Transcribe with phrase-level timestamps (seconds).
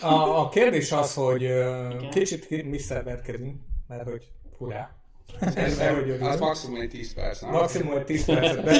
[0.00, 2.10] A, a kérdés az, hogy Igen.
[2.10, 4.96] kicsit mi szerverkedünk, mert hogy furá.
[5.40, 7.50] Szerintem az maximum egy 10 perc, nem?
[7.50, 8.72] Maximum egy 10 percet, de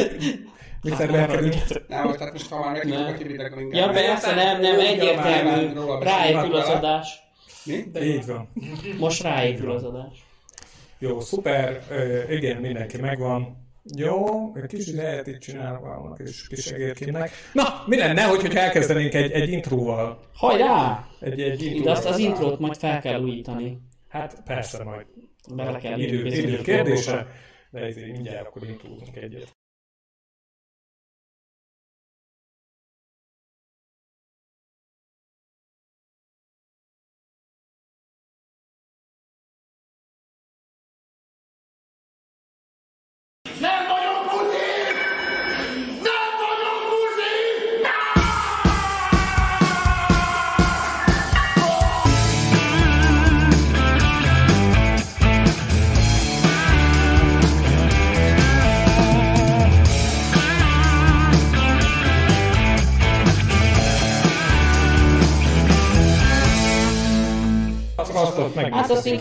[0.82, 1.54] mi szerverkedünk.
[1.88, 3.14] Nem, most, tehát most ha már meghívjuk Nem.
[3.14, 3.80] a kibit, akkor inkább...
[3.80, 5.72] Ja, persze, nem, nem, egyértelmű.
[6.00, 7.20] Ráépül az adás.
[7.64, 7.84] Mi?
[8.02, 8.52] Így van.
[8.98, 10.24] Most ráépül az adás.
[10.98, 13.61] Jó, szuper, Ö, igen, mindenki megvan.
[13.84, 17.30] Jó, egy kis lehet itt csinálok valamnak, és kis segérkémnek.
[17.52, 20.20] Na, mi lenne, hogy, hogy elkezdenénk egy, egy intróval?
[20.34, 21.06] Hajrá!
[21.20, 23.78] Egy, egy Ide azt az intrót majd fel kell újítani.
[24.08, 25.06] Hát persze, majd
[25.54, 27.26] Bele kell idő, idő kérdése,
[27.70, 29.56] de ezért mindjárt akkor intrózunk egyet.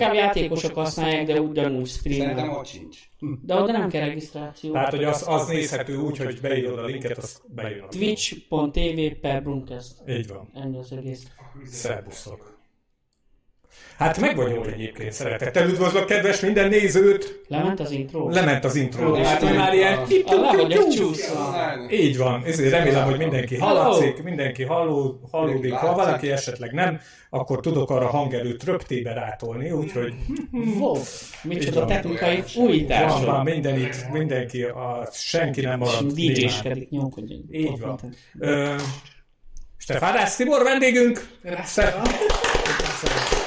[0.01, 2.55] Inkább játékosok használják, de ugyanúgy Szerintem streamen.
[2.55, 2.97] ott sincs.
[3.41, 4.71] De oda nem kell regisztráció.
[4.71, 7.89] Tehát, hogy az, az nézhető úgy, hogy beírod a linket, az bejön.
[7.89, 9.91] Twitch.tv per Brumcast.
[10.07, 10.49] Így van.
[10.53, 11.27] Ennyi az egész.
[11.65, 12.50] Szerbuszok.
[13.97, 17.41] Hát meg vagyunk egyébként, szeretettel üdvözlök kedves minden nézőt!
[17.47, 18.29] Lement az intro?
[18.29, 19.11] Lement az intro.
[19.11, 19.97] Ó, Hát, már ilyen...
[19.97, 21.91] Ah.
[21.91, 25.73] Így van, ezért remélem, hogy mindenki hallatszik, mindenki halló, hallódik.
[25.73, 30.13] Ha valaki esetleg nem, akkor tudok arra hangerőt röptébe rátolni, úgyhogy
[30.79, 30.97] Wow,
[31.43, 31.87] micsoda van.
[31.87, 33.43] technikai van, van újítások.
[33.43, 36.11] minden itt, mindenki, a, senki nem marad.
[36.11, 37.45] DJ-skedik nyomkodjon.
[37.51, 37.99] Így van.
[38.39, 38.73] Ö,
[39.77, 41.27] Stefán Rász Tibor vendégünk.
[41.63, 41.97] Szef-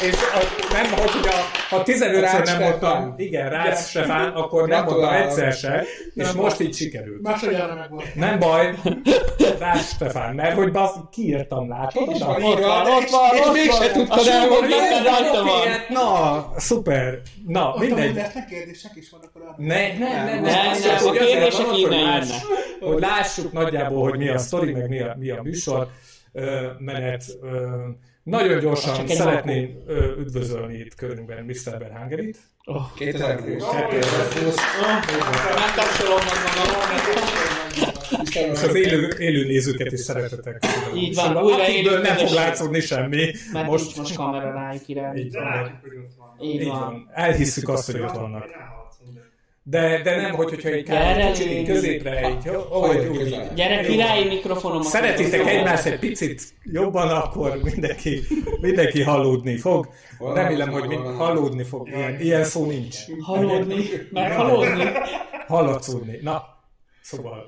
[0.03, 4.85] És a, nem, hogy a, ha 15-ször Rácz nem mondtam, igen, Rácz Stefán, akkor nem
[4.85, 5.85] mondtam egyszer se,
[6.15, 7.23] és most így sikerült.
[7.23, 8.15] Másodjára meg volt.
[8.15, 8.75] Nem baj,
[9.59, 12.09] Rácz Stefán, mert hogy basz, kiírtam, látod?
[12.09, 14.73] Így ott így van, ott van, és ott mégse tudtad elmondani.
[15.05, 15.69] rajta van.
[15.89, 17.21] Na, szuper.
[17.47, 18.05] Na, mindegy.
[18.05, 22.25] mindennek kérdések is vannak a Ne, ne, ne, ne, a kérdések ott, innen
[22.81, 25.89] hogy lássuk nagyjából, hogy mi a sztori, meg mi a, mi a műsor
[26.79, 27.25] menet.
[28.25, 31.79] Nagyon gyorsan szeretném ö, üdvözölni itt körünkben Mr.
[31.79, 32.39] Berhangerit.
[32.97, 33.65] 2020.
[33.91, 34.55] 2020.
[35.55, 36.19] Megkapcsolom
[36.57, 36.73] magam.
[38.53, 40.65] És az élő, élő nézőket is szeretetek.
[40.97, 43.33] Így van, Szóval újra akikből élő nem fog látszódni semmi.
[43.53, 45.17] Mert Most, most kamera rájuk irány.
[45.17, 45.81] így van.
[46.43, 47.11] Így van.
[47.13, 48.45] Elhisszük azt, hogy ott vannak.
[49.67, 50.91] De, de nem, hogy, hogyha egy
[51.33, 52.81] kicsit középre, így, jó,
[53.13, 53.55] közel.
[53.55, 54.83] Gyere királyi mikrofonom.
[54.83, 58.21] Szeretitek egymást egy picit jobban, akkor mindenki,
[58.61, 59.89] mindenki hallódni fog.
[60.19, 61.89] Remélem, hogy mind hallódni fog.
[61.89, 62.97] Ilyen, ilyen szó nincs.
[63.21, 63.85] Hallódni.
[64.11, 64.85] Meghallódni.
[65.47, 66.19] Hallatszódni.
[66.23, 66.43] Na,
[67.03, 67.47] szóval.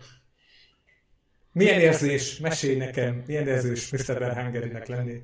[1.52, 4.18] Milyen érzés, mesélj nekem, milyen érzés Mr.
[4.18, 5.20] Berhangerinek lenni?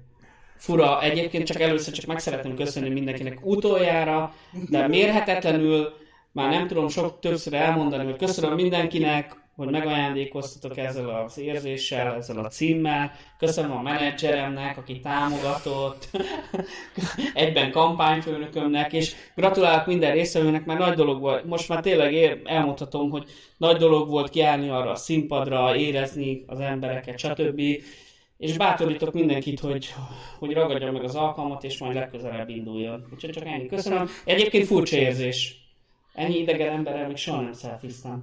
[0.57, 4.35] Fura, egyébként csak először csak meg szeretném köszönni mindenkinek utoljára,
[4.69, 6.01] de mérhetetlenül,
[6.33, 12.39] már nem tudom sok többször elmondani, hogy köszönöm mindenkinek, hogy megajándékoztatok ezzel az érzéssel, ezzel
[12.39, 13.13] a címmel.
[13.39, 16.09] Köszönöm a menedzseremnek, aki támogatott,
[17.35, 21.45] egyben kampányfőnökömnek, és gratulálok minden résztvevőnek, mert nagy dolog volt.
[21.45, 23.25] Most már tényleg ér, elmondhatom, hogy
[23.57, 27.61] nagy dolog volt kiállni arra a színpadra, érezni az embereket, stb.
[28.37, 29.95] És bátorítok mindenkit, hogy,
[30.39, 33.07] hogy ragadja meg az alkalmat, és majd legközelebb induljon.
[33.15, 33.67] Úgyhogy csak ennyi.
[33.67, 34.09] Köszönöm.
[34.25, 35.62] Egyébként furcsa érzés.
[36.15, 38.23] Ennyi idegen emberrel még soha nem szelfiztem.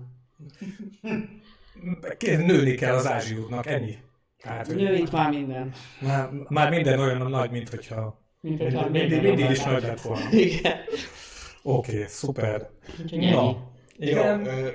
[2.21, 3.97] Nőni kell az Ázsi útnak, ennyi.
[4.65, 5.73] Hogy Nő itt már minden.
[6.01, 9.51] már, már minden olyan nagy, mint hogyha Mint hogyha mindig, mindig van.
[9.51, 10.31] is nagy lett volna.
[10.31, 10.77] Igen.
[11.63, 12.69] Oké, okay, szuper.
[13.01, 13.19] Úgyhogy.
[13.19, 13.57] Na, Jó,
[13.97, 14.45] igen.
[14.45, 14.67] ö,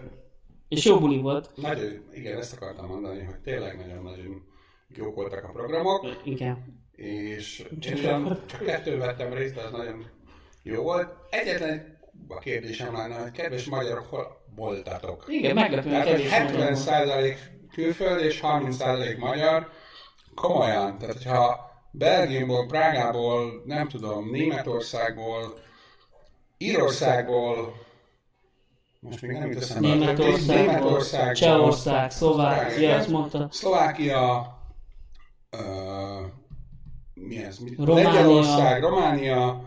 [0.68, 1.50] És jó buli volt.
[1.56, 4.42] nagyon, igen, ezt akartam mondani, hogy tényleg nagyon-nagyon
[4.88, 6.82] jók voltak a programok, Igen.
[6.92, 10.04] és én csak kettőn vettem részt, de az nagyon
[10.62, 11.14] jó volt.
[11.30, 11.93] Egyetlen
[12.28, 15.24] a kérdésem lenne, hogy kedves magyarok, hol voltatok?
[15.28, 17.38] Igen, meglepően Tehát, kevés magyar 70 volt.
[17.72, 18.78] külföld és 30
[19.18, 19.70] magyar,
[20.34, 25.58] komolyan, tehát hogyha Belgiumból, Prágából, nem tudom, Németországból,
[26.58, 27.74] Írországból,
[29.00, 29.88] most még nem jut eszembe.
[29.88, 33.48] Németország, Németországból, Csehország, Szlovákia, azt mondta.
[33.50, 34.56] Szlovákia,
[35.52, 36.26] uh,
[37.14, 37.58] mi ez?
[37.76, 38.12] Románia.
[38.12, 39.62] Lengyelország, Románia,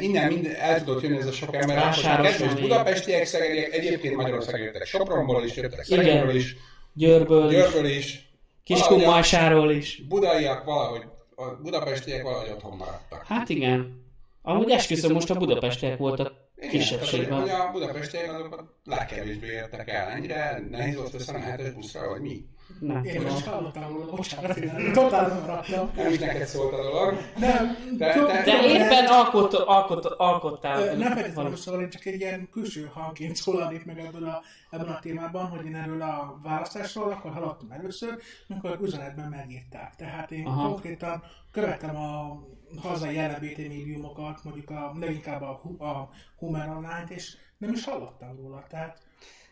[0.00, 4.86] Innen mind, el tudott jönni ez a sok ember, kedves budapestiek, szegediek, egyébként Magyarország jöttek
[4.86, 6.04] Sopronból is, jöttek Igen.
[6.04, 6.56] Szegedről is,
[6.92, 8.28] Győrből, Győrből is,
[8.64, 10.02] Kiskunmajsáról is.
[10.08, 11.02] budaiak valahogy
[11.34, 13.24] a budapestiek valahogy otthon maradtak.
[13.26, 14.04] Hát igen.
[14.42, 17.40] Amúgy esküszöm, most a budapestiek voltak Igen, kisebbségben.
[17.40, 20.08] hogy a budapestiek azok a legkevésbé értek el.
[20.08, 22.44] Ennyire nehéz volt összemenni a hetes buszra, vagy mi?
[22.80, 23.32] Nem Én tudom.
[23.32, 25.90] most hallottam róla, bocsánat, én totál maradtam.
[25.96, 27.14] Nem is neked szólt a dolog.
[27.38, 30.94] Nem, De- de- De éppen alkot, alkot, alkottál.
[30.96, 34.98] Nem feltétlenül szóval én csak egy ilyen külső hangként szólalnék meg ebből a, ebben a
[34.98, 38.18] témában, hogy én erről a választásról akkor hallottam először,
[38.48, 39.94] amikor üzenetben megírták.
[39.96, 40.68] Tehát én Aha.
[40.68, 41.22] Konkrétan
[41.52, 42.40] követem a
[42.82, 46.08] hazai LMBT médiumokat, mondjuk a, leginkább a, a
[46.38, 48.64] Human Online-t, és nem is hallottam róla.
[48.68, 48.98] Tehát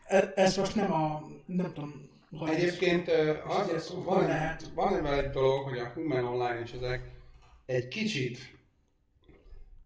[0.07, 2.13] ez, ez most nem a, nem tudom,
[2.43, 3.09] ez- Egyébként
[3.47, 4.63] az, hogy van, lehet?
[4.75, 7.01] van ebben egy dolog, hogy a Human Online és ezek
[7.67, 8.39] egy kicsit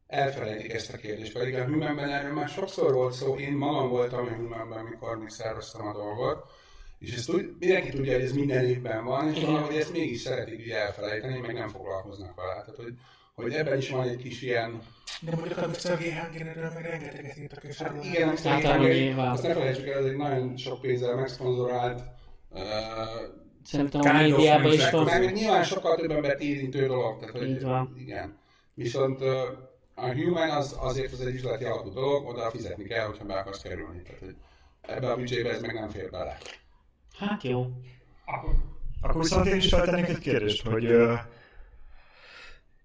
[0.06, 4.26] elfelejtik ezt a kérdést, pedig a Humanben erről már sokszor volt szó, én magam voltam
[4.26, 6.44] a Humanben, amikor még szerveztem a dolgot,
[6.98, 10.60] és ezt úgy, mindenki tudja, hogy ez minden évben van, és valahogy ezt mégis szeretik
[10.60, 12.52] így elfelejteni, meg nem foglalkoznak vele.
[12.52, 12.94] Tehát, hogy,
[13.34, 14.82] hogy ebben is van egy kis ilyen
[15.20, 15.66] De mondjuk a.
[15.66, 16.12] G.
[16.20, 19.30] Hankinről meg rengeteget írtak, és Hát igen, azt, Hát, hát, ahogy nyilván.
[19.30, 22.02] azt ne felejtsük el, ez egy nagyon sok pénzzel megszponzorált,
[23.64, 25.04] Szerintem a médiában is van.
[25.04, 27.18] meg nyilván sokkal több embert érintő dolog.
[27.18, 28.00] Tehát, hogy.
[28.00, 28.38] Igen.
[28.74, 29.28] Viszont uh,
[29.94, 33.62] a human az, azért az egy üzleti alapú dolog, oda fizetni kell, hogyha be akarsz
[33.62, 34.02] kerülni.
[34.02, 34.36] Tehát, hogy
[34.80, 36.38] ebbe a büdzsébe ez meg nem fér bele.
[37.18, 37.66] Hát jó.
[39.00, 40.94] Akkor viszont én is feltennék egy kérdést, hogy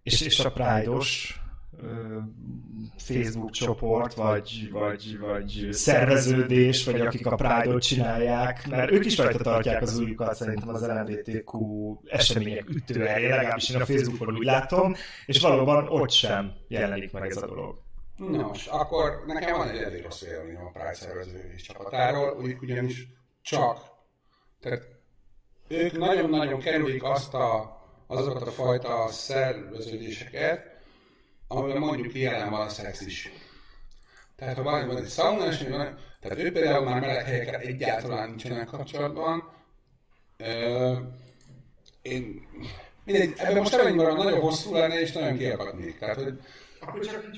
[0.03, 1.41] és, és a Pride-os
[3.03, 9.37] Facebook csoport, vagy, vagy, vagy szerveződés, vagy akik a Pride-ot csinálják, mert ők is rajta
[9.37, 11.57] tartják az újukat szerintem az LMBTQ
[12.05, 14.95] események ütőerén, legalábbis én a Facebookon úgy látom,
[15.25, 17.81] és valóban ott sem jelenik meg ez a dolog.
[18.17, 23.07] Nos, akkor nekem van egy elég rossz véleményem a Pride szervező és csapatáról, úgy- ugyanis
[23.41, 23.77] csak,
[24.61, 24.81] tehát
[25.67, 27.77] ők nagyon-nagyon kerülik azt a,
[28.07, 30.72] azokat a fajta szerveződéseket,
[31.55, 33.31] amiben mondjuk jelen van a szex is.
[34.35, 38.29] Tehát ha van, van egy szauna, és van, tehát ő például már meleg helyekkel egyáltalán
[38.29, 39.51] nincsenek kapcsolatban.
[40.37, 40.93] Ö,
[42.01, 42.47] én
[43.05, 45.97] mindegy, ebben most elmennyire nagyon hosszú lenne, és nagyon kiakadnék.
[45.97, 46.39] Tehát, hogy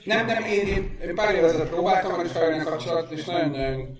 [0.03, 3.97] nem, nem, én, én, én pár évvel ezelőtt próbáltam hogy felvenni a kapcsolatot, és nagyon-nagyon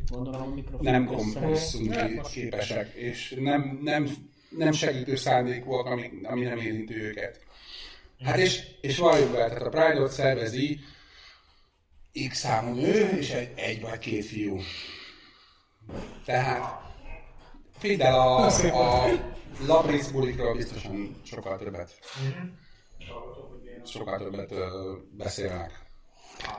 [0.79, 1.89] nem kompromisszum
[2.31, 4.09] képesek, és nem, nem,
[4.49, 7.39] nem segítő szándékúak, ami, ami nem érinti őket.
[8.23, 10.79] Hát és, és valljuk be, tehát a Pride-ot szervezi
[12.29, 14.59] X számú nő, és egy, egy vagy két fiú.
[16.25, 16.83] Tehát
[17.77, 19.09] fidd el a, a
[19.67, 21.99] Labrisz bulikról biztosan sokkal többet.
[23.85, 25.71] Sokkal többet ö, beszélnek.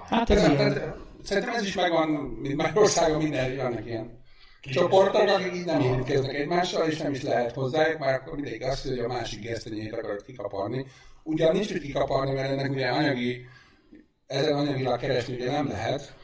[0.09, 4.25] Hát ez tehát, szerintem ez is megvan, mint Magyarországon minden, vannak ilyen
[4.61, 8.89] csoportok, akik így nem érintkeznek egymással, és nem is lehet hozzájuk, már akkor mindig azt,
[8.89, 10.87] hogy a másik gesztenyét akarod kikaparni.
[11.29, 13.47] Ugyan nincs mit kikaparni, mert ennek ugye anyagi,
[14.27, 16.15] ezen anyagilag keresni ugye nem lehet.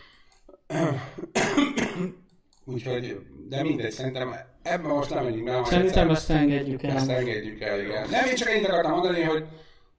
[2.65, 3.17] Úgyhogy,
[3.49, 5.61] de mindegy, szerintem ebben most nem menjünk be.
[5.65, 7.17] Szerintem ezt engedjük ezt el.
[7.17, 8.09] engedjük el, igen.
[8.11, 9.45] Nem, én csak ennyit akartam mondani, hogy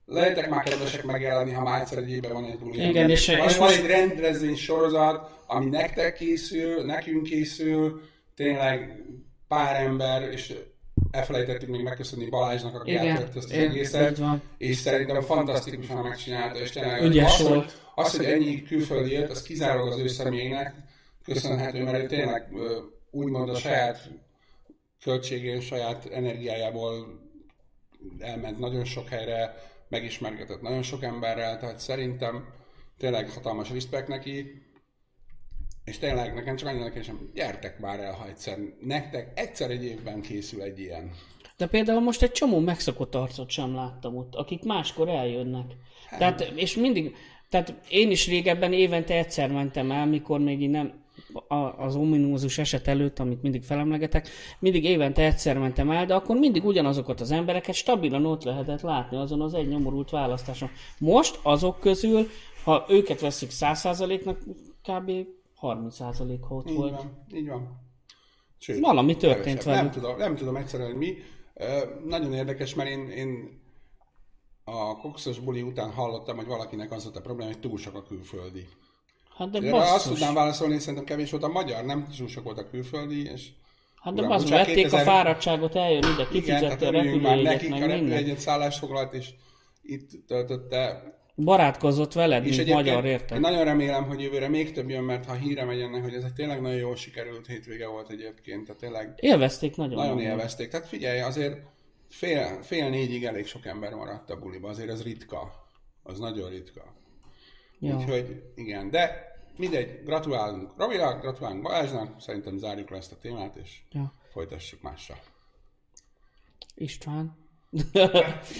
[0.06, 2.88] lehetek már kedvesek megjelenni, ha már egyszer egy évben van egy buli.
[2.88, 8.00] Igen, és- van, és van most- egy rendezvény sorozat, ami nektek készül, nekünk készül,
[8.36, 9.02] tényleg
[9.48, 10.54] pár ember, és
[11.14, 14.20] elfelejtettük még megköszönni Balázsnak, aki Igen, átvett ezt az egészet,
[14.58, 17.78] és szerintem fantasztikusan megcsinálta, és tényleg Ügyes az, volt.
[17.94, 20.74] az, hogy ennyi külföldi jött, az kizárólag az ő személynek
[21.24, 22.48] köszönhető, mert ő tényleg
[23.10, 24.10] úgymond a saját
[25.02, 27.20] költségén, saját energiájából
[28.18, 29.54] elment nagyon sok helyre,
[29.88, 32.48] megismergetett nagyon sok emberrel, tehát szerintem
[32.98, 34.62] tényleg hatalmas respekt neki,
[35.84, 40.20] és tényleg nekem csak annyira kérdésem, gyertek már el, ha egyszer, nektek egyszer egy évben
[40.20, 41.10] készül egy ilyen.
[41.56, 45.64] De például most egy csomó megszokott arcot sem láttam ott, akik máskor eljönnek.
[46.18, 47.14] Tehát, és mindig,
[47.48, 51.02] tehát én is régebben évente egyszer mentem el, mikor még így nem,
[51.76, 56.64] az ominózus eset előtt, amit mindig felemlegetek, mindig évente egyszer mentem el, de akkor mindig
[56.64, 60.70] ugyanazokat az embereket stabilan ott lehetett látni azon az egy nyomorult választáson.
[60.98, 62.28] Most azok közül,
[62.64, 64.38] ha őket veszik 100%-nak,
[64.82, 65.10] kb.
[65.64, 66.90] 30% ha ott Így volt.
[66.96, 67.82] van, így van.
[68.58, 69.64] Sőt, Valami történt kevesebb.
[69.74, 69.82] velük.
[69.82, 71.14] Nem tudom, nem tudom egyszerűen, hogy mi.
[71.54, 73.62] Ö, nagyon érdekes, mert én, én
[74.64, 78.02] a kokszos buli után hallottam, hogy valakinek az volt a probléma, hogy túl sok a
[78.02, 78.66] külföldi.
[79.36, 80.12] Hát de De azt basszus.
[80.12, 83.48] tudnám válaszolni, szerintem kevés volt a magyar, nem túl sok volt a külföldi, és
[84.02, 86.02] Hát de Uram, bocsánat, vették a 2000 fáradtságot, eljön
[86.32, 89.30] ide, tehát a örüljünk már repülőjegyet, nekik, a meg repülőjegyet szállást foglalt, és
[89.82, 91.02] itt töltötte.
[91.36, 93.40] Barátkozott veled, És mint magyar, én érted?
[93.40, 96.32] nagyon remélem, hogy jövőre még több jön, mert ha híre megy ennek, hogy ez egy
[96.32, 99.94] tényleg nagyon jól sikerült hétvége volt egyébként, tehát tényleg Élvezték nagyon.
[99.94, 100.22] nagyon amúgy.
[100.24, 100.68] élvezték.
[100.68, 101.58] Tehát figyelj, azért
[102.08, 105.66] fél, fél négyig elég sok ember maradt a buliba, azért az ritka.
[106.02, 106.94] Az nagyon ritka.
[107.78, 107.96] Ja.
[107.96, 113.78] Úgyhogy igen, de mindegy, gratulálunk Robinak, gratulálunk Balázsnak, szerintem zárjuk le ezt a témát, és
[113.92, 114.12] Ja.
[114.32, 115.18] folytassuk mással.
[116.74, 117.36] István.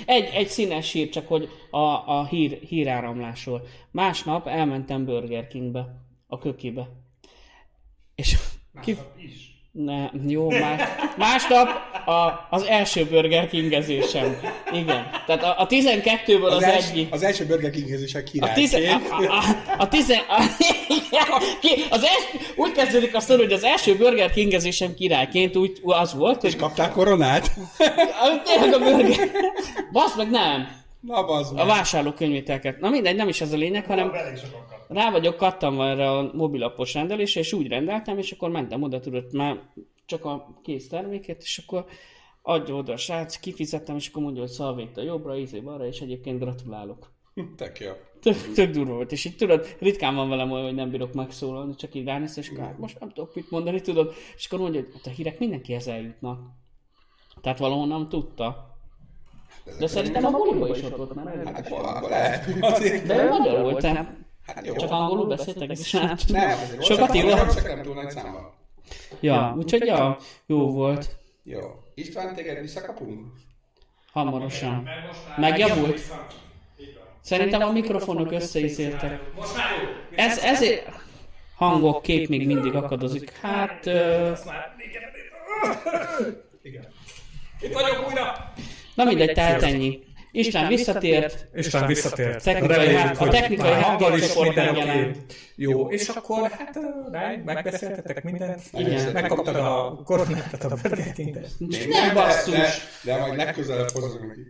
[0.06, 1.78] Egy, egy színes hír, csak hogy a,
[2.18, 3.66] a hír, híráramlásról.
[3.90, 5.86] Másnap elmentem Burger Kingbe,
[6.26, 6.88] a kökibe.
[8.14, 8.38] És
[8.82, 8.96] ki...
[9.72, 10.82] Ne, jó, más,
[11.16, 11.68] másnap
[12.06, 14.36] a, az első Burger Kingezésem.
[14.72, 15.06] Igen.
[15.26, 17.12] Tehát a, a 12-ből az, az els- egyik.
[17.12, 18.54] az első Burger King-ezés a A király.
[18.54, 18.78] tize,
[19.10, 19.42] a, a, a,
[19.78, 20.42] a tize, a,
[21.60, 22.24] ki, az els,
[22.56, 26.90] úgy kezdődik a sztori, hogy az első Burger Kingezésem királyként úgy az volt, hogy Kaptál
[26.92, 27.50] koronát?
[28.44, 29.30] tényleg a burger.
[29.92, 30.68] Basz meg nem.
[31.00, 31.66] Na, bazd A meg.
[31.66, 32.80] vásárlókönyvételket.
[32.80, 34.12] Na mindegy, nem is ez a lényeg, hanem
[34.88, 39.24] rá vagyok kattanva erre a mobilapos rendelésre, és úgy rendeltem, és akkor mentem oda, tudod,
[39.32, 39.56] már
[40.06, 41.84] csak a kész terméket, és akkor
[42.42, 46.40] adja oda a srác, kifizettem, és akkor mondja, hogy szalvéta jobbra, ízé balra, és egyébként
[46.40, 47.12] gratulálok.
[47.56, 47.92] Tök jó.
[48.20, 51.74] Tök, tök durva volt, és így tudod, ritkán van velem olyan, hogy nem bírok megszólalni,
[51.74, 54.80] csak így ránéz, és akkor hát most nem tudok mit mondani, tudod, és akkor mondja,
[54.80, 56.40] hogy hát a hírek mindenkihez eljutnak.
[57.40, 58.72] Tehát valahonnan tudta.
[59.78, 61.26] De szerintem a buliba is ott volt, nem?
[61.26, 62.58] Hát akkor, lehet.
[63.06, 64.76] De ő magyar volt, tehát Hát jó.
[64.76, 66.16] csak angolul beszéltek, sem.
[66.28, 67.54] Nem, azért Sokat írnak.
[67.54, 68.52] csak nem túl nagy számban.
[69.20, 71.16] Ja, úgyhogy ja, jó volt.
[71.42, 71.60] Jó.
[71.94, 73.26] István, téged visszakapunk?
[74.12, 74.88] Hamarosan.
[75.36, 76.00] Megjavult?
[77.20, 79.20] Szerintem a mikrofonok összeizéltek.
[80.16, 80.88] Ez, ezért
[81.56, 83.30] hangok, kép még mindig akadozik.
[83.30, 84.32] Hát, ö,
[87.60, 88.52] Itt vagyok újra!
[88.94, 90.02] na mindegy, tehát ennyi.
[90.36, 92.44] István visszatért, István visszatért.
[92.44, 95.10] Technikai Reméljük, há- a hogy technikai hanggal is minden oké.
[95.56, 96.78] Jó, és akkor hát
[97.44, 98.60] megbeszéltetek mindent?
[98.72, 99.12] Igen.
[99.12, 101.48] Megkaptad a koronát, a Burger King-et?
[101.88, 102.80] Nem basszus!
[103.04, 104.40] De, majd legközelebb hozok neki.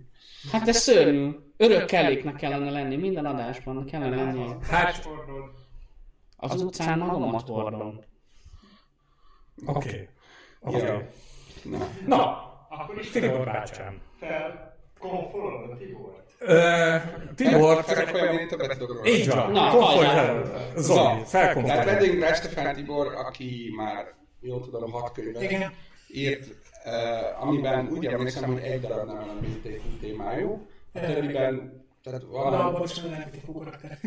[0.53, 1.31] Hát ez szörnyű.
[1.57, 4.49] Örök kelléknek kellene lenni, minden adásban kellene lenni.
[4.71, 5.09] Hát,
[6.37, 8.01] Az utcán magamat hordom.
[9.67, 10.09] oké.
[10.63, 10.75] Jó.
[10.75, 11.09] Oké.
[11.63, 11.89] Na.
[12.07, 12.43] Na,
[13.13, 14.01] Tibor bácsám.
[14.21, 16.23] Fel a.
[16.39, 16.97] Ö,
[17.35, 18.39] Tibor, én
[18.89, 19.07] róla.
[19.07, 19.57] így van.
[20.05, 20.43] El.
[20.77, 21.85] Zoli, Tehát felkonfolj.
[21.85, 25.73] vendégünk Estefán Tibor, aki már, jól tudom, hat könyvet
[26.09, 26.47] írt,
[27.41, 32.83] amiben úgy emlékszem, hogy egy darab nem LMBTQ témájú, a többiben, tehát De valami, abban
[32.83, 33.99] is van LMBTQ karakter.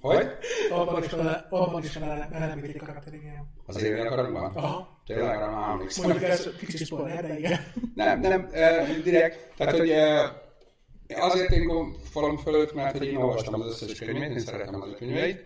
[0.00, 0.26] hogy?
[0.70, 3.52] Abban is van, van LMBTQ karakter, igen.
[3.66, 4.52] Az élni akarunkban?
[4.54, 4.93] Aha.
[5.06, 6.08] Tényleg arra már emlékszem.
[6.08, 7.60] Mondjuk ez kicsit spoiler, de igen.
[7.94, 13.60] Nem, nem, uh, direkt, tehát hogy uh, azért én falom fölött, mert hogy én olvastam
[13.60, 15.44] az összes könyvét, én szeretem az ő könyveit,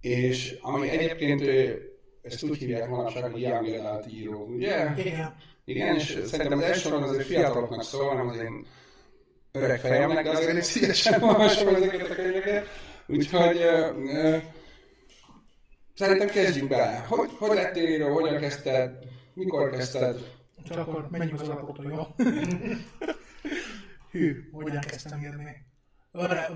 [0.00, 1.82] és ami egyébként ő,
[2.22, 4.92] ezt úgy hívják manapság, hogy young adult író, ugye?
[4.96, 5.34] Igen.
[5.64, 8.66] Igen, és szerintem az első soron azért fiataloknak szól, nem az én
[9.52, 12.66] öreg fejemnek, de azért én szívesen olvasom ezeket a könyveket.
[13.06, 13.64] Úgyhogy
[16.00, 17.04] szerintem kezdjünk bele.
[17.08, 18.98] Hogy, hogy lettél író, hogyan kezdted,
[19.34, 20.38] mikor kezdted?
[20.64, 22.06] Csak akkor menjünk az alapoktól, jó?
[24.12, 25.66] Hű, hogyan kezdtem írni.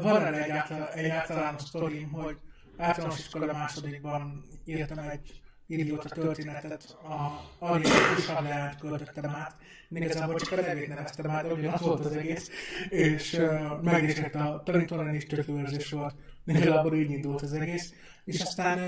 [0.03, 2.37] Van, erre egy, által, egy általános sztorim, hogy
[2.77, 9.57] általános iskola másodikban írtam egy idióta történetet, a Ariel Usarleánt költöttem át.
[9.89, 12.51] Én igazából csak a nevét neveztem át, ugyanaz volt az egész,
[12.89, 16.15] és uh, megnézett a tanítóran is tök jó érzés volt.
[16.47, 17.93] Igazából így indult az egész.
[18.25, 18.79] És aztán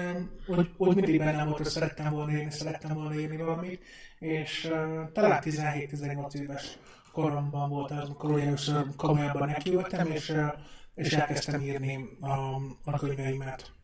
[0.47, 3.83] uh, úgy, úgy mindig bennem volt, hogy szerettem volna írni, szerettem volna írni valamit,
[4.18, 6.78] és uh, talán 17-18 éves
[7.12, 10.52] koromban volt az, amikor először komolyabban nekiültem, és, uh,
[10.95, 12.54] és elkezdtem írni a,
[12.85, 13.75] a könyveimet.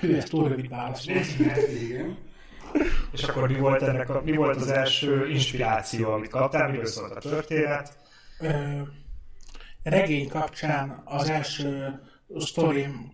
[0.00, 0.70] Hű, ez túl rövid.
[1.82, 2.18] Igen.
[3.12, 7.12] És akkor mi volt, ennek a, mi volt az első inspiráció, amit kaptál, miről szólt
[7.12, 7.96] a történet?
[8.40, 8.80] Ö,
[9.82, 12.00] regény kapcsán az első
[12.38, 13.12] sztorim,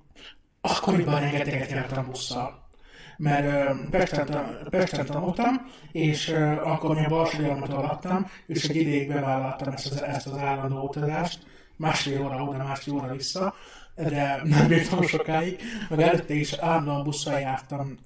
[0.60, 2.68] akkoriban rengeteget jártam busszal.
[3.16, 6.28] Mert Pesten, tan- Pesten tanultam, és
[6.64, 11.46] akkor még a Balsólyamot alattam, és egy ideig bevállaltam ezt az, ezt az állandó utazást,
[11.76, 13.54] másfél óra oda, másfél óra vissza,
[13.94, 17.98] de nem bírtam sokáig, meg előtte is állandóan busszal jártam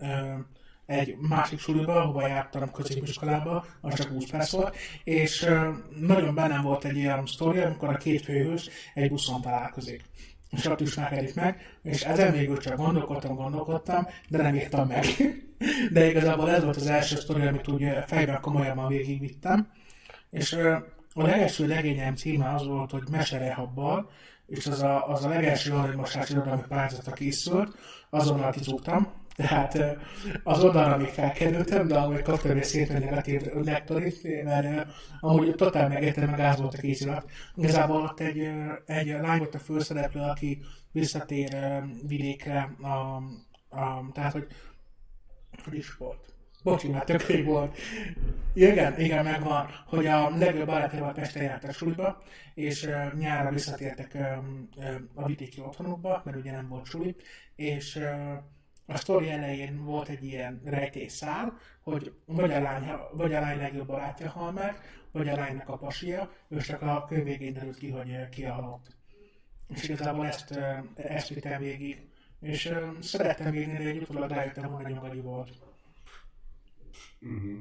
[0.87, 5.47] egy másik suliba, ahova jártam középiskolába, az csak 20 perc volt, és
[6.01, 10.03] nagyon bennem volt egy ilyen sztori, amikor a két főhős egy buszon találkozik.
[10.51, 15.05] És ott ismerkedik meg, és ezen végül csak gondolkodtam, gondolkodtam, de nem írtam meg.
[15.93, 19.69] De igazából ez volt az első sztori, amit úgy fejben komolyabban végigvittem.
[20.31, 20.53] És
[21.15, 24.11] a legelső legényem címe az volt, hogy Meserehabbal,
[24.47, 27.77] és az a, az a legelső aranymosási irodalmi pályázatra készült,
[28.11, 29.79] azonnal kizúgtam, Tehát
[30.45, 34.87] az oldalra még felkerültem, de ahogy kaptam egy negatív lektorit, mert
[35.21, 37.31] amúgy totál megértem, meg gáz volt a kézirat.
[37.55, 38.51] Igazából ott egy,
[38.87, 40.61] egy lány volt a főszereplő, aki
[40.93, 43.17] visszatér vidékre, a,
[43.77, 44.47] a, tehát hogy
[45.65, 46.34] hogy is volt.
[46.65, 47.79] Bocsi, már tök rég volt.
[48.55, 52.23] Igen, igen, megvan, hogy a legjobb barátjával Pesten járt a suliba,
[52.55, 57.17] és uh, nyárra visszatértek um, um, a vidéki otthonukba, mert ugye nem volt suli,
[57.57, 58.33] és uh,
[58.87, 61.53] a sztori elején volt egy ilyen rejtészár,
[61.83, 64.81] hogy vagy a lány, vagy a lány legjobb barátja hal meg,
[65.13, 68.53] vagy a lánynak a pasia, és csak a könyv végén derült ki, hogy ki a
[68.53, 68.97] halott.
[69.75, 70.59] És igazából ezt,
[70.95, 72.09] ezt vittem végig.
[72.41, 75.64] És szerettem végigni, de utólag rájöttem, hogy nagyon gagyi volt.
[77.25, 77.59] Uh-huh.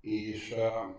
[0.00, 0.94] És uh,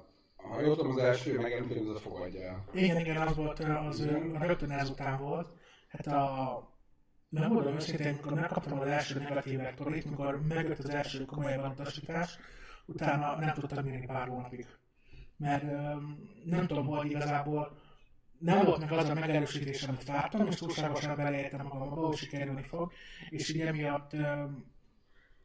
[0.50, 2.64] ha jól tudom, az első hogy az a fogadja.
[2.74, 5.48] Igen, igen, az volt, az ö, rögtön ezután volt.
[5.88, 6.72] Hát a...
[7.30, 12.38] Nem mondom őszintén, amikor megkaptam az első negatív vektorit, mikor megjött az első komolyabb utasítás,
[12.86, 14.66] utána nem tudtam írni pár hónapig.
[15.38, 15.64] Mert
[16.46, 17.78] nem tudom, hogy igazából
[18.40, 22.64] nem volt meg az a megerősítés, amit vártam, és túlságosan beleértem magam abba, hogy sikerülni
[22.64, 22.92] fog,
[23.30, 24.73] és így emiatt öm,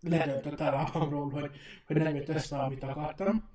[0.01, 1.51] ledöntött el magamról, hogy,
[1.87, 3.49] hogy nem jött össze, amit akartam.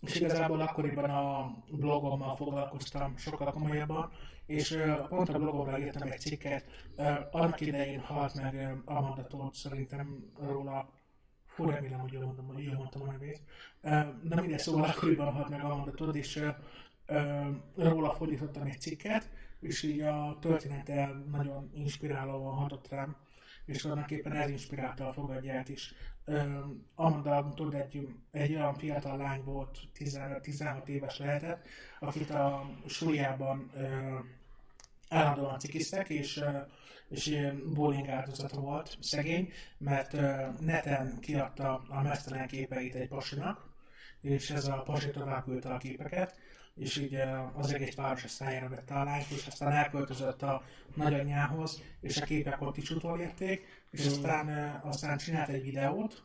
[0.00, 4.10] És igazából akkoriban a blogommal foglalkoztam sokkal komolyabban,
[4.46, 6.64] és pont a blogomra írtam egy cikket,
[7.30, 10.88] annak idején halt meg Amanda Todd, szerintem róla,
[11.56, 13.42] hú, remélem, hogy jól mondom, jól mondtam a nevét.
[14.22, 16.44] Nem mindegy, szóval akkoriban halt meg Amanda Todd, és
[17.76, 23.16] róla fordítottam egy cikket, és így a története nagyon inspirálóan hatott rám
[23.64, 25.94] és tulajdonképpen ez inspirálta a fogadját is.
[26.94, 29.78] Amanda, tudod, egy, egy olyan fiatal lány volt,
[30.42, 31.66] 16 éves lehetett,
[32.00, 33.82] akit a suliában uh,
[35.08, 36.44] állandóan cikiztek, és,
[37.08, 37.38] és
[37.74, 40.12] bowling áldozata volt, szegény, mert
[40.60, 43.72] neten kiadta a mesztelen képeit egy pasinak,
[44.20, 46.38] és ez a pasi tovább küldte a képeket,
[46.74, 47.18] és így
[47.54, 50.62] az egész város a szájára vette a lányt, és aztán elköltözött a
[50.94, 56.22] nagyanyjához, és a képek ott is utolérték, és aztán, aztán csinált egy videót,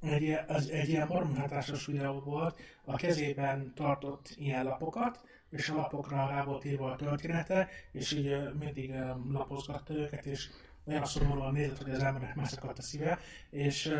[0.00, 6.28] egy, az, egy ilyen baromhatásos videó volt, a kezében tartott ilyen lapokat, és a lapokra
[6.28, 8.94] rá volt írva a története, és így mindig
[9.28, 10.48] lapozgatta őket, és
[10.84, 13.18] olyan szomorúan nézett, hogy az embernek megszakadt a szíve,
[13.50, 13.94] és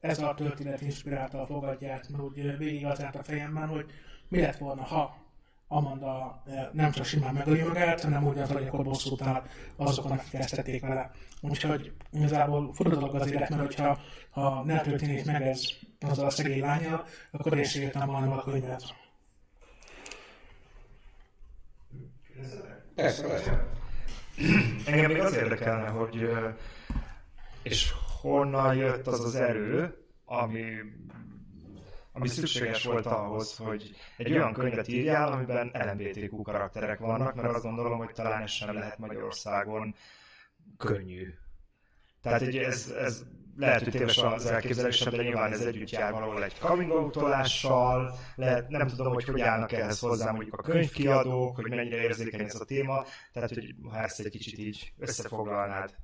[0.00, 3.90] ez a történet inspirálta a fogadját, mert úgy végig az állt a fejemben, hogy
[4.30, 5.18] mi lett volna, ha
[5.68, 9.42] Amanda nem csak simán megöli magát, hanem úgy az akkor bosszút áll
[9.76, 11.10] azokon, akik ezt tették vele.
[11.40, 13.98] Úgyhogy igazából fordulok az élet, mert hogyha
[14.30, 15.62] ha nem történik meg ez
[16.00, 18.94] azzal a szegény lányjal, akkor én sem írtam volna a könyvet.
[22.94, 23.66] Persze, persze.
[24.86, 26.48] Engem még az érdekelne, hogy ö,
[27.62, 30.64] és honnan jött az az erő, ami,
[32.12, 37.62] ami szükséges volt ahhoz, hogy egy olyan könyvet írjál, amiben LMBTQ karakterek vannak, mert azt
[37.62, 39.94] gondolom, hogy talán ez sem lehet Magyarországon
[40.76, 41.34] könnyű.
[42.22, 43.24] Tehát egy, ez, ez
[43.56, 47.16] lehet, hogy téves az elképzelésem, de nyilván ez együtt jár valahol egy coming out
[48.34, 52.60] lehet, nem tudom, hogy hogy állnak ehhez hozzá mondjuk a könyvkiadók, hogy mennyire érzékeny ez
[52.60, 55.94] a téma, tehát hogy ha ezt egy kicsit így összefoglalnád.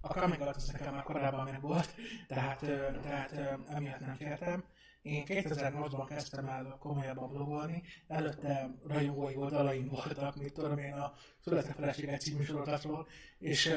[0.00, 1.94] A coming out az nekem már korábban meg volt,
[2.26, 2.58] tehát,
[3.02, 4.64] tehát emiatt nem kértem.
[5.02, 11.74] Én 2008-ban kezdtem el komolyabban blogolni, előtte rajongói oldalaim voltak, mit tudom én, a Született
[11.74, 13.06] Felesége című sorozatról,
[13.38, 13.72] és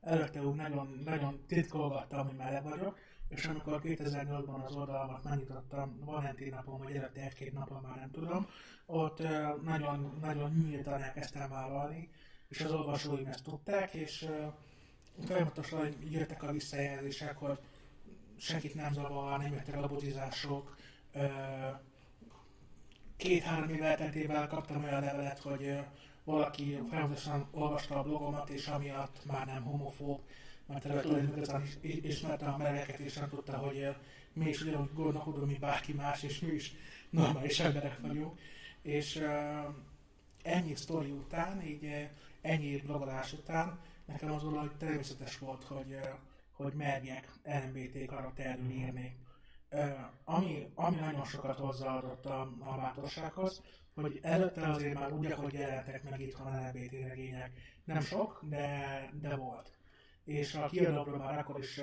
[0.00, 6.54] előtte úgy nagyon, nagyon titkolgattam, hogy már vagyok, és amikor 2008-ban az oldalamat megnyitottam, Valentin
[6.54, 8.46] napon, vagy előtte egy-két napon már nem tudom,
[8.86, 9.18] ott
[9.62, 12.10] nagyon, nagyon nyíltan elkezdtem vállalni,
[12.48, 14.28] és az olvasóim ezt tudták, és
[15.24, 17.58] folyamatosan jöttek a visszajelzések, hogy
[18.40, 20.76] senkit nem zavar, nem jöttek botizások.
[23.16, 25.78] Két-három év elteltével kaptam olyan levelet, hogy
[26.24, 30.20] valaki folyamatosan olvasta a blogomat, és amiatt már nem homofób,
[30.66, 33.94] mert tulajdonképpen ismerte a melegeket, és nem tudta, hogy
[34.32, 36.72] mi is ugyanúgy gondolkodunk, mint bárki más, és mi is
[37.10, 38.38] normális emberek vagyunk.
[38.82, 39.74] És uh,
[40.42, 42.08] ennyi sztori után, így
[42.40, 46.08] ennyi blogolás után, nekem az valahogy természetes volt, hogy uh,
[46.62, 49.16] hogy merjek LMBT karakterül írni.
[49.70, 49.90] Uh,
[50.24, 53.62] ami, ami nagyon sokat hozzáadott a, a bátorsághoz,
[53.94, 57.52] hogy előtte azért már úgy, ahogy jelentek meg itthon LMBT regények.
[57.84, 59.72] Nem sok, de, de volt.
[60.24, 61.80] És a kiadókról már akkor is,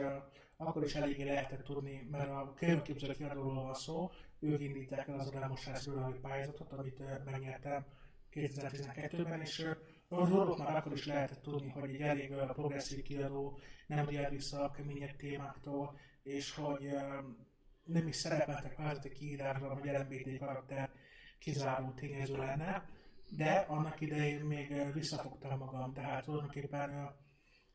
[0.58, 5.36] akkor is eléggé lehetett tudni, mert a könyvképző kiadóról van szó, ők indítják el az
[5.36, 5.90] a Lemosás
[6.22, 7.86] pályázatot, amit megnyertem
[8.34, 9.68] 2012-ben, és
[10.10, 14.30] az orvot már akkor is lehetett tudni, hogy egy elég ö, progresszív kiadó, nem riad
[14.30, 17.20] vissza a keményebb témáktól, és hogy ö,
[17.84, 20.92] nem is szerepeltek kvázi kiírásban, hogy LMBT karakter
[21.40, 22.90] kizáró tényező lenne,
[23.30, 27.16] de annak idején még ö, visszafogtam magam, tehát tulajdonképpen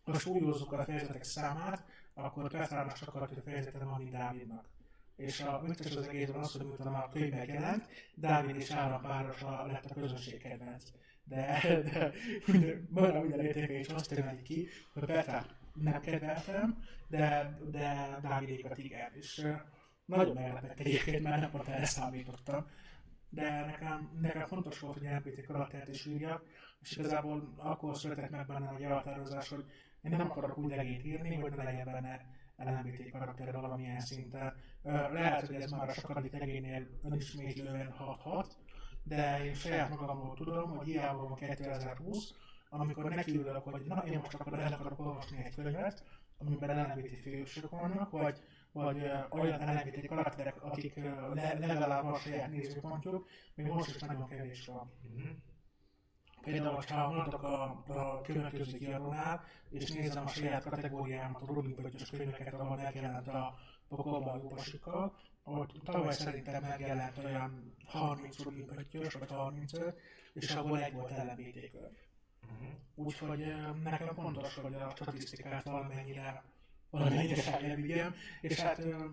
[0.05, 4.71] ha súlyozzuk a fejezetek számát, akkor Petrának csak a fejezete van, Dávidnak.
[5.17, 9.67] És a vicces az egészben az, hogy miután a könyv megjelent, Dávid és Áram párosa
[9.67, 10.85] lett a közönség kedvenc.
[11.25, 11.61] De,
[11.93, 12.13] de
[12.47, 19.11] minden, majdnem minden értékelés azt emelik ki, hogy Petrát nem kedveltem, de, de Dávidékat igen.
[19.15, 19.47] És
[20.05, 22.67] nagyon meglepett egyébként, mert nem pont erre számítottam.
[23.29, 26.45] De nekem, nekem fontos volt, hogy LPT karaktert is írjak,
[26.81, 29.65] és igazából akkor született meg bennem egy elhatározás, hogy
[30.03, 34.55] én nem akarok úgy regényt írni, hogy ne legyen benne LMBT karakter valamilyen szinten.
[35.13, 38.59] Lehet, hogy ez már a sokadik regénynél önismétlően hathat,
[39.03, 42.35] de én saját magamról tudom, hogy hiába van 2020,
[42.69, 46.05] amikor nekiülök, hogy na, én most akkor el akarok olvasni egy könyvet,
[46.39, 48.39] amiben LMBT fősök vannak, vagy,
[48.73, 54.01] vagy uh, olyan LMBT karakterek, akik uh, le, legalább a saját nézőpontjuk, még most is
[54.01, 54.93] nagyon kevés van.
[56.43, 62.11] Például, ha maradok a, a következő kiadónál, és nézem a saját kategóriámat, a Robin Pöttyös
[62.11, 63.55] könyveket, ahol megjelent a
[63.89, 70.01] pokolban jó pasikkal, ott tavaly szerintem megjelent olyan 30 Robin Pöttyös, vagy 35,
[70.33, 71.97] és abból egy volt LMBT könyv.
[72.95, 76.43] Úgyhogy ö, nekem fontos, hogy a statisztikát valamennyire
[76.91, 79.05] valamennyire feljebb vigyem, és hát ö,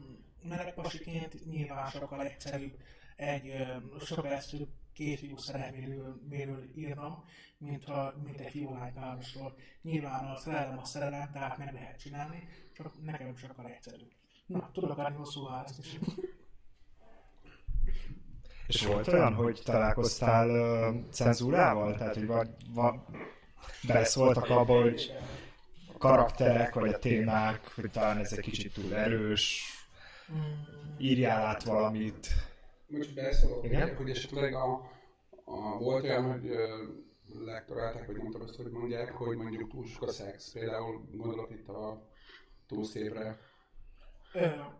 [0.44, 2.78] melegpasiként nyilván sokkal egyszerűbb
[3.16, 7.24] egy ö, sok egyszerűbb két fiú szerelméről írnom,
[7.58, 9.56] mint, ha, mint egy fiú-lány párosról.
[9.82, 14.12] Nyilván a szerelem a szerelem, tehát meg lehet csinálni, csak nekem sokkal egyszerűbb.
[14.50, 16.00] Na, tudok adni hosszú választ is.
[18.68, 21.98] És volt olyan, hogy találkoztál uh, cenzúrával?
[21.98, 23.06] Tehát, hogy va, va,
[23.88, 25.12] beleszóltak abba, hogy
[25.94, 29.64] a karakterek, vagy a témák, hogy talán ez egy kicsit túl erős,
[30.98, 32.28] írjál át valamit.
[32.88, 33.96] Most beszólok, Igen?
[33.96, 34.92] Hogy esetleg a,
[35.46, 36.84] a, volt olyan, hogy ö,
[37.46, 40.52] lektorálták, vagy nem tudom ezt, hogy mondják, hogy mondjuk túl sok a szex.
[40.52, 42.08] Például gondolok itt a
[42.68, 43.40] túl szépre.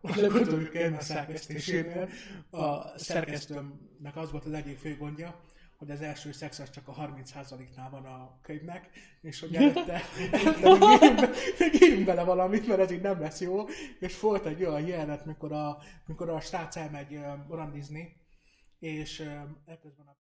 [0.02, 2.10] A legutóbbi könyv szerkesztésénél
[2.50, 5.44] a szerkesztőmnek az volt az egyik fő gondja,
[5.80, 8.90] hogy az első szex az csak a 30%-nál van a könyvnek,
[9.22, 13.20] és hogy előtte, előtte még, írjunk be, még írjunk bele valamit, mert ez így nem
[13.20, 13.66] lesz jó.
[14.00, 18.16] És volt egy olyan jelenet, mikor a, mikor a srác elmegy ö, randizni,
[18.80, 19.26] és ö,
[19.66, 20.19] ekközben a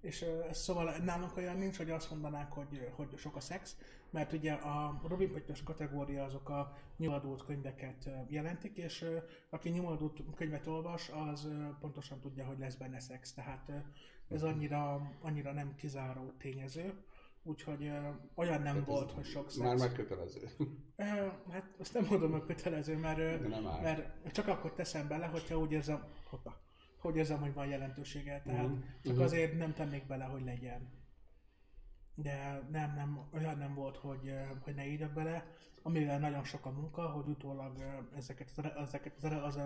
[0.00, 3.76] És ez szóval nálunk olyan nincs, hogy azt mondanák, hogy, hogy sok a szex,
[4.10, 9.04] mert ugye a Robin Pöttyös kategória azok a nyomorult könyveket jelentik, és
[9.50, 11.48] aki nyomorult könyvet olvas, az
[11.80, 13.76] pontosan tudja, hogy lesz benne szex, tehát ö,
[14.34, 17.04] ez annyira, annyira nem kizáró tényező,
[17.42, 19.64] úgyhogy ö, olyan nem volt, hogy sok szex.
[19.64, 20.48] Már megkötelező.
[20.96, 21.04] Ö,
[21.50, 23.48] hát azt nem mondom, hogy kötelező, mert, ö,
[23.82, 26.60] mert csak akkor teszem bele, hogyha úgy érzem, hoppa,
[27.06, 28.78] hogy érzem, hogy van jelentősége, tehát Mhm.
[29.02, 29.22] csak Mhm.
[29.22, 30.94] azért nem tennék bele, hogy legyen.
[32.14, 35.46] De nem, nem, olyan nem volt, hogy, hogy ne írjak bele,
[35.82, 39.58] amivel nagyon sok a munka, hogy utólag ezeket, ezeket az,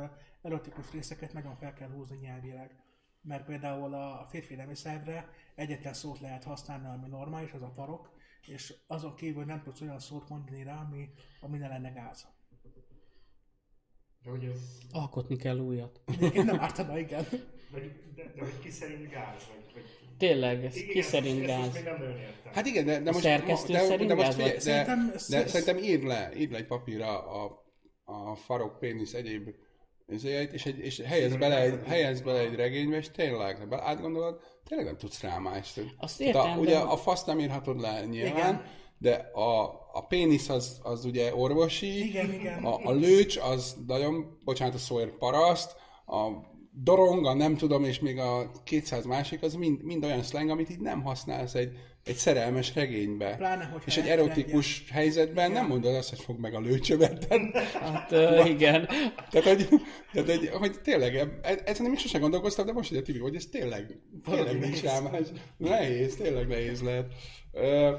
[0.42, 2.76] erotikus részeket nagyon fel kell húzni nyelvileg.
[3.22, 8.18] Mert például a férfi nemi szervre egyetlen szót lehet használni, ami normális, az a farok,
[8.46, 12.28] és azon kívül nem tudsz olyan szót mondani rá, ami, ami ne lenne gáz.
[14.24, 14.60] De hogy ez...
[14.92, 16.00] Alkotni kell újat.
[16.18, 17.26] Egyébként nem ártana, igen.
[17.72, 19.42] Vagy, de, de hogy ki szerint gáz?
[19.48, 19.82] Vagy, vagy...
[20.18, 21.74] Tényleg, ez ki szerint ezt, ezt gáz?
[21.74, 22.52] még nem nagyon értem.
[22.52, 25.10] Hát igen, de, de A most, szerkesztő de, szerint de most gáz figyelj, de, Szerintem-
[25.10, 27.64] de, sz- szerintem írd le, írd le egy papírra a,
[28.04, 29.48] a farok, pénisz, egyéb
[30.06, 34.40] izéjeit, és, egy, és helyez, bele egy, helyez bele egy regénybe, és tényleg, ha átgondolod,
[34.64, 35.80] tényleg nem tudsz rá mást.
[35.98, 38.64] Azt értem, a, ugye de- a faszt nem írhatod le nyilván, Igen.
[38.98, 39.64] de a,
[40.00, 42.64] a pénisz az, az ugye orvosi, Igen, igen.
[42.64, 46.28] A, a lőcs az nagyon, bocsánat a szóért, paraszt, a
[46.72, 50.70] dorong, a nem tudom, és még a 200 másik, az mind, mind olyan slang, amit
[50.70, 51.72] így nem használsz egy,
[52.04, 53.34] egy szerelmes regénybe.
[53.36, 57.26] Pláne, és egy egy erotikus helyzetben nem mondod azt, hogy fog meg a lőcsövet.
[57.72, 58.88] Hát uh, igen.
[59.30, 59.68] Tehát, hogy,
[60.12, 63.34] tehát hogy, hogy tényleg, e- ezen nem is sosem gondolkoztam, de most ugye Tibi, hogy
[63.34, 63.98] ez tényleg,
[64.30, 65.26] tényleg nincs rá más.
[65.56, 67.06] Nehéz, tényleg nehéz lehet.
[67.52, 67.90] Ö,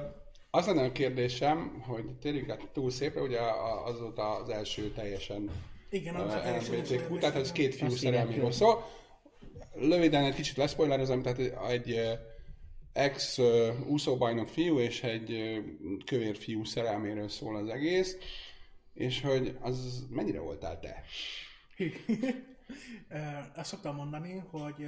[0.51, 3.39] az lenne a kérdésem, hogy térjünk át túl szépre, ugye
[3.85, 5.49] az volt az első teljesen
[5.89, 8.89] Igen, az teljesen LMBTQ, tehát ez két fiú szerelméről szól.
[9.73, 11.99] röviden egy kicsit leszpoilerezem, tehát egy
[12.93, 13.39] ex
[13.87, 15.61] úszóbajnok fiú és egy
[16.05, 18.17] kövér fiú szerelméről szól az egész,
[18.93, 21.03] és hogy az mennyire voltál te?
[23.55, 24.85] Azt szoktam mondani, hogy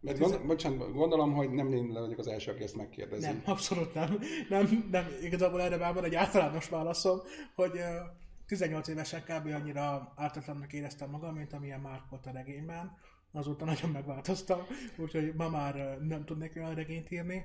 [0.00, 3.26] Mert gond, bocsánat, gondolom, hogy nem én vagyok az első, aki ezt megkérdezi.
[3.26, 4.18] Nem, abszolút nem.
[4.48, 5.06] Nem, nem.
[5.22, 7.20] Igazából erre már van egy általános válaszom,
[7.54, 7.98] hogy ö,
[8.46, 9.46] 18 évesen kb.
[9.46, 12.96] annyira ártatlannak éreztem magam, mint amilyen Mark volt a regényben.
[13.32, 14.60] Azóta nagyon megváltoztam,
[14.96, 17.44] úgyhogy ma már nem tudnék olyan regényt írni.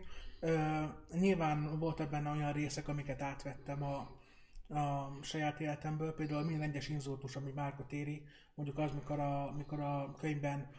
[1.20, 3.96] Nyilván voltak benne olyan részek, amiket átvettem a,
[4.80, 8.24] a saját életemből, például minden egyes inzultus, ami Márkot éri,
[8.56, 10.70] mondjuk az, mikor a, mikor a könyvben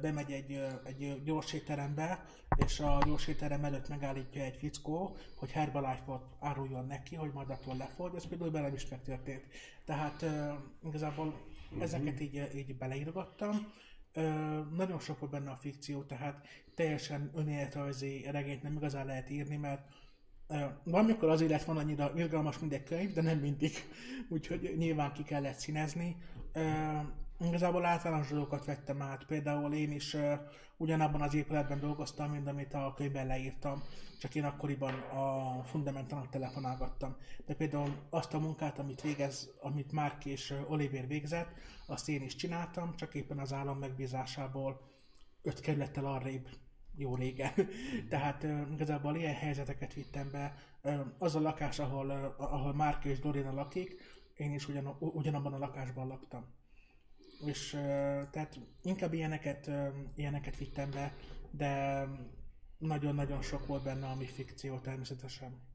[0.00, 2.24] bemegy egy, egy gyors étterembe,
[2.56, 7.76] és a gyors étterem előtt megállítja egy fickó, hogy Herbalife-ot áruljon neki, hogy majd attól
[7.76, 9.44] lefogy, ez például velem is megtörtént.
[9.84, 10.24] Tehát
[10.84, 11.34] igazából
[11.78, 13.72] ezeket így, így beleírgattam.
[14.12, 14.22] Ö,
[14.76, 19.88] nagyon sok volt benne a fikció, tehát teljesen önéletrajzi regényt nem igazán lehet írni, mert
[20.48, 23.72] Ö, Van, mikor az élet van annyira izgalmas, mint egy könyv, de nem mindig.
[24.28, 26.16] Úgyhogy nyilván ki kellett színezni.
[27.44, 29.24] Igazából általános dolgokat vettem át.
[29.24, 30.34] Például én is ö,
[30.76, 33.82] ugyanabban az épületben dolgoztam, mint amit a könyvben leírtam.
[34.18, 37.16] Csak én akkoriban a fundamentalnak telefonálgattam.
[37.46, 41.48] De például azt a munkát, amit végez, amit Mark és Oliver végzett,
[41.86, 44.80] azt én is csináltam, csak éppen az állam megbízásából
[45.42, 46.48] öt kerülettel arrébb
[46.96, 47.52] jó régen.
[48.10, 50.54] Tehát ö, igazából ilyen helyzeteket vittem be.
[50.82, 54.00] Ö, Az a lakás, ahol, ö, ahol Márk és Dorina lakik,
[54.36, 56.58] én is ugyan, ugyanabban a lakásban laktam.
[57.44, 57.70] És
[58.30, 59.70] tehát inkább ilyeneket,
[60.14, 61.14] ilyeneket vittem be,
[61.50, 62.04] de
[62.78, 65.68] nagyon-nagyon sok volt benne, ami fikció természetesen.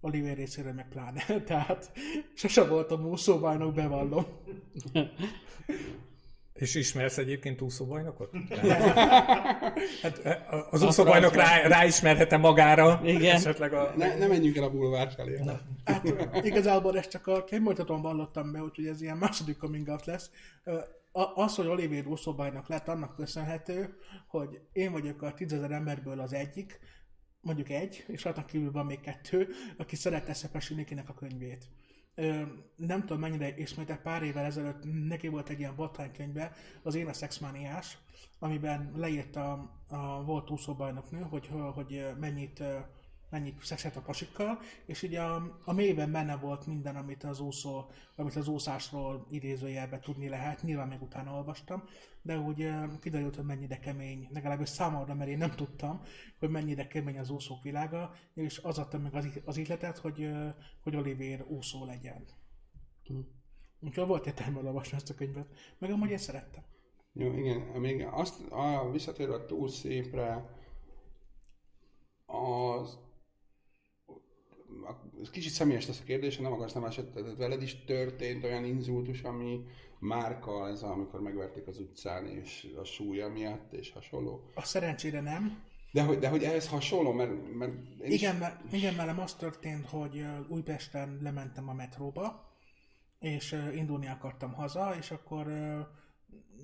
[0.00, 1.24] Oliver részéről meg pláne.
[1.44, 1.92] Tehát
[2.34, 4.26] sose voltam úszóbajnok, bevallom.
[6.58, 8.30] És ismersz egyébként úszóbajnokot?
[10.02, 10.20] hát
[10.70, 13.00] az úszóbajnok rá, ráismerhete magára.
[13.04, 13.36] Igen.
[13.36, 13.92] Esetleg a...
[13.96, 15.40] Ne, ne menjünk el a bulvár felé.
[15.84, 16.04] Hát
[16.42, 20.30] igazából ezt csak a könyvmutatóan vallottam be, úgyhogy ez ilyen második coming out lesz.
[21.34, 23.96] Az, hogy Oliver úszóbajnok lett, annak köszönhető,
[24.28, 26.80] hogy én vagyok a tízezer emberből az egyik,
[27.40, 30.34] mondjuk egy, és rajta kívül van még kettő, aki szerette
[30.86, 31.68] kinek a könyvét.
[32.76, 36.52] Nem tudom mennyire ismétek, pár évvel ezelőtt neki volt egy ilyen botránykönyve,
[36.82, 37.98] az Én a szexmániás,
[38.38, 42.62] amiben leírta a, a volt úszóbajnoknő, hogy, hogy mennyit,
[43.30, 47.90] mennyit szexelt a pasikkal, és ugye a, a mélyben benne volt minden, amit az úszó,
[48.16, 51.82] amit az úszásról idézőjelbe tudni lehet, nyilván még utána olvastam,
[52.22, 56.02] de úgy ö, kiderült, hogy mennyire kemény, legalábbis számomra, mert én nem tudtam,
[56.38, 60.48] hogy mennyire kemény az úszók világa, és az adta meg az, az ihletet, hogy, ö,
[60.82, 62.24] hogy Oliver úszó legyen.
[63.80, 66.62] Úgyhogy volt értelme olvasni ezt a könyvet, meg amúgy én szerettem.
[67.12, 70.56] Jó, igen, még azt, a, visszatérve a túl szépre,
[72.26, 72.98] az,
[75.30, 79.22] kicsit személyes lesz a kérdés, nem akarsz nem eset, tehát veled is történt olyan inzultus,
[79.22, 79.60] ami
[79.98, 84.50] márka, ez amikor megverték az utcán, és a súlya miatt, és hasonló.
[84.54, 85.66] A szerencsére nem.
[85.92, 87.72] De hogy, de hogy ehhez hasonló, mert, mert
[88.04, 92.52] én Igen, is, mert, igen, velem az történt, hogy Újpesten lementem a metróba,
[93.20, 95.46] és indulni akartam haza, és akkor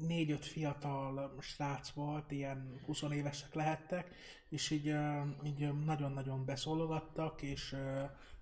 [0.01, 4.15] négy-öt fiatal srác volt, ilyen 20 évesek lehettek,
[4.49, 7.77] és így, ö, így ö, nagyon-nagyon beszólogattak, és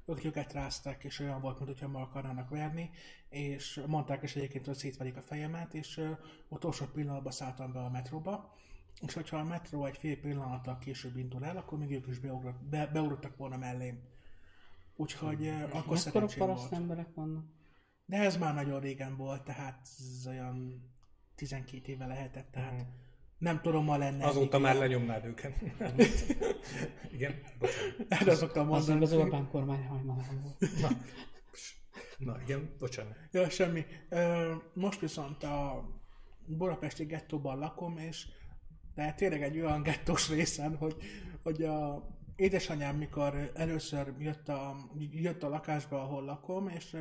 [0.05, 2.91] öklüket rázták, és olyan volt, mintha meg akarnának verni,
[3.29, 6.01] és mondták is egyébként, hogy szétverik a fejemet, és
[6.49, 8.57] utolsó pillanatban szálltam be a metróba,
[9.01, 12.63] és hogyha a metró egy fél pillanattal később indul el, akkor még ők is beugrott,
[12.63, 14.01] be, beugrottak volna mellém.
[14.97, 16.73] Úgyhogy eh, akkor szerencsém volt.
[16.73, 17.45] emberek vannak?
[18.05, 20.85] De ez már nagyon régen volt, tehát ez olyan
[21.43, 22.87] 12 éve lehetett, tehát
[23.39, 24.27] nem tudom, ma lenne.
[24.27, 25.61] Azóta már lenyomnád őket.
[27.15, 28.07] Igen, bocsánat.
[28.09, 29.13] Erre szoktam Az mondani.
[29.13, 30.81] az Orbán kormány hajnalán volt.
[30.81, 30.89] Na,
[32.19, 33.17] Na igen, bocsánat.
[33.33, 33.85] Ja, semmi.
[34.75, 35.89] Most viszont a
[36.47, 38.27] budapesti gettóban lakom, és
[38.95, 40.97] de tényleg egy olyan gettós részen, hogy,
[41.43, 44.77] hogy a édesanyám, mikor először jött a,
[45.11, 46.97] jött a lakásba, ahol lakom, és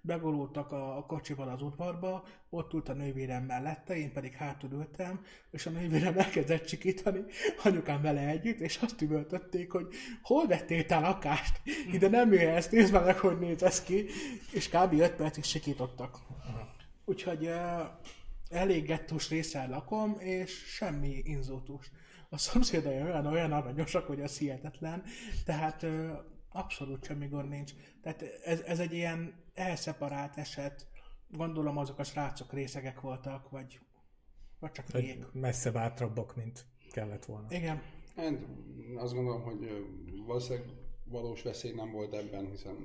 [0.00, 5.24] begolultak a, a kocsival az udvarba, ott ült a nővérem mellette, én pedig hátul ültem,
[5.50, 7.24] és a nővérem elkezdett csikítani,
[7.64, 11.60] anyukám vele együtt, és azt üvöltötték, hogy hol vettél te lakást?
[11.92, 14.06] Ide nem jöhetsz, nézd meg, hogy néz ez ki,
[14.52, 14.92] és kb.
[14.92, 16.18] 5 percig sikítottak.
[17.04, 17.50] Úgyhogy
[18.50, 21.90] elég gettós részen lakom, és semmi inzultus.
[22.34, 25.02] A szomszédai olyan, olyan aranyosak, hogy az hihetetlen,
[25.44, 25.86] tehát
[26.52, 27.72] abszolút semmi gond nincs.
[28.02, 30.86] Tehát ez, ez egy ilyen elszeparált eset,
[31.30, 33.80] gondolom azok a srácok részegek voltak, vagy
[34.58, 35.26] vagy csak rég.
[35.32, 37.46] messze bátrabbak, mint kellett volna.
[37.50, 37.82] Igen.
[38.16, 38.32] Hát
[38.96, 39.86] azt gondolom, hogy
[40.26, 40.68] valószínűleg
[41.04, 42.76] valós veszély nem volt ebben, hiszen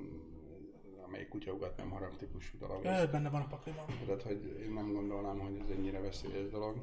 [1.04, 2.84] amelyik kutyaugat nem harag típusú dolog.
[2.84, 3.84] Ö, Benne van a pakliban.
[4.06, 6.76] Tehát, hogy én nem gondolnám, hogy ez ennyire veszélyes dolog.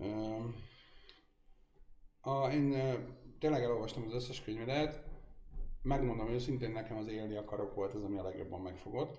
[0.00, 0.54] Öm,
[2.28, 2.74] A, én
[3.38, 5.02] tényleg elolvastam az összes könyvedet,
[5.82, 9.18] megmondom őszintén, nekem az élni akarok volt az, ami a legjobban megfogott.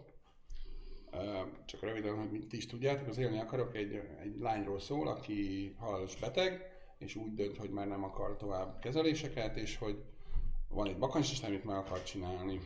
[1.66, 5.74] Csak röviden, hogy mit ti is tudjátok, az élni akarok egy, egy lányról szól, aki
[5.80, 10.04] halálos beteg, és úgy dönt, hogy már nem akar tovább kezeléseket, és hogy
[10.68, 12.60] van egy bakancs, amit meg akar csinálni.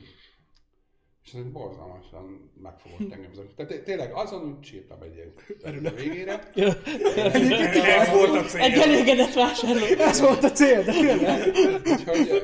[1.25, 3.31] És ez borzalmasan megfogott engem.
[3.31, 6.49] ez a- Tehát té- tényleg azon úgy sírtam egyébként a végére.
[6.53, 8.61] Ez volt a cél.
[8.61, 9.85] Egy elégedett vásárló.
[9.85, 11.47] Ez volt a cél, de tényleg.
[11.85, 12.41] Úgyhogy,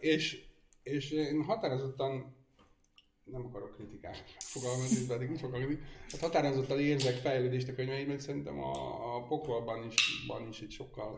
[0.00, 0.44] és,
[0.82, 2.34] és én határozottan
[3.24, 5.60] nem akarok kritikát fogalmazni, pedig úgy fogok
[6.10, 8.72] hát határozottan érzek fejlődést a könyveimben, szerintem a,
[9.16, 11.12] a pokolban is, van is egy sokkal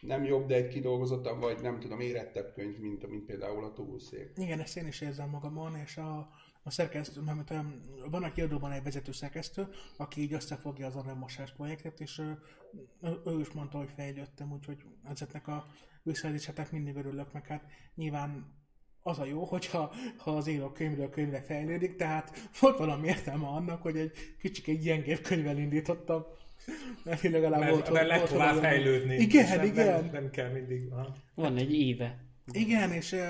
[0.00, 4.38] nem jobb, de egy kidolgozottabb, vagy nem tudom, érettebb könyv, mint, mint például a túlszép.
[4.38, 6.30] Igen, ezt én is érzem magamon, és a,
[6.62, 7.54] a szerkesztő, mert
[8.10, 12.38] van a kiadóban egy vezető szerkesztő, aki így összefogja az aranyosás projektet, és ő,
[13.26, 15.66] ő, is mondta, hogy fejlődtem, úgyhogy ezeknek a
[16.02, 18.62] visszajelzéseknek mindig örülök, meg hát nyilván
[19.02, 23.82] az a jó, hogyha ha az író könyvről könyvre fejlődik, tehát volt valami értelme annak,
[23.82, 26.24] hogy egy kicsit egy gyengébb könyvvel indítottam,
[27.04, 29.14] mert legalább Mert, volt, mert lehet tovább fejlődni.
[29.16, 29.86] Igen, nem, igen.
[29.86, 30.92] Nem, nem kell mindig.
[30.92, 31.14] Aha.
[31.34, 32.18] Van egy éve.
[32.52, 33.20] Igen, és uh,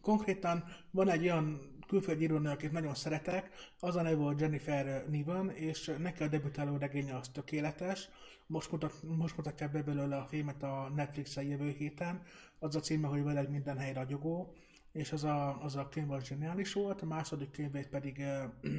[0.00, 5.50] konkrétan van egy olyan külföldi írónő, akit nagyon szeretek, az a neve volt Jennifer Niven,
[5.50, 8.08] és neki a debütáló regénye az tökéletes.
[8.46, 12.22] Most, mutat, most mutatják be belőle a filmet a Netflixen jövő héten.
[12.58, 14.54] Az a címe, hogy vele minden hely ragyogó,
[14.92, 18.72] és az a, az a könyv az zseniális volt, a második könyvét pedig uh,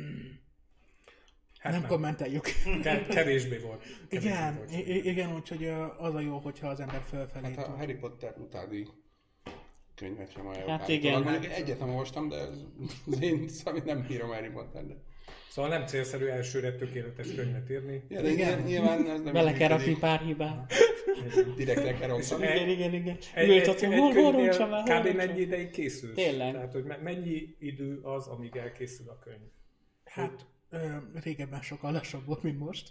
[1.59, 1.89] Hát nem nem.
[1.89, 2.43] kommenteljük.
[2.81, 3.81] Ke- kevésbé volt.
[4.09, 4.71] Kevésbé igen, volt.
[5.05, 5.65] igen, úgyhogy
[5.97, 7.75] az a jó, hogyha az ember fölfelé Hát a.
[7.77, 8.87] Harry Potter utáni
[9.95, 10.69] könyvet sem ajánlok.
[10.69, 11.21] Hát igen.
[11.21, 12.57] Mondjuk egyet nem olvastam, de ez,
[13.11, 14.93] az én szóval nem bírom Harry Potter, de...
[15.49, 18.03] Szóval nem célszerű elsőre tökéletes könyvet írni.
[18.09, 18.61] Ja, de Igen.
[18.61, 20.73] nyilván ez nem Bele kell rakni pár hibát.
[21.55, 22.43] Direkt le kell rontani.
[22.45, 23.17] Igen, igen, igen.
[23.33, 25.15] Egy, egy, Ültetni, egy hol, hol el, kb.
[25.15, 26.13] mennyi ideig készül?
[26.13, 26.53] Tényleg.
[26.53, 29.47] Tehát, hogy me- mennyi idő az, amíg elkészül a könyv?
[30.05, 30.77] Hát ö,
[31.23, 32.89] régebben sokkal lassabb volt, mint most.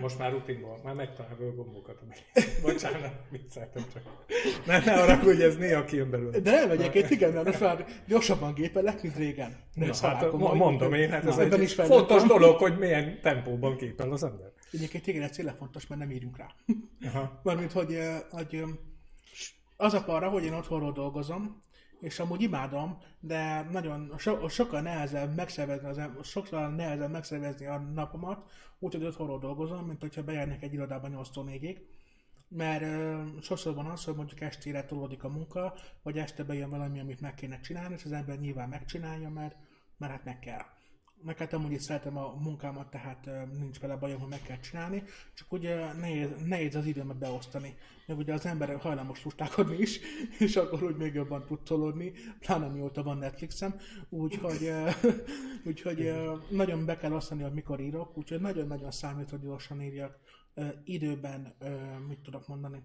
[0.00, 1.98] Most már rutinból, már megtalálva a gombokat.
[2.62, 4.02] Bocsánat, vicceltem csak.
[4.66, 6.38] Ne, ne arra, hogy ez néha kijön belőle.
[6.38, 9.56] De nem egyébként, igen, mert most már gyorsabban gépelek, mint régen.
[9.74, 14.12] Na, ez hát, mondom én, hát ez egy is fontos dolog, hogy milyen tempóban képel
[14.12, 14.52] az ember.
[14.72, 16.54] Egyébként igen, ez tényleg fontos, mert nem írunk rá.
[17.06, 17.40] Aha.
[17.42, 17.98] Mármint, hogy,
[18.30, 18.62] hogy
[19.76, 21.62] az a para, hogy én otthonról dolgozom,
[22.04, 28.50] és amúgy imádom, de nagyon so, sokkal nehezebb megszervezni, az, sokkal nehezebb megszervezni a napomat,
[28.78, 31.78] úgyhogy otthonról dolgozom, mint hogyha bejárnék egy irodába 8-tól 4-ig.
[32.48, 37.00] Mert ö, sokszor van az, hogy mondjuk estére tolódik a munka, vagy este bejön valami,
[37.00, 39.56] amit meg kéne csinálni, és az ember nyilván megcsinálja, mert,
[39.96, 40.62] mert hát meg kell.
[41.24, 45.02] Meg hát amúgy is szeretem a munkámat, tehát nincs vele bajom, hogy meg kell csinálni,
[45.34, 47.74] csak ugye nehéz, nehéz az időmet beosztani.
[48.06, 50.00] Meg ugye az ember hajlamos lustákodni is,
[50.38, 53.74] és akkor úgy még jobban tud tolódni, pláne mióta van Netflixem,
[54.08, 54.72] úgyhogy,
[55.68, 56.12] úgyhogy
[56.48, 60.18] nagyon be kell osztani, hogy mikor írok, úgyhogy nagyon-nagyon számít, hogy gyorsan írjak
[60.84, 61.54] időben,
[62.08, 62.82] mit tudok mondani.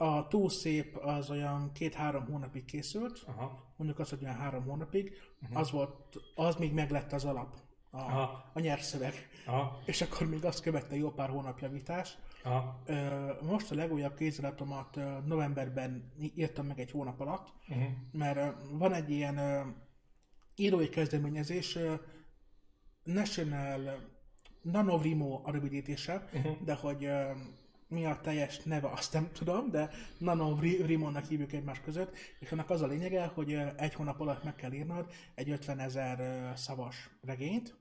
[0.00, 3.72] A túl szép az olyan két-három hónapig készült, Aha.
[3.76, 5.12] mondjuk az, hogy olyan három hónapig,
[5.52, 7.56] az volt, az még meglett az alap,
[7.90, 8.50] a, Aha.
[8.54, 9.28] a nyerszöveg.
[9.46, 9.80] Aha.
[9.84, 12.18] És akkor még azt követte jó pár hónap javítás.
[12.44, 12.82] Aha.
[13.42, 17.86] Most a legújabb kéziratomat novemberben írtam meg egy hónap alatt, Uh-huh.
[18.12, 19.38] mert van egy ilyen
[20.56, 21.78] írói kezdeményezés,
[23.02, 23.80] National
[24.62, 26.56] Nanovrimo a rövidítése, uh-huh.
[26.64, 27.08] de hogy
[27.88, 32.82] mi a teljes neve, azt nem tudom, de Nanovrimo-nak hívjuk egymás között, és annak az
[32.82, 37.76] a lényege, hogy egy hónap alatt meg kell írnod egy 50 ezer szavas regényt,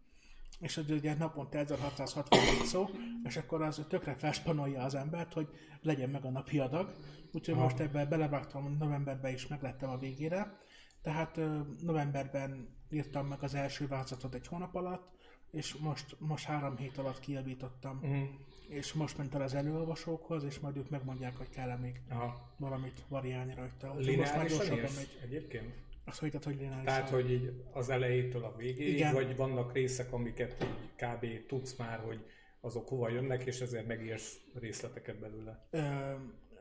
[0.60, 2.89] és az ugye naponta 1667 szó,
[3.24, 5.48] és akkor az tökre felspanolja az embert, hogy
[5.82, 6.96] legyen meg a napi adag.
[7.32, 7.63] Úgyhogy Aha.
[7.63, 10.58] most ebben belevágtam, novemberben is meglettem a végére.
[11.02, 11.39] Tehát
[11.82, 15.15] novemberben írtam meg az első vázatot egy hónap alatt,
[15.52, 18.00] és most, most három hét alatt kijavítottam.
[18.02, 18.27] Uh-huh.
[18.68, 22.54] És most ment el az előolvasókhoz, és majd ők megmondják, hogy kell-e még Aha.
[22.58, 23.96] valamit variálni rajta.
[23.98, 25.20] Lineárisan megy.
[25.24, 25.74] egyébként?
[26.06, 26.86] Azt mondtad, hogy lineárisan.
[26.86, 29.13] Tehát, hogy így az elejétől a végéig, Igen.
[29.13, 31.46] vagy vannak részek, amiket így kb.
[31.48, 32.26] tudsz már, hogy
[32.62, 35.60] azok hova jönnek, és ezért megírsz részleteket belőle.
[35.70, 35.80] Ö,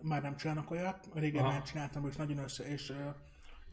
[0.01, 1.53] már nem csinálnak olyat, régen Aha.
[1.53, 2.95] már csináltam, és nagyon össze, és ö,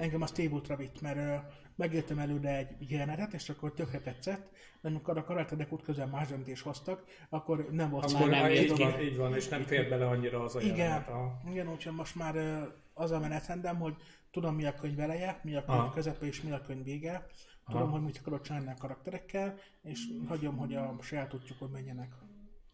[0.04, 1.36] engem a Steve útra vitt, mert ö,
[1.76, 4.50] megértem előre egy jelenetet, és akkor tökre tetszett,
[4.82, 8.56] de amikor a karakterek út közben más döntés hoztak, akkor nem volt Akkor nem így,
[8.56, 8.78] értik.
[8.78, 11.08] van, így van, és nem fér bele annyira az a Igen, jelenet.
[11.08, 11.42] A...
[11.50, 12.62] igen, úgyhogy most már ö,
[12.94, 13.96] az a menetrendem, hogy
[14.32, 15.94] tudom mi a könyv eleje, mi a könyv Aha.
[15.94, 17.26] közepe és mi a könyv vége.
[17.72, 22.14] Tudom, hogy mit akarok csinálni a karakterekkel, és hagyom, hogy a saját útjukon menjenek.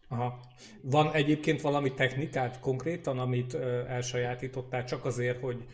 [0.08, 0.40] Aha.
[0.82, 5.66] Van egyébként valami technikát konkrétan, amit ö, elsajátítottál csak azért, hogy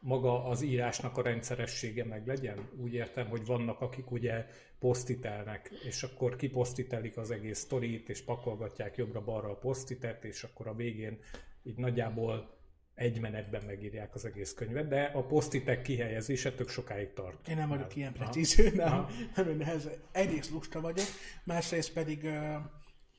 [0.00, 2.68] maga az írásnak a rendszeressége meg legyen?
[2.76, 4.46] Úgy értem, hogy vannak, akik ugye
[4.78, 10.74] posztitelnek, és akkor kiposztitelik az egész sztorit, és pakolgatják jobbra-balra a posztitet, és akkor a
[10.74, 11.18] végén
[11.62, 12.60] így nagyjából
[12.94, 17.48] egy menetben megírják az egész könyvet, de a posztitek kihelyezése tök sokáig tart.
[17.48, 17.94] Én nem vagyok Aha.
[17.94, 19.06] ilyen precíz, nem,
[19.36, 21.06] nem, ehhez egyrészt lusta vagyok,
[21.44, 22.56] másrészt pedig ö,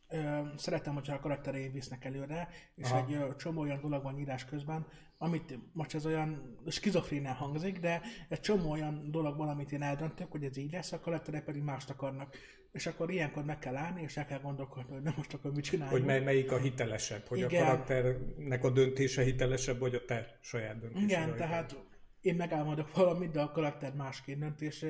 [0.09, 3.05] ö, szeretem, hogyha a karaktereim visznek előre, és Aha.
[3.05, 4.87] egy ö, csomó olyan dolog van írás közben,
[5.23, 10.31] amit most ez olyan skizofrénán hangzik, de egy csomó olyan dolog van, amit én eldöntök,
[10.31, 12.35] hogy ez így lesz, a karakterek pedig mást akarnak.
[12.71, 15.63] És akkor ilyenkor meg kell állni, és el kell gondolkodni, hogy nem most akkor mit
[15.63, 15.97] csináljuk.
[15.97, 17.63] Hogy mely, melyik a hitelesebb, hogy Igen.
[17.63, 21.09] a karakternek a döntése hitelesebb, vagy a te saját döntésed.
[21.09, 21.75] Igen, tehát
[22.21, 24.83] én megálmodok valamit, de a karakter másként dönt, és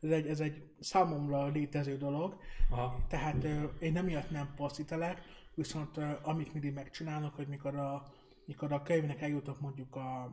[0.00, 2.36] ez egy, ez egy számomra létező dolog,
[2.70, 3.04] Aha.
[3.08, 3.46] tehát
[3.78, 5.22] én emiatt nem passzítelek,
[5.54, 8.12] viszont amit mindig megcsinálok, hogy mikor a,
[8.48, 10.30] mikor a könyvnek eljutok mondjuk a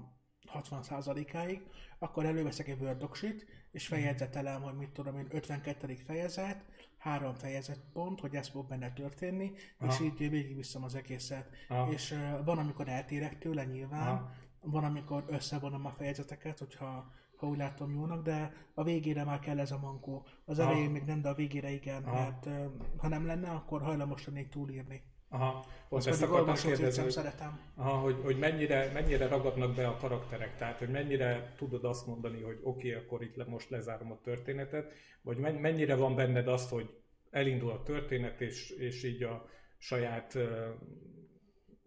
[0.53, 1.61] 60%-áig,
[1.99, 5.95] akkor előveszek egy Word docsit, és fejegyzetelem, hogy mit tudom én, 52.
[6.05, 6.66] fejezet,
[6.97, 10.03] három fejezet pont, hogy ez fog benne történni, és Aha.
[10.03, 11.49] így végigviszem az egészet.
[11.68, 11.91] Aha.
[11.91, 14.32] És ö, van, amikor eltérek tőle nyilván, Aha.
[14.61, 19.59] van, amikor összevonom a fejezeteket, hogyha ha úgy látom jónak, de a végére már kell
[19.59, 20.26] ez a mankó.
[20.45, 20.70] Az Aha.
[20.70, 22.20] elején még nem, de a végére igen, Aha.
[22.20, 22.66] mert ö,
[22.97, 25.03] ha nem lenne, akkor hajlamos lennék túlírni.
[25.30, 27.59] Aha, Azt ezt akartam kérdezni, hogy, szeretem.
[27.76, 32.41] aha, hogy, hogy mennyire, mennyire ragadnak be a karakterek, tehát hogy mennyire tudod azt mondani,
[32.41, 36.47] hogy oké, okay, akkor itt le, most lezárom a történetet, vagy men- mennyire van benned
[36.47, 36.89] azt, hogy
[37.32, 40.36] elindul a történet, és, és így a saját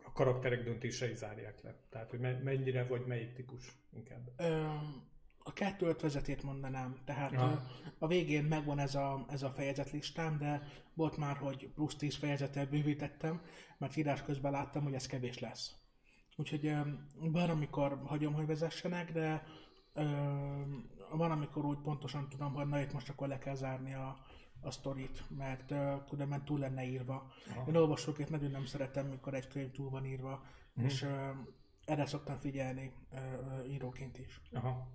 [0.04, 1.74] a karakterek döntései zárják le.
[1.90, 4.32] Tehát, hogy me- mennyire vagy melyik típus inkább.
[4.36, 4.64] Ö,
[5.48, 7.52] a kettő ötvezetét mondanám, tehát ö,
[7.98, 10.62] a végén megvan ez a, ez a fejezetlistám, de
[10.94, 13.40] volt már, hogy plusz 10 fejezettel bővítettem,
[13.78, 15.74] mert írás közben láttam, hogy ez kevés lesz.
[16.36, 16.74] Úgyhogy
[17.18, 19.42] van, amikor hagyom, hogy vezessenek, de
[19.94, 20.04] ö,
[21.10, 24.16] van, amikor úgy pontosan tudom, hogy na itt most akkor le kell zárni a,
[24.60, 27.32] a sztorit, mert uh, különben túl lenne írva.
[27.50, 27.64] Aha.
[27.68, 30.42] Én olvasóként nagyon nem szeretem, mikor egy könyv túl van írva,
[30.74, 30.86] Mhm.
[30.86, 31.10] és uh,
[31.84, 34.40] erre szoktam figyelni uh, íróként is.
[34.52, 34.88] Aha.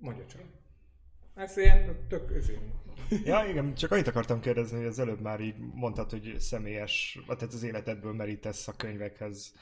[0.00, 0.42] Mondja csak.
[1.34, 2.72] Ez ilyen tök özén.
[3.24, 7.38] Ja, igen, csak annyit akartam kérdezni, hogy az előbb már így mondtad, hogy személyes, vagy
[7.38, 9.54] tehát az életedből merítesz a könyvekhez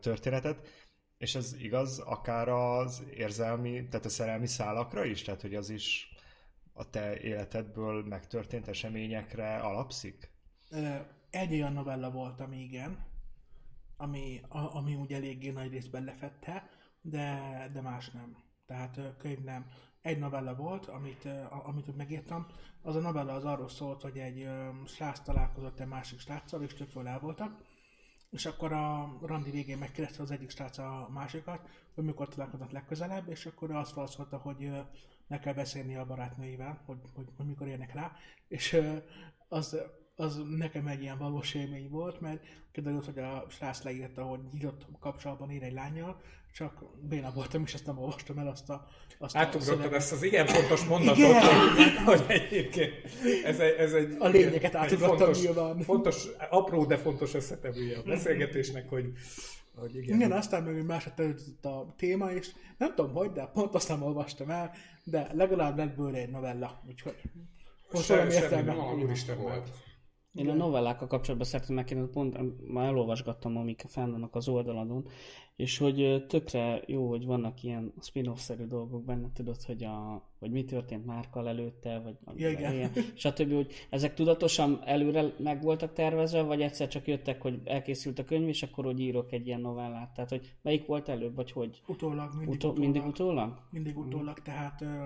[0.00, 0.68] történetet,
[1.18, 5.22] és ez igaz akár az érzelmi, tehát a szerelmi szálakra is?
[5.22, 6.14] Tehát, hogy az is
[6.72, 10.30] a te életedből megtörtént eseményekre alapszik?
[11.30, 13.06] Egy olyan novella volt, ami igen,
[13.96, 17.40] ami, a, ami úgy eléggé nagy részben lefette, de,
[17.72, 18.36] de más nem.
[18.72, 19.66] Tehát könyv nem.
[20.02, 21.28] Egy novella volt, amit,
[21.64, 22.46] amit megírtam.
[22.82, 24.48] Az a novella az arról szólt, hogy egy
[24.86, 27.62] srác találkozott egy másik sráccal, és tök el voltak.
[28.30, 33.28] És akkor a randi végén megkérdezte az egyik srác a másikat, hogy mikor találkoznak legközelebb,
[33.28, 34.70] és akkor azt válaszolta, hogy
[35.26, 38.12] meg kell beszélni a barátnőivel, hogy, hogy, hogy mikor érnek rá,
[38.48, 38.80] és
[39.48, 39.76] az,
[40.22, 42.42] az nekem egy ilyen valós élmény volt, mert
[42.72, 46.20] kiderült, hogy a srác leírta, hogy nyitott kapcsolatban ér egy lányjal,
[46.54, 49.92] csak béna voltam, és ezt nem olvastam el azt a, azt a Átugrottad szöveget.
[49.98, 51.42] ezt az igen fontos mondatot, Igen.
[51.74, 52.92] hogy, hogy egyébként
[53.44, 55.78] ez egy, ez egy, A lényeget átugrottam fontos, nyilván.
[55.80, 59.12] fontos, apró, de fontos összetevője a beszélgetésnek, hogy,
[59.76, 60.16] hogy igen.
[60.16, 64.50] Igen, aztán meg másodperc a téma, és nem tudom hogy, de pont azt nem olvastam
[64.50, 64.70] el,
[65.04, 67.16] de legalább lett bőle egy novella, úgyhogy
[67.92, 68.74] most valami értelme.
[68.74, 69.70] Úristen, volt.
[70.34, 72.38] Én a novellákkal kapcsolatban szeretném megkérdezni, pont
[72.72, 75.06] már elolvasgattam, amik fenn vannak az oldaladon,
[75.56, 80.64] és hogy tökre jó, hogy vannak ilyen spin-off-szerű dolgok benne, tudod, hogy, a, hogy mi
[80.64, 82.72] történt Márkal előtte, vagy Ja, igen.
[82.72, 83.52] ilyen, stb.
[83.52, 88.48] Hogy ezek tudatosan előre meg voltak tervezve, vagy egyszer csak jöttek, hogy elkészült a könyv,
[88.48, 90.14] és akkor hogy írok egy ilyen novellát.
[90.14, 91.82] Tehát, hogy melyik volt előbb, vagy hogy?
[91.86, 92.78] Utólag, mindig Utó, utólag.
[92.78, 93.58] mindig utólag?
[93.70, 95.04] Mindig utólag, tehát ö,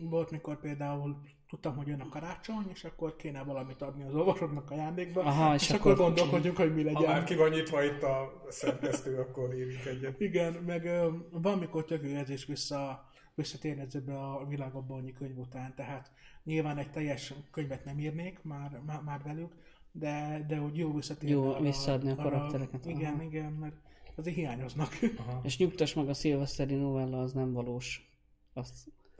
[0.00, 1.16] volt, mikor például
[1.48, 5.62] tudtam, hogy jön a karácsony, és akkor kéne valamit adni az olvasóknak ajándékba, Aha, és,
[5.62, 7.10] és akkor akkor- gondolkodjunk, hogy mi Ha legyen.
[7.12, 10.20] már ki van nyitva itt a szerkesztő, akkor írjuk egyet.
[10.20, 10.88] Igen, meg
[11.30, 16.10] van, mikor tök jó érzés vissza, visszatérni ezzel a világban annyi könyv után, tehát
[16.44, 19.52] nyilván egy teljes könyvet nem írnék már, már, már velük,
[19.92, 21.34] de, de hogy jó visszatérni.
[21.34, 23.22] Jó arra- visszaadni a arra- karaktereket, Igen, aha.
[23.22, 23.74] igen, mert
[24.16, 24.98] azért hiányoznak.
[25.42, 28.10] És nyugtass meg, a szilveszteri novella az nem valós.
[28.54, 28.74] Azt,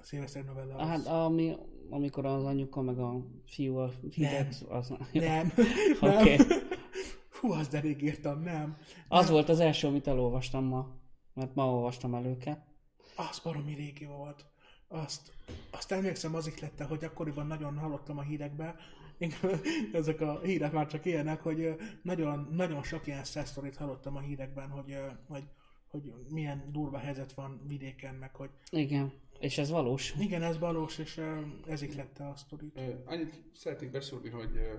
[0.07, 0.75] szilveszter novella.
[0.77, 1.57] az- hát ami,
[1.91, 5.53] amikor az anyuka meg a fiú a hideg, az Nem.
[6.01, 6.37] Oké.
[6.37, 6.47] nem.
[7.41, 8.77] Hú, az de rég írtam, nem.
[9.09, 10.89] Az volt az első, amit elolvastam ma.
[11.35, 12.61] Mert ma olvastam el őket.
[13.17, 14.47] Az baromi régi volt.
[14.89, 15.33] Azt,
[15.71, 18.75] azt emlékszem, az ihlette, hogy akkoriban nagyon hallottam a hírekbe,
[19.93, 24.69] ezek a hírek már csak ilyenek, hogy nagyon, nagyon sok ilyen szesztorit hallottam a hírekben,
[24.69, 24.97] hogy,
[25.29, 25.45] hogy,
[25.91, 29.13] hogy milyen durva helyzet van vidéken, meg hogy Igen.
[29.39, 30.15] És ez valós.
[30.19, 32.77] igen, ez valós, és ö, ez ihlette a sztorit.
[32.77, 34.73] Ö, Annyit szeretnék beszúrni, hogy, ö,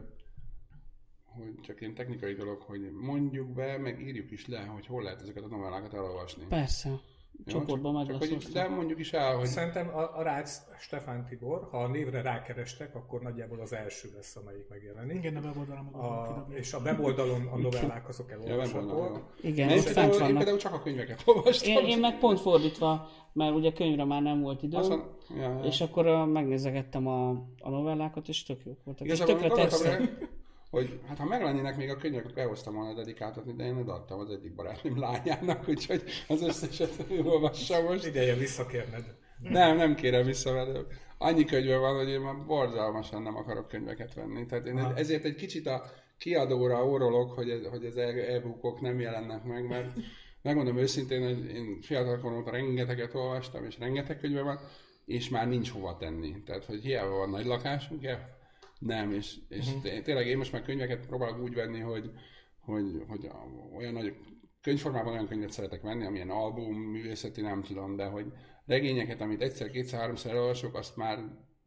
[1.26, 5.22] hogy csak ilyen technikai dolog, hogy mondjuk be, meg írjuk is le, hogy hol lehet
[5.22, 6.46] ezeket a novellákat elolvasni.
[6.50, 7.00] Persze.
[7.46, 8.54] Jó, Csoportban meg csak lesz hogy-.
[8.54, 12.96] De mondjuk is el, hogy Szerintem a, a Rácz Stefán Tibor, ha a névre rákerestek,
[12.96, 15.16] akkor nagyjából az első lesz, amelyik megjelenik.
[15.16, 19.34] Igen, a weboldalon A, és a weboldalon a novellák azok Ja, weboldalon, elolvashatóak.
[19.42, 21.72] Igen, Én ott fent én például csak a könyveket olvastam.
[21.72, 25.60] Én, én meg pont fordítva, mert ugye könyvre már nem volt mondom, ja, ja.
[25.64, 27.30] és akkor megnézegettem a,
[27.60, 29.08] a novellákat, és tök jók voltak.
[29.08, 30.36] És Igazából tökre gondoltam, tetszett.
[30.70, 34.30] Hogy hát ha meglennének még a könyvek, akkor elhoztam volna dedikáltatni, de én odaadtam az
[34.30, 38.06] egyik barátnőm lányának, úgyhogy az összeset olvassa most.
[38.06, 39.16] Ideje visszakérned.
[39.40, 40.78] Nem, nem kérem vissza, mert
[41.18, 44.46] annyi könyve van, hogy én már borzalmasan nem akarok könyveket venni.
[44.46, 44.96] Tehát én Aha.
[44.96, 45.84] ezért egy kicsit a
[46.18, 49.98] kiadóra orrolok, hogy, ez, hogy az e-bookok nem jelennek meg, mert
[50.42, 54.60] megmondom őszintén, hogy én fiatalkorom óta rengeteget olvastam, és rengeteg könyve van,
[55.06, 56.44] és már nincs hova tenni.
[56.46, 58.37] Tehát, hogy hiába van nagy lakásunk, ja,
[58.80, 60.02] nem, és, és uh-huh.
[60.02, 62.12] tényleg én most már könyveket próbálok úgy venni, hogy,
[62.60, 63.30] hogy, hogy
[63.78, 64.16] olyan nagy
[64.62, 68.34] könyvformában olyan könyvet szeretek venni, amilyen album, művészeti, nem tudom, de hogy
[68.66, 71.20] regényeket, amit egyszer, kétszer, háromszor elolvasok, azt már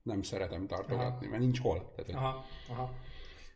[0.02, 1.92] nem szeretem tartogatni, mert nincs hol.
[1.96, 2.94] Tehát, Aha, aha.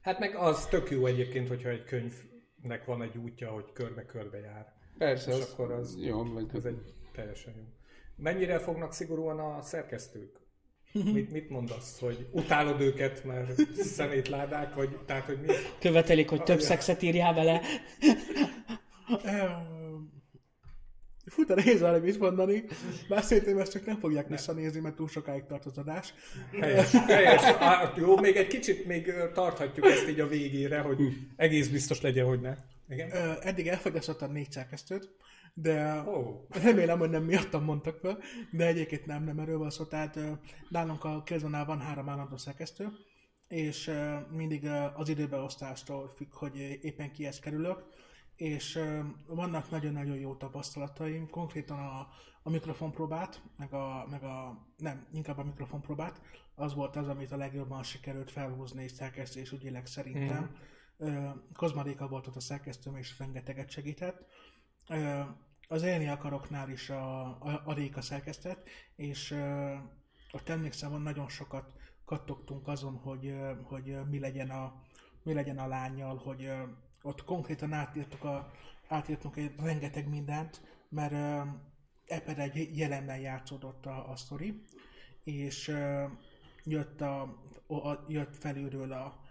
[0.02, 4.72] Hát meg az tök jó egyébként, hogyha egy könyvnek van egy útja, hogy körbe-körbe jár.
[4.98, 7.62] persze, és az, akkor az- jó, Ez egy teljesen jó.
[8.16, 10.43] Mennyire fognak szigorúan a szerkesztők?
[11.02, 15.52] Mit, mit mondasz, hogy utálod őket, mert szemétládák, vagy tehát, hogy mi?
[15.78, 17.60] Követelik, hogy több szexet írjál bele.
[21.26, 22.64] Fut a nehéz arra mit mondani,
[23.08, 26.14] bár szerintem ezt csak nem fogják visszanézni, mert túl sokáig tart az adás.
[26.60, 27.42] Helyes, helyes.
[27.42, 30.98] Á, jó, még egy kicsit még tarthatjuk ezt így a végére, hogy
[31.36, 32.56] egész biztos legyen, hogy ne.
[32.88, 33.10] Igen?
[33.12, 35.10] Ö, Eddig elfogyasztottam négy szerkesztőt,
[35.54, 38.18] de Ó, remélem, hogy nem miattam mondtak fel,
[38.50, 39.84] de egyébként nem, nem erről van szó.
[39.84, 40.18] Tehát
[40.68, 42.88] nálunk a Kilzonál van három állandó szerkesztő,
[43.48, 43.90] és
[44.30, 47.84] mindig az időbeosztástól függ, hogy éppen kihez kerülök,
[48.36, 48.80] és
[49.26, 52.08] vannak nagyon-nagyon jó tapasztalataim, konkrétan a,
[52.42, 56.20] a mikrofonpróbát, meg a, meg a, nem, inkább a mikrofonpróbát,
[56.54, 60.56] az volt az, amit a legjobban sikerült felhúzni szerkesztés ügyileg szerintem.
[61.04, 61.28] Mm.
[61.52, 64.26] Kozmaréka volt ott a szerkesztőm, és rengeteget segített.
[65.68, 69.74] Az élni akaroknál is a, a, a Réka szerkesztett, és ö,
[70.32, 71.72] ott emlékszem, nagyon sokat
[72.04, 74.82] kattogtunk azon, hogy, hogy mi legyen a,
[75.22, 76.52] mi legyen a lányjal, hogy
[77.02, 78.50] ott konkrétan átírtuk, a,
[78.88, 81.12] átírtunk egy rengeteg mindent, mert
[82.06, 84.64] ebben egy jelennel játszódott a, a sztori,
[85.24, 85.76] és
[86.64, 87.22] jött, a,
[87.66, 89.23] a, jött felülről a,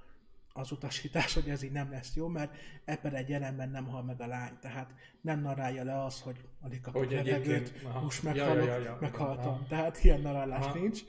[0.54, 4.22] az utasítás, hogy ez így nem lesz jó, mert ebben egy jelenben nem hal meg
[4.22, 8.74] a lány, tehát nem narálja le az, hogy alig kapok Hogy levegőt, Ja, meghalok, ja,
[8.74, 8.98] ja, ja.
[9.02, 9.54] meghaltam.
[9.54, 9.66] Aha.
[9.68, 10.80] Tehát ilyen narálás Aha.
[10.80, 11.02] nincs,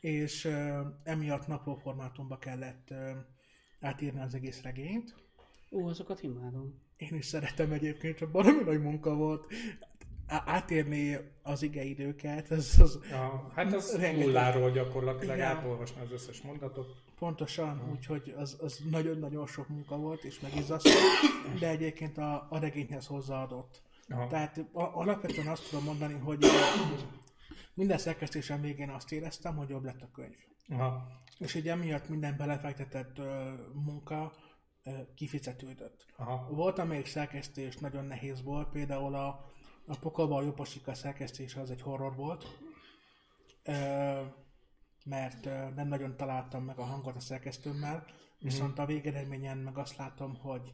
[0.00, 3.10] és uh, emiatt naplóformátumba kellett uh,
[3.80, 5.14] átírni az egész regényt.
[5.70, 6.80] Ó, azokat imádom.
[6.96, 9.46] Én is szeretem egyébként, csak baromi nagy munka volt.
[10.30, 14.24] Á- átírni az igeidőket, ez az ja, hát az Rengeteg.
[14.26, 15.56] nulláról gyakorlatilag Igen.
[15.56, 17.02] átolvasni az összes mondatot.
[17.18, 20.90] pontosan, úgyhogy az, az nagyon-nagyon sok munka volt, és megizasztó,
[21.60, 23.82] de egyébként a, a regényhez hozzáadott.
[24.08, 24.26] Aha.
[24.26, 26.44] Tehát a, alapvetően azt tudom mondani, hogy
[27.74, 30.36] minden szerkesztésem végén azt éreztem, hogy jobb lett a könyv.
[30.68, 31.06] Aha.
[31.38, 34.32] És így emiatt minden belefektetett ö, munka
[34.84, 36.06] ö, kifizetődött.
[36.16, 36.48] Aha.
[36.50, 39.44] Volt, amelyik szerkesztés nagyon nehéz volt, például a,
[39.86, 42.58] a Pokolba a Jobbosika szerkesztése az egy horror volt,
[45.04, 48.04] mert nem nagyon találtam meg a hangot a szerkesztőmmel,
[48.38, 50.72] viszont a végeredményen meg azt látom, hogy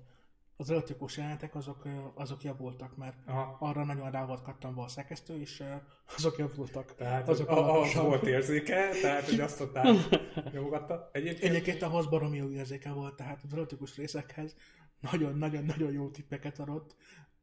[0.56, 1.82] az erotikus jelenetek azok,
[2.14, 3.56] azok javultak, mert Aha.
[3.60, 5.62] arra nagyon rá volt kattanva a szerkesztő, és
[6.16, 6.94] azok javultak.
[6.94, 8.04] Tehát azok azok ahhoz alaposan.
[8.04, 9.86] volt érzéke, tehát hogy azt át
[10.52, 11.10] nyomogatta.
[11.12, 14.56] Egyébként Egyébként ahhoz baromi jó érzéke volt, tehát az erotikus részekhez
[15.00, 16.96] nagyon-nagyon-nagyon jó tippeket adott.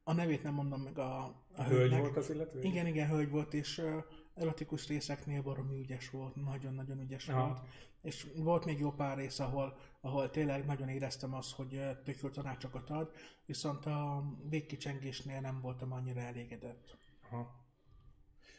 [0.03, 1.99] A nevét nem mondom meg a, a a hölgy hölgynek.
[1.99, 2.61] volt az illető?
[2.61, 3.97] Igen, igen, hölgy volt, és ö,
[4.35, 7.45] erotikus részeknél baromi ügyes volt, nagyon-nagyon ügyes Aha.
[7.45, 7.59] volt.
[8.01, 12.21] És volt még jó pár rész, ahol, ahol tényleg nagyon éreztem azt, hogy ö, tök
[12.21, 13.11] jó tanácsokat ad,
[13.45, 16.97] viszont a végkicsengésnél nem voltam annyira elégedett.
[17.29, 17.61] Aha.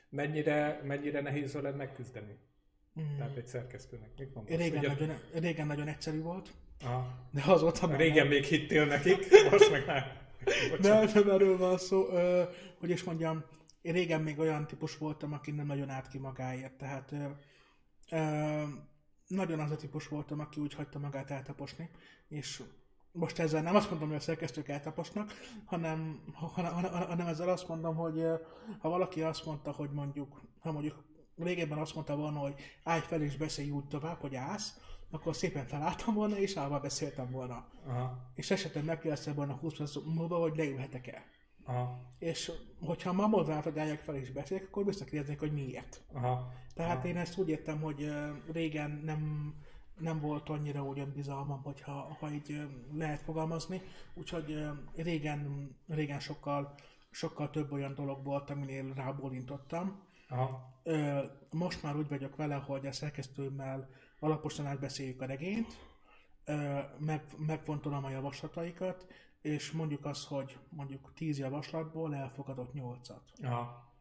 [0.09, 2.39] Mennyire, mennyire nehéz veled megküzdeni?
[3.01, 3.17] Mm.
[3.17, 4.11] Tehát egy szerkesztőnek.
[4.19, 4.57] Mit mondasz?
[4.57, 7.29] Régen, Ugye- nagyon, régen nagyon egyszerű volt, Aha.
[7.31, 10.23] de azóta Régen még hittél nekik, most meg már.
[10.81, 12.09] Nem, nem erről van szó.
[12.11, 12.43] Ö,
[12.79, 13.45] hogy is mondjam,
[13.83, 16.73] én régen még olyan típus voltam, aki nem nagyon állt ki magáért.
[16.73, 17.27] Tehát ö,
[18.11, 18.63] ö,
[19.27, 21.91] nagyon az a típus voltam, aki úgy hagyta magát eltaposni,
[22.29, 22.63] és
[23.13, 25.33] most ezzel nem azt mondom, hogy a szerkesztők eltaposnak,
[25.65, 28.23] hanem, hanem, hanem, ezzel azt mondom, hogy
[28.79, 31.05] ha valaki azt mondta, hogy mondjuk, ha mondjuk
[31.37, 34.81] régebben azt mondta volna, hogy állj fel és beszélj úgy tovább, hogy állsz,
[35.15, 38.31] akkor szépen felálltam volna, és állva beszéltem volna Aha.
[38.35, 41.25] és esetleg megkérdezte volna 20 perc múlva, hogy leülhetek-e.
[41.65, 42.01] Aha.
[42.19, 46.03] És hogyha ma mondván, hogy álljak fel és beszélek, akkor visszakérdeznék, hogy miért.
[46.13, 46.53] Aha.
[46.75, 47.07] Tehát Aha.
[47.09, 48.13] én ezt úgy értem, hogy
[48.53, 49.55] régen nem,
[49.99, 53.83] nem volt annyira olyan bizalmam, hogyha, ha így lehet fogalmazni,
[54.15, 56.75] úgyhogy régen, régen sokkal,
[57.11, 60.03] sokkal több olyan dolog volt, aminél rábólintottam.
[60.29, 60.73] Aha.
[61.51, 63.89] Most már úgy vagyok vele, hogy a szerkesztőmmel
[64.21, 65.79] alaposan átbeszéljük a regényt,
[66.99, 69.07] meg, megfontolom a javaslataikat,
[69.43, 73.43] és mondjuk azt, hogy mondjuk 10 javaslatból elfogadott 8-at.
[73.43, 73.93] Aha.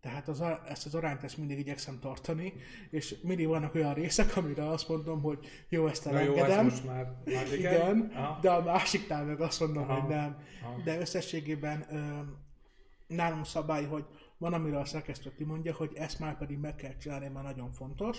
[0.00, 2.52] Tehát az, ezt az arányt ezt mindig igyekszem tartani,
[2.90, 6.64] és mindig vannak olyan részek, amire azt mondom, hogy jó, ezt Na jó, ez elengedem,
[6.64, 7.58] most már, már igen.
[7.58, 8.38] igen, Aha.
[8.40, 10.00] de a másiknál meg azt mondom, Aha.
[10.00, 10.38] hogy nem.
[10.62, 10.80] Aha.
[10.84, 12.20] De összességében ö,
[13.14, 14.04] nálunk szabály, hogy
[14.38, 18.18] van, amire a szerkesztő kimondja, hogy ezt már pedig meg kell csinálni, mert nagyon fontos,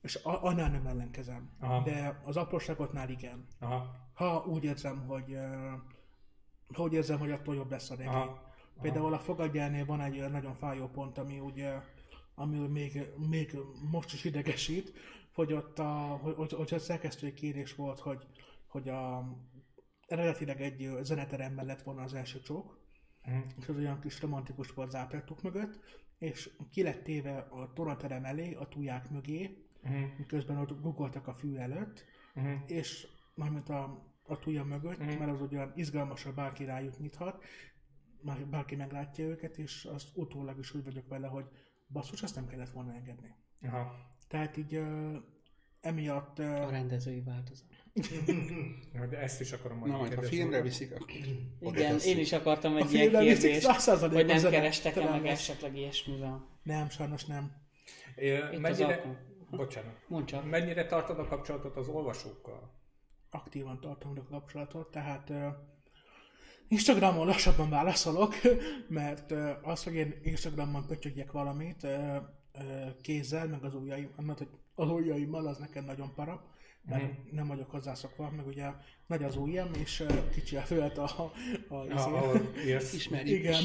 [0.00, 1.50] és a- annál nem ellenkezem.
[1.60, 1.82] Aha.
[1.82, 3.46] De az apróságoknál igen.
[3.58, 3.94] Aha.
[4.14, 5.36] Ha úgy érzem, hogy
[6.74, 7.94] ha úgy érzem, hogy attól jobb lesz a.
[8.06, 8.46] Aha.
[8.80, 11.76] Például a fogadjánél van egy nagyon fájó pont, ami úgy, ö,
[12.34, 13.56] ami még, még
[13.90, 14.92] most is idegesít,
[15.34, 15.92] hogy ott a,
[16.22, 18.26] hogy, hogy, hogy a szerkesztői kérés volt, hogy,
[18.66, 19.28] hogy a,
[20.06, 22.76] eredetileg egy zeneteremben lett volna az első csók,
[23.24, 23.38] Mhm.
[23.58, 25.80] és az olyan kis romantikus volt zápletuk mögött,
[26.18, 30.02] és ki lett téve a toraterem elé, a tuják mögé, Mhm.
[30.18, 32.04] miközben ott guggoltak a fű előtt,
[32.34, 32.52] Mhm.
[32.66, 35.18] és mármint a, a tuja mögött, Mhm.
[35.18, 37.44] mert az olyan izgalmasra bárki rájuk nyithat,
[38.22, 41.44] már bárki meglátja őket, és azt utólag is úgy vagyok vele, hogy
[41.88, 43.34] basszus, azt nem kellett volna engedni.
[43.62, 43.94] Aha.
[44.28, 45.16] Tehát így uh,
[45.80, 47.66] emiatt A uh, rendezői változat.
[49.10, 51.10] De ezt is akarom majd Na, majd ha filmre viszik, akkor
[51.60, 52.10] Igen, tesszük.
[52.14, 55.30] én is akartam a egy ilyen filmben viszik kérdést, 100%-ban hogy nem kerestek-e talán meg
[55.30, 56.48] esetleg ilyesmivel.
[56.62, 57.52] Nem, sajnos nem.
[58.16, 59.26] É, Itt az Mennyire...
[59.50, 59.94] Bocsánat.
[60.08, 60.50] Mondd csak.
[60.50, 62.70] Mennyire tartod a kapcsolatot az olvasókkal?
[63.30, 65.46] Aktívan tartom a kapcsolatot, tehát uh,
[66.68, 68.34] Instagramon lassabban válaszolok,
[68.88, 72.16] mert uh, az, hogy én Instagramon pötyögjek valamit uh,
[72.54, 76.44] uh, kézzel, meg az ujjaim, mert hogy az ujjaimmal az nekem nagyon para,
[76.84, 77.34] mert Mhm.
[77.36, 78.66] nem vagyok hozzászokva, meg ugye
[79.06, 82.92] nagy az ujjam, és uh, kicsi a föld a, a, a Ah, ahol írsz.
[83.00, 83.38] Ismerjük.
[83.38, 83.62] Igen.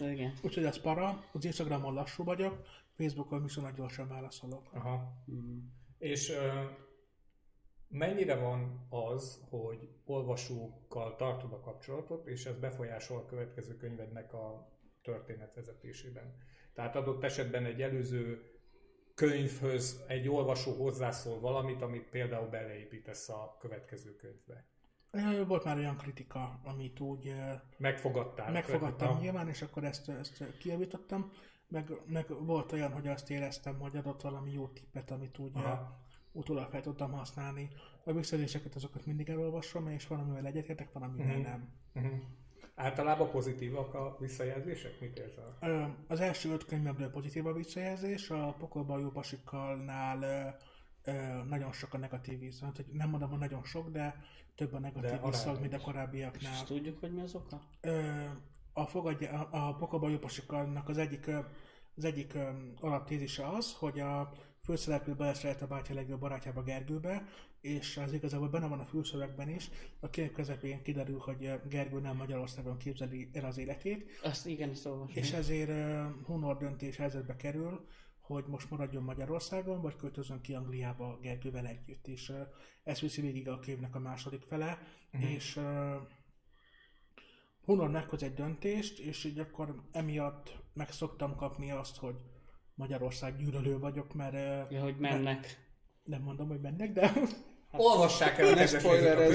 [0.12, 0.32] Igen.
[0.42, 2.66] Úgyhogy ez para, az Instagramon lassú vagyok,
[2.96, 4.72] Facebookon viszonylag gyorsan válaszolok.
[4.72, 5.24] Aha.
[5.98, 6.64] És ö,
[7.88, 14.72] mennyire van az, hogy olvasókkal tartod a kapcsolatot, és ez befolyásol a következő könyvednek a
[15.02, 16.34] történetvezetésében?
[16.74, 18.52] Tehát adott esetben egy előző
[19.14, 24.66] könyvhöz egy olvasó hozzászól valamit, amit például beleépítesz a következő könyvbe.
[25.46, 27.34] Volt már olyan kritika, amit úgy
[27.78, 28.52] Megfogadtál?
[28.52, 29.20] megfogadtam Aha.
[29.20, 31.32] nyilván, és akkor ezt, ezt kijavítottam,
[31.72, 35.66] meg, meg volt olyan, hogy azt éreztem, hogy adott valami jó tippet, amit úgy Aha.
[35.70, 36.00] Aha.
[36.32, 37.68] utólag fel tudtam használni.
[38.04, 41.42] A visszajelzéseket azokat mindig elolvasom, és valamivel egyetértek, valamivel Mhm.
[41.42, 41.68] nem.
[41.94, 42.20] Uh-huh.
[42.74, 45.00] Általában pozitívak a visszajelzések?
[45.00, 45.98] Mit érzel?
[46.08, 50.56] Az első öt könyvemből pozitív a visszajelzés, a Pokolban jó pasikalnál
[51.48, 52.64] nagyon sok a negatív vissza.
[52.64, 54.20] Hát, hogy nem mondom, hogy nagyon sok, de
[54.54, 56.52] több a negatív arányban mint a korábbiaknál.
[56.52, 57.60] És tudjuk, hogy mi az oka?
[57.80, 58.24] Ö,
[58.72, 61.30] a, fogadja, a, a Pokolban pasikalnak az egyik,
[61.96, 62.48] az egyik ö,
[62.80, 64.32] alaptézise az, hogy a
[64.64, 67.24] főszereplő beleszerelt a bátyja legjobb barátjába Gergőbe,
[67.60, 69.70] és az igazából benne van a fülszövegben is.
[70.00, 75.08] A könyv közepén kiderül, hogy Gergő nem Magyarországon képzeli el az életét, Azt igen, olvasom.
[75.14, 77.86] és ezért uh, Hunor döntés helyzetbe kerül,
[78.20, 82.06] hogy most maradjon Magyarországon, vagy költözön ki Angliába Gergővel együtt.
[82.06, 82.36] És uh,
[82.84, 84.78] ez viszi végig a könyvnek a második fele,
[85.12, 85.32] uh-huh.
[85.32, 85.94] és uh,
[87.64, 92.14] Hunor meghoz egy döntést, és így akkor emiatt meg szoktam kapni azt, hogy
[92.74, 95.70] Magyarország gyűlölő vagyok, mert uh, Ja, hogy mennek.
[96.04, 97.12] nem mondom, hogy mennek, de
[97.76, 98.54] Olvassák el a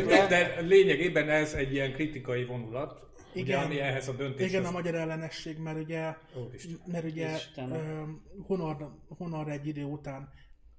[0.05, 0.28] be.
[0.28, 3.05] de lényegében ez egy ilyen kritikai vonulat.
[3.36, 4.49] Ugye, ami ehhez a döntés.
[4.49, 6.15] Igen, a magyar ellenesség, mert ugye,
[6.45, 6.80] Úristen.
[6.86, 8.03] mert ugye ö,
[8.47, 10.30] Honor, Honor egy idő után,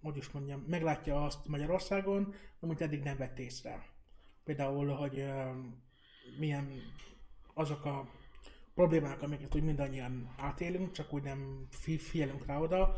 [0.03, 3.83] hogy is mondjam, meglátja azt Magyarországon, amit eddig nem vett észre.
[4.45, 5.51] Például, hogy ö,
[6.39, 6.71] milyen
[7.59, 8.09] azok a
[8.75, 12.95] problémák, amiket úgy mindannyian átélünk, csak úgy nem fi- figyelünk rá oda,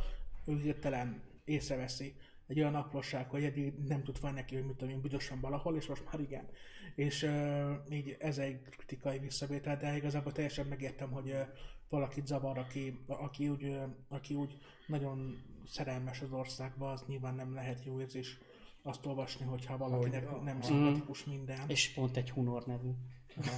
[0.46, 2.14] ő hirtelen észreveszi
[2.46, 5.76] egy olyan apróság, hogy eddig nem tud van neki, hogy mit tudom én, büdösen valahol,
[5.76, 6.48] és most már igen.
[6.94, 11.40] És uh, így ez egy kritikai visszavétel, de igazából teljesen megértem, hogy uh,
[11.88, 17.54] valakit zavar, aki, aki, úgy, uh, aki úgy nagyon szerelmes az országba, az nyilván nem
[17.54, 18.38] lehet jó érzés
[18.82, 21.68] azt olvasni, hogyha valakinek Hogy- nem szimpatikus minden.
[21.68, 22.90] És pont egy Hunor nevű.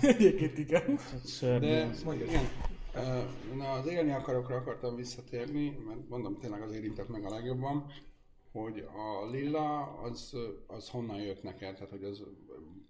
[0.03, 0.99] Egyébként igen.
[1.15, 1.67] Ez Szörnyű.
[1.67, 1.91] De
[2.25, 2.45] igen,
[3.55, 7.87] na az élni akarokra akartam visszatérni, mert mondom tényleg az érintett meg a legjobban,
[8.53, 11.75] hogy a lila az, az honnan jött neked?
[11.75, 12.25] Tehát, hogy az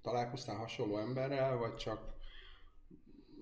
[0.03, 2.15] találkoztál hasonló emberrel, vagy csak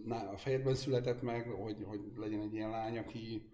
[0.04, 3.50] na, a fejedben született meg, hogy, hogy legyen egy ilyen lány, aki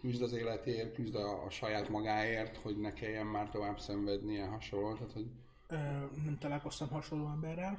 [0.00, 4.92] küzd az életért, küzd a, a saját magáért, hogy ne kelljen már tovább szenvednie hasonló.
[4.92, 5.26] Tehát, hogy
[5.68, 5.76] Ö,
[6.24, 7.78] nem találkoztam hasonló emberrel,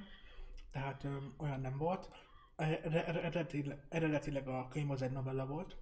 [0.71, 2.07] tehát ö, olyan nem volt.
[2.55, 5.77] Ere- Eredetileg, eredetileg a könyv az egy novella volt,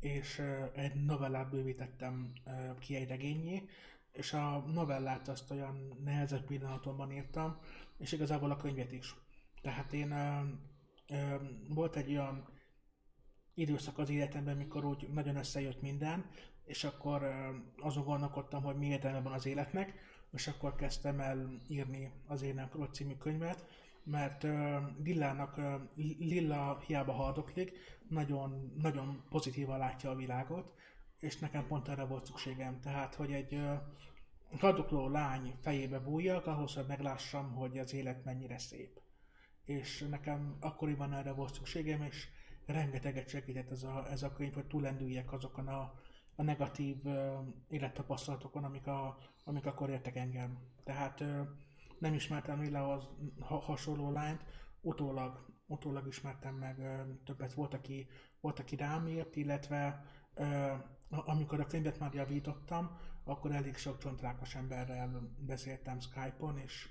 [0.00, 0.42] és
[0.74, 3.68] egy novellát bővítettem ö, ki egy regényé,
[4.12, 7.58] és a novellát azt olyan nehezebb pillanatomban írtam,
[7.98, 9.14] és igazából a könyvet is.
[9.62, 10.14] Tehát én
[11.68, 12.48] volt egy olyan
[13.54, 16.30] időszak az életemben, mikor úgy nagyon összejött minden,
[16.64, 19.94] és akkor ö, azon gondolkodtam, hogy mi értelme van az életnek,
[20.32, 23.64] és akkor kezdtem el írni az Én Akarod című könyvet,
[24.06, 25.60] mert uh, Lillának,
[26.18, 27.72] Lilla hiába haldoklik,
[28.08, 30.74] nagyon, nagyon pozitívan látja a világot,
[31.18, 32.80] és nekem pont erre volt szükségem.
[32.80, 33.78] Tehát, hogy egy uh,
[34.58, 39.00] haldokló lány fejébe bújjak, ahhoz, hogy meglássam, hogy az élet mennyire szép.
[39.64, 42.28] És nekem akkoriban erre volt szükségem, és
[42.66, 45.94] rengeteget segített ez a, ez a könyv, hogy túlendüljek azokon a,
[46.36, 47.14] a negatív uh,
[47.68, 50.58] élettapasztalatokon, amik, a, amik akkor értek engem.
[50.84, 51.48] Tehát uh,
[51.98, 53.08] nem ismertem Lillahoz
[53.40, 54.44] ha, hasonló lányt,
[54.80, 57.52] utólag, utólag ismertem meg többet.
[57.52, 58.06] Volt aki,
[58.40, 60.04] volt, aki rám írt, illetve
[61.08, 66.88] amikor a könyvet már javítottam, akkor elég sok csontrákos emberrel beszéltem Skype-on, és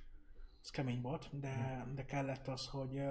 [0.61, 3.01] ez kemény volt, de, de kellett az, hogy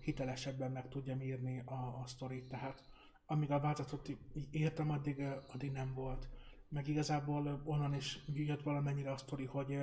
[0.00, 2.84] hitelesebben meg tudjam írni a, a sztorit, tehát
[3.26, 4.08] amíg a változatot
[4.50, 5.22] írtam, addig,
[5.52, 6.28] addig nem volt.
[6.68, 9.78] Meg igazából onnan is jött valamennyire a sztori, hogy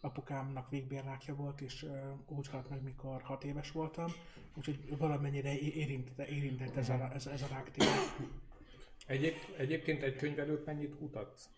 [0.00, 1.92] apukámnak végbérrákja volt, és uh,
[2.26, 4.06] úgy halt meg, mikor hat éves voltam,
[4.56, 7.90] úgyhogy valamennyire érintett, érintett ez, a, ez, ez a rák téma.
[9.06, 11.48] Egyéb, egyébként egy könyv előtt mennyit kutatsz?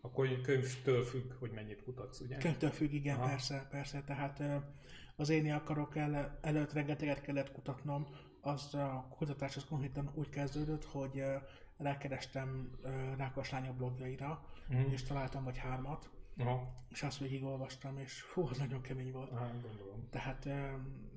[0.00, 2.36] A könyv- könyvtől függ, hogy mennyit kutatsz, ugye?
[2.36, 3.26] Könyvtől függ, igen, Aha.
[3.26, 4.02] persze, persze.
[4.02, 4.42] Tehát
[5.16, 8.06] az én akarok el, előtt rengeteget kellett kutatnom.
[8.40, 11.22] Az a kutatás az konkrétan úgy kezdődött, hogy
[11.76, 12.70] rákerestem
[13.16, 14.90] Rákos Lánya blogjaira, Mhm.
[14.92, 19.30] és találtam vagy hármat, Aha, és azt végigolvastam, és fú, az nagyon kemény volt.
[19.30, 20.08] Aha gondolom.
[20.10, 20.48] Tehát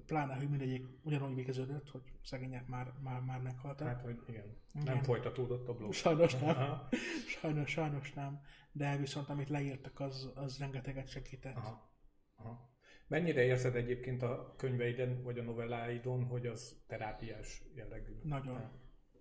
[0.05, 3.88] pláne, hogy mindegyik ugyanúgy végeződött, hogy szegények már, már, már meghaltak.
[3.88, 4.57] Hát, hogy igen.
[4.74, 4.93] Igen.
[4.93, 5.93] Nem folytatódott a blog.
[5.93, 6.49] Sajnos nem.
[6.49, 6.88] Aha,
[7.39, 8.41] Sajnos, sajnos nem.
[8.72, 11.55] De viszont amit leírtak, az, az rengeteget segített.
[11.55, 11.91] aha,
[12.36, 12.76] aha.
[13.07, 18.20] Mennyire érzed egyébként a könyveiden, vagy a novelláidon, hogy az terápiás jellegű?
[18.24, 18.72] Nagyon.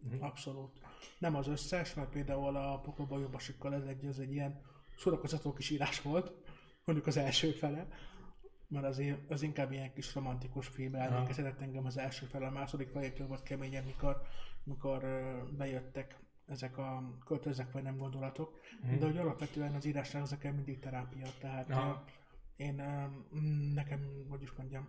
[0.00, 0.22] Mhm.
[0.22, 0.80] Abszolút.
[1.18, 4.60] Nem az összes, mert például a Pokolba jobbasikkal ez egy, ez egy ilyen
[4.96, 6.32] szórakozató kis írás volt,
[6.84, 7.86] mondjuk az első fele,
[8.68, 12.88] mert azért az inkább ilyen kis romantikus filmre emlékeztetett engem az első fele, a második
[12.88, 14.22] felétől volt keményebb, mikor,
[14.64, 15.04] mikor
[15.56, 18.60] bejöttek ezek a költözek vagy nem gondolatok,
[18.98, 22.04] de hogy alapvetően az írásnál az nekem mindig terápia, tehát Aha.
[22.56, 22.82] én
[23.36, 24.88] mm, nekem, hogy is mondjam,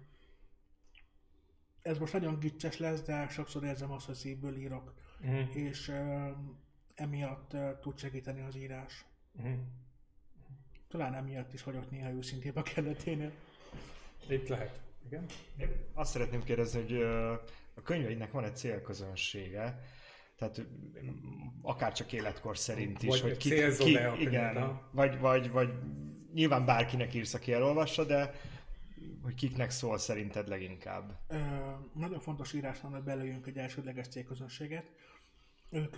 [1.82, 5.58] ez most nagyon gicses lesz, de sokszor érzem azt, hogy szívből írok, Mhm.
[5.58, 5.92] és
[6.96, 9.06] emiatt tud segíteni az írás.
[9.32, 9.54] Mhm.
[10.88, 13.32] Talán emiatt is vagyok néha őszintébb a kelleténél.
[14.30, 14.80] Itt lehet.
[15.06, 15.26] Igen?
[15.58, 17.02] Én azt szeretném kérdezni, hogy
[17.74, 19.82] a könyveidnek van egy célközönsége,
[20.38, 20.66] tehát
[21.62, 25.70] akár csak életkor szerint is, Vagy hogy ki, a ki könyvet, igen, vagy, vagy, vagy
[26.34, 28.34] nyilván bárkinek írsz, aki elolvassa, de
[29.24, 31.20] hogy kiknek szól szerinted leginkább?
[31.28, 31.38] Ö,
[31.94, 34.86] nagyon fontos írásnál, hogy belőjünk egy elsődleges célközönséget.
[35.70, 35.98] Ők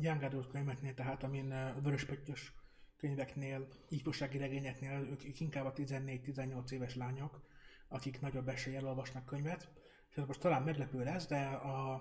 [0.00, 2.52] young adult könyveknél, tehát amin ö, vöröspöttyös
[3.00, 7.42] könyveknél, ifjúsági regényeknél, ők, ők inkább a 14-18 éves lányok,
[7.88, 9.68] akik nagyobb eséllyel olvasnak könyvet.
[10.10, 11.92] És ez most talán meglepő lesz, de a,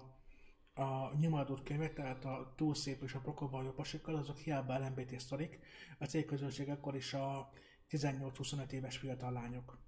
[0.74, 5.60] a nyomadott könyvek, tehát a túl szép és a Prokopban jobbasikkal, azok hiába LMBT sztorik.
[5.98, 7.52] A célközönség akkor is a
[7.90, 9.80] 18-25 éves fiatal lányok.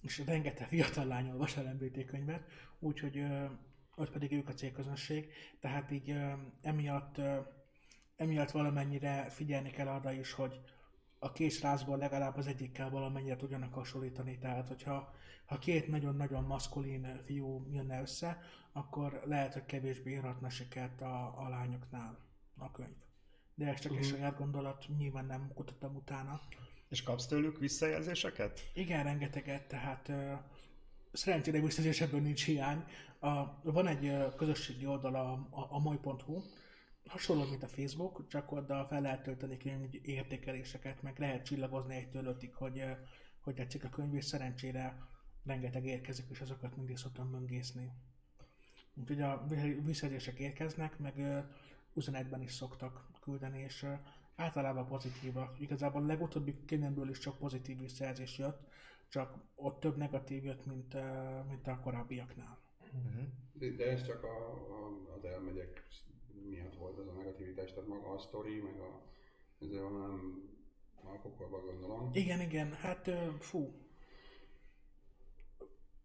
[0.00, 2.48] és rengeteg fiatal lány olvas LMBT könyvet,
[2.78, 3.24] úgyhogy
[3.94, 6.14] ott pedig ők a célközönség, tehát így
[6.62, 7.20] emiatt,
[8.18, 10.60] emiatt valamennyire figyelni kell arra is, hogy
[11.18, 15.14] a két srácból legalább az egyikkel valamennyire tudjanak hasonlítani, tehát hogyha
[15.46, 18.40] ha két nagyon-nagyon maszkulin fiú jönne össze,
[18.72, 22.18] akkor lehet, hogy kevésbé írhatna sikert a, a lányoknál
[22.56, 22.96] a könyv.
[23.54, 26.40] De ez csak egy saját gondolat, nyilván nem kutattam utána.
[26.88, 28.70] És kapsz tőlük visszajelzéseket?
[28.74, 30.32] Igen, rengeteget, tehát ö,
[31.12, 32.84] szerencsére visszajelzés ebből nincs hiány.
[33.18, 36.42] A, van egy ö, közösségi oldal, a, a, a moly.hu,
[37.06, 42.24] hasonló, mint a Facebook, csak oda fel lehet tölteni könyv értékeléseket, meg lehet csillagozni egytől
[42.24, 42.84] ötig, hogy,
[43.40, 45.08] hogy tetszik a könyv, és szerencsére
[45.44, 47.92] rengeteg érkezik, és azokat mindig szoktam möngészni.
[48.94, 49.46] Úgyhogy a
[49.82, 51.44] visszajelzések érkeznek, meg
[51.94, 53.86] üzenetben is szoktak küldeni, és
[54.36, 55.60] általában pozitívak.
[55.60, 58.68] Igazából a legutóbbi könyvemből is csak pozitív visszajelzés jött,
[59.08, 60.96] csak ott több negatív jött, mint,
[61.48, 62.58] mint a korábbiaknál.
[63.52, 65.86] De, de ez csak a, a, az elmegyek
[66.50, 69.02] miatt volt ez a negativitás, tehát maga a sztori, meg a,
[69.60, 69.88] ez a
[71.02, 72.10] nem a pokolba gondolom.
[72.12, 73.86] Igen, igen, hát fú.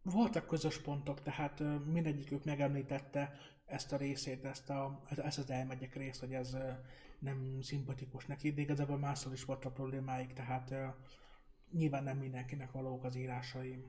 [0.03, 6.19] Voltak közös pontok, tehát mindegyikük megemlítette ezt a részét, ezt, a, ezt az elmegyek részt,
[6.19, 6.57] hogy ez
[7.19, 10.73] nem szimpatikus neki, de igazából máshol is voltak problémáik, tehát
[11.71, 13.85] nyilván nem mindenkinek valók az írásaim,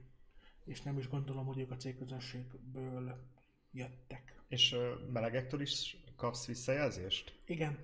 [0.64, 3.18] és nem is gondolom, hogy ők a cégközönségből
[3.72, 4.42] jöttek.
[4.48, 4.76] És
[5.12, 7.32] melegektől is kapsz visszajelzést?
[7.46, 7.78] Igen,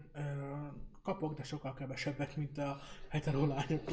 [1.03, 3.91] kapok, de sokkal kevesebbet, mint a hetero lányok.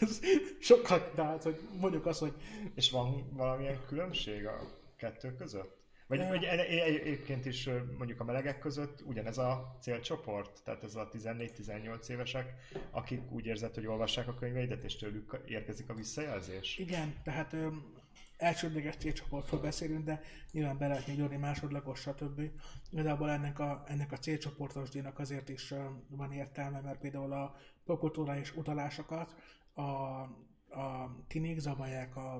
[0.00, 0.20] Ez
[0.60, 2.34] sokkal, tehát, hogy mondjuk azt, hogy
[2.74, 4.58] És van valamilyen különbség a
[4.96, 5.80] kettő között?
[6.06, 6.28] Vagy, Ö.
[6.28, 7.68] vagy e- e- egyébként is
[7.98, 12.54] mondjuk a melegek között ugyanez a célcsoport, tehát ez a 14-18 évesek,
[12.90, 16.78] akik úgy érzed, hogy olvassák a könyveidet, és tőlük érkezik a visszajelzés?
[16.78, 17.56] Igen, tehát
[18.42, 20.20] elsődleges célcsoportról beszélünk, de
[20.50, 22.50] nyilván be lehet még másodlagos, stb.
[22.90, 25.74] Igazából ennek a, ennek a célcsoportos díjnak azért is
[26.08, 29.34] van értelme, mert például a popkulturális utalásokat
[29.74, 32.34] a, a tinék zavarják a,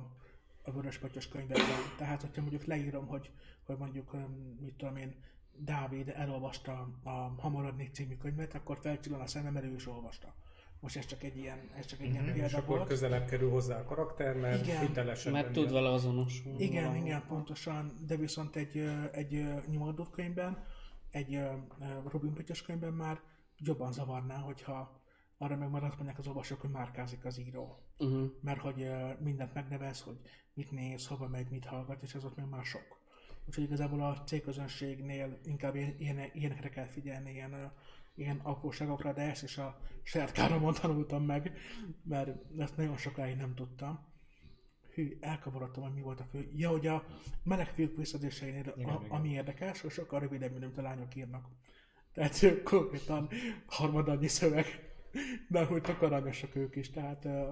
[0.63, 1.79] a vöröspatyos könyvekben.
[1.99, 3.31] Tehát, hogyha mondjuk leírom, hogy,
[3.67, 4.17] hogy mondjuk,
[4.61, 5.15] mit tudom én,
[5.57, 10.35] Dávid elolvasta a Hamaradni című könyvet, akkor felcsillan a szemem, mert ő is olvasta.
[10.83, 12.89] Most ez csak egy ilyen, ez csak egy ilyen És példa akkor volt.
[12.89, 14.87] közelebb kerül hozzá a karakter, mert Igen.
[14.87, 16.63] hitelesebben Mert tud vele azonosulni.
[16.65, 17.07] Igen, valahol.
[17.07, 20.65] igen, pontosan, de viszont egy, egy ö, nyomadó könyvben,
[21.11, 21.41] egy
[22.11, 23.21] Robin Pöttyös könyvben már
[23.59, 25.01] jobban zavarná, hogyha
[25.39, 27.79] arra meg már azt mondják az olvasók, hogy márkázik az író.
[27.99, 28.31] Uh-huh.
[28.41, 30.19] Mert hogy mindent megnevez, hogy
[30.55, 33.01] mit néz, hova megy, mit hallgat, és ez ott még már sok.
[33.47, 37.73] Úgyhogy igazából a cégközönségnél inkább ilyen, ilyen, ilyenekre kell figyelni, ilyen,
[38.15, 38.43] ilyen
[39.17, 41.59] ezt is a saját káromon tanultam meg,
[42.03, 44.11] mert ezt nagyon sokáig nem tudtam.
[44.95, 46.51] Hű, elkavarodtam, hogy mi volt a fő.
[46.55, 47.05] Ja, hogy a
[47.43, 48.95] meleg fiúk visszadéseinél, a, igen.
[49.09, 51.49] ami érdekes, hogy sokkal rövidebb, mint a lányok írnak.
[52.13, 53.29] Tehát konkrétan
[53.67, 54.67] harmadannyi szöveg,
[55.49, 56.91] de hogy tök aranyosak ők is.
[56.91, 57.49] Tehát ö,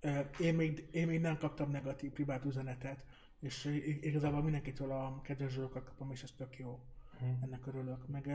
[0.00, 3.04] ö, én, még, én még nem kaptam negatív privát üzenetet,
[3.40, 6.80] és igazából mindenkitől a kedves zsórokat kapom, és ez tök jó.
[7.42, 8.08] Ennek örülök.
[8.08, 8.26] Meg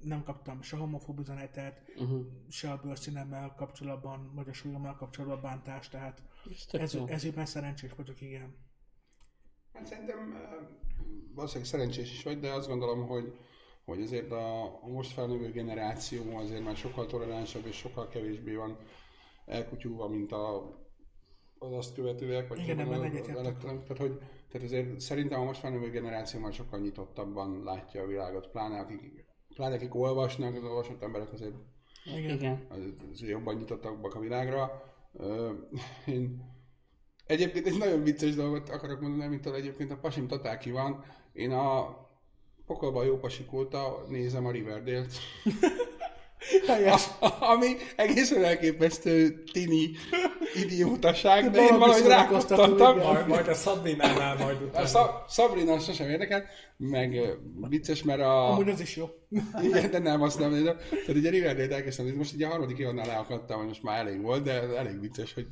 [0.00, 2.26] nem kaptam se homofób üzenetet, Uh-huh.
[2.48, 6.22] se a bőrszínemmel kapcsolatban, vagy a súlyommal kapcsolatban bántást, tehát
[6.72, 8.54] Ez ezügyben szerencsés vagyok, igen.
[9.72, 10.40] Hát szerintem eh,
[11.34, 13.34] valószínűleg szerencsés is vagy, de azt gondolom, hogy,
[13.84, 18.78] hogy azért a, a most felnövő generáció azért már sokkal toleránsabb és sokkal kevésbé van
[19.46, 20.56] elkutyulva, mint a,
[21.58, 23.58] az azt követőek, vagy Igen, ebben egyetértek.
[23.58, 24.18] Tehát, hogy,
[24.52, 29.24] tehát azért szerintem a most felnövő generáció már sokkal nyitottabban látja a világot, pláne akik,
[29.54, 31.54] pláne akik olvasnak, az olvasott emberek azért
[32.04, 32.36] Igen.
[32.36, 32.66] Igen.
[32.68, 32.78] az,
[33.12, 34.82] az jobban nyitottak a világra.
[36.06, 36.50] Én
[37.26, 41.04] egyébként egy nagyon vicces dolgot akarok mondani, amitől egyébként a pasim tatáki van.
[41.32, 41.96] Én a
[42.66, 45.12] pokolban jó pasik óta nézem a Riverdale-t,
[46.66, 47.08] Helyes.
[47.40, 49.90] ami egészen elképesztő tini
[50.54, 52.98] idiótaság, de én valahogy rákattantam.
[52.98, 54.86] Majd, majd a Szabrinánál majd A utána.
[54.86, 56.44] Szab- Sabrina sosem érdekel,
[56.76, 57.20] meg
[57.68, 58.50] vicces, mert a...
[58.52, 59.08] Amúgy az is jó.
[59.68, 60.76] Igen, de nem, azt nem nézem.
[60.76, 64.20] Tehát ugye Riverdale-t elkezdtem nézni, most ugye a harmadik évadnál leakadtam, hogy most már elég
[64.22, 65.46] volt, de elég vicces, hogy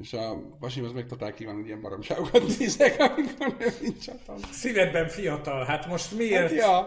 [0.00, 4.46] és a pasim az meg totál kíván, hogy ilyen baromságokat nézek, amikor nem nincs hatalma.
[4.52, 6.40] Szívedben fiatal, hát most miért?
[6.40, 6.86] Hát, ja.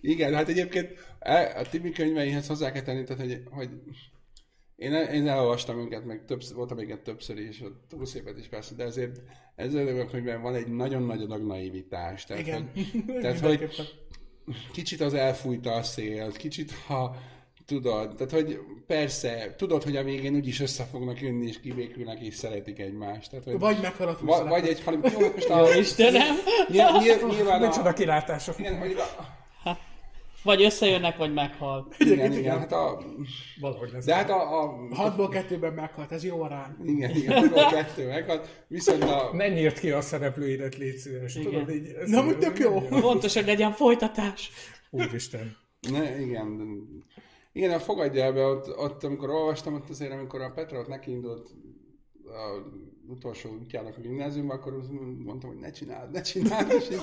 [0.00, 3.68] Igen, hát egyébként e- a Tibi könyveihez hozzá kell tenni, tehát, hogy, hogy
[4.82, 8.74] én, én elolvastam őket, meg többször, voltam még többször is, a túl szépet is persze,
[8.74, 9.20] de azért
[9.56, 12.24] ezzel a könyvben van egy nagyon-nagyon nagy naivitás.
[12.24, 12.70] Tehát, Igen.
[12.74, 13.68] Hogy, tehát, hogy
[14.72, 17.16] kicsit az elfújta a szél, kicsit ha
[17.66, 22.34] Tudod, tehát hogy persze, tudod, hogy a végén úgyis össze fognak jönni, és kibékülnek, és
[22.34, 23.30] szeretik egymást.
[23.30, 24.48] Tehát, hogy Vagy meghal a va, fűszerek.
[24.48, 25.00] vagy egy halim...
[25.18, 25.74] Jó, most a...
[25.74, 26.36] Istenem!
[26.68, 27.92] Nyilván, nyilván, nyilván Micsoda a...
[27.92, 28.58] kilátások.
[28.58, 29.41] Igen, mondjuk a...
[30.42, 31.88] Vagy összejönnek, vagy meghal.
[31.98, 33.02] Igen, igen, hát a...
[33.60, 34.04] Valahogy lesz.
[34.04, 34.62] De hát a...
[34.62, 34.94] a...
[34.94, 36.76] Hatból kettőben meghalt, ez jó arány.
[36.84, 38.64] Igen, igen, a kettő meghalt.
[38.68, 39.30] Viszont a...
[39.32, 41.34] Ne nyírt ki a szereplőidet, légy szíves.
[41.34, 41.50] Igen.
[41.50, 42.80] Tudod, így, Na, úgy tök jó.
[42.80, 44.50] Fontos, hogy legyen folytatás.
[44.90, 45.56] Úristen.
[45.90, 46.60] Ne, igen.
[47.52, 50.88] Igen, a fogadja el be, ott, ott, amikor olvastam, ott azért, amikor a Petra ott
[50.88, 51.50] nekiindult
[52.24, 52.70] a
[53.08, 54.90] utolsó útjának a gimnáziumban, akkor azt
[55.24, 57.00] mondtam, hogy ne csináld, ne csináld, és így,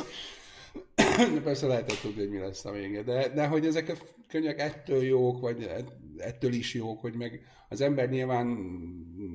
[1.44, 3.04] persze lehetett tudni, hogy mi lesz a vége.
[3.04, 3.94] De, de hogy ezek a
[4.28, 8.48] könyvek ettől jók, vagy ett- ettől is jók, hogy meg az ember nyilván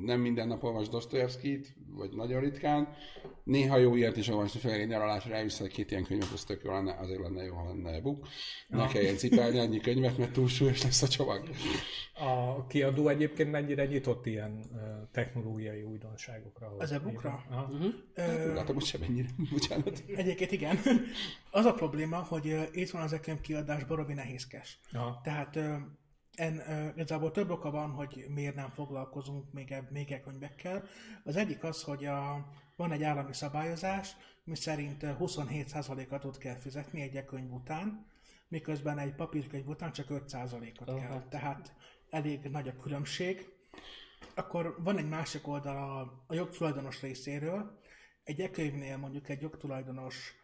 [0.05, 2.88] nem minden nap olvas Dostoyevskit, vagy nagyon ritkán,
[3.45, 6.62] néha jó ilyet is olvasni, főleg egy nyaralásra elvisz egy két ilyen könyvet, az tök
[6.64, 8.28] jó lenne, azért lenne jó, ha lenne e-book.
[8.68, 11.49] Ne kelljen cipelni annyi könyvet, mert túl súlyos lesz a csomag.
[12.14, 14.64] A kiadó egyébként mennyire nyitott ilyen
[15.12, 16.74] technológiai újdonságokra?
[16.78, 17.45] Az e-bookra?
[17.51, 17.70] Aha.
[18.14, 19.28] Ö, Látom, hogy sem ennyire.
[19.53, 20.03] Bocsánat.
[20.16, 20.78] Egyébként igen.
[21.51, 24.78] Az a probléma, hogy itt van az ekönyv kiadás baromi nehézkes.
[24.92, 25.20] Aha.
[25.24, 25.59] Tehát
[26.37, 30.85] en, ö, igazából több oka van, hogy miért nem foglalkozunk még, még e könyvekkel.
[31.24, 37.01] Az egyik az, hogy a, van egy állami szabályozás, mi szerint ö, 27%-at kell fizetni
[37.01, 38.07] egy e-könyv után,
[38.49, 41.09] miközben egy papírkönyv után csak 5%-ot Ó, kell.
[41.09, 41.28] hát.
[41.28, 41.74] Tehát
[42.11, 43.49] elég nagy a különbség.
[44.35, 47.80] Akkor van egy másik oldala a- a jogtulajdonos részéről.
[48.24, 50.35] Egy e-könyvnél mondjuk egy jogtulajdonos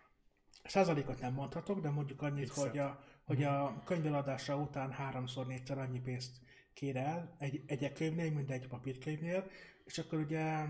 [0.65, 6.01] százalékot nem mondhatok, de mondjuk annyit, hogy a, hogy a könyveladása után háromszor, négyszer annyi
[6.01, 6.31] pénzt
[6.75, 9.51] kér el egy, egy e-könyvnél, mint egy papírkönyvnél,
[9.85, 10.65] és akkor ugye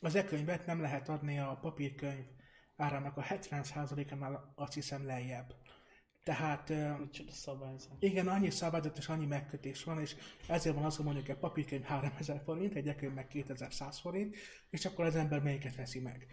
[0.00, 2.24] az e-könyvet nem lehet adni a papírkönyv
[2.76, 5.54] árának a 70%-ánál azt hiszem lejjebb.
[6.22, 6.68] Tehát
[6.98, 7.92] Micsoda szabályzás.
[7.98, 10.16] igen, annyi szabályzat és annyi megkötés van, és
[10.48, 14.36] ezért van az, hogy mondjuk egy papírkönyv 3000 forint, egy e-könyv meg 2100 forint,
[14.70, 16.26] és akkor az ember melyiket veszi meg.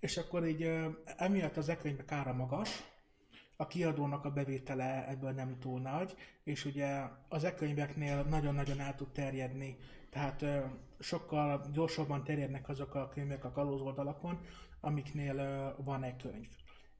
[0.00, 0.70] És akkor így
[1.16, 2.96] emiatt az e-könyvek ára magas,
[3.60, 9.12] a kiadónak a bevétele ebből nem túl nagy, és ugye az e-könyveknél nagyon-nagyon el tud
[9.12, 9.76] terjedni,
[10.10, 10.60] tehát ö,
[10.98, 14.40] sokkal gyorsabban terjednek azok a könyvek a kalóz oldalakon,
[14.80, 16.48] amiknél ö, van e-könyv.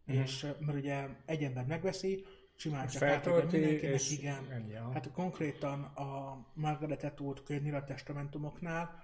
[0.04, 0.16] Mhm.
[0.16, 2.24] És ö, mert ugye egy ember megveszi,
[2.56, 4.50] simán csak átadja mindenkinek, és igen.
[4.50, 4.74] ennyi.
[4.92, 9.02] Hát konkrétan a Margaret Atwood könyvnyilat testamentumoknál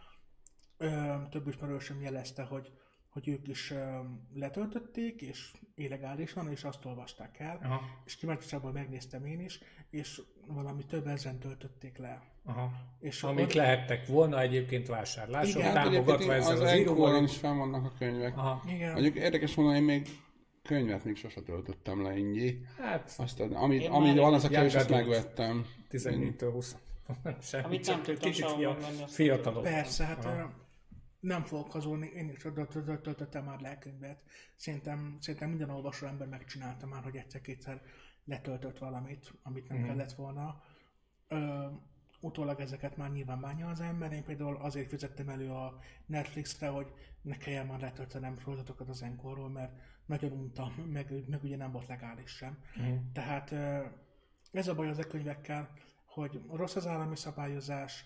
[0.77, 2.73] ö, több ismerősöm jelezte, hogy,
[3.15, 3.73] hogy ők is
[4.35, 7.81] letöltötték, és illegálisan, és azt olvasták el, Aha.
[8.05, 9.61] és kíváncsiságból megnéztem én is,
[9.91, 12.23] és valami több ezren töltötték le.
[12.45, 12.71] Aha.
[13.01, 17.23] És Amik ott- lehettek volna egyébként vásárlások, Igen, Hát támogatva egyébként ezzel az az íróval.
[17.25, 18.37] is fenn vannak a könyvek.
[18.37, 18.63] Aha.
[18.69, 18.93] Igen.
[18.93, 20.09] Mondjuk érdekes mondani, én még
[20.63, 22.61] könyvet még sose töltöttem le ingyi.
[22.79, 25.67] Hát, Aztán, amit, Én ami már van, az a könyv, azt megvettem.
[25.91, 26.77] 14-től 20.
[27.43, 28.33] Semmi, Amit nem tudtam
[29.07, 29.63] fiatalok.
[29.63, 30.51] Persze, hát Aha.
[31.25, 32.47] Nem fogok hazudni, én is
[33.03, 34.23] töltöttem már lelkönyvet.
[34.57, 37.83] Szerintem, szerintem minden olvasó ember megcsinálta már, hogy egyszer-kétszer
[38.25, 40.63] letöltött valamit, amit nem kellett volna.
[41.29, 41.67] Ö,
[42.21, 44.13] utólag ezeket már nyilván bánja az ember.
[44.13, 49.49] Én például azért fizettem elő a Netflixre, hogy ne kelljen már letöltenem sorozatokat az Enkorról,
[49.49, 49.73] mert
[50.07, 52.59] nagyon untam, meg, meg ugye nem volt legális sem.
[53.13, 53.85] Tehát ö,
[54.53, 55.71] ez a baj az e-könyvekkel,
[56.05, 58.05] hogy rossz az állami szabályozás,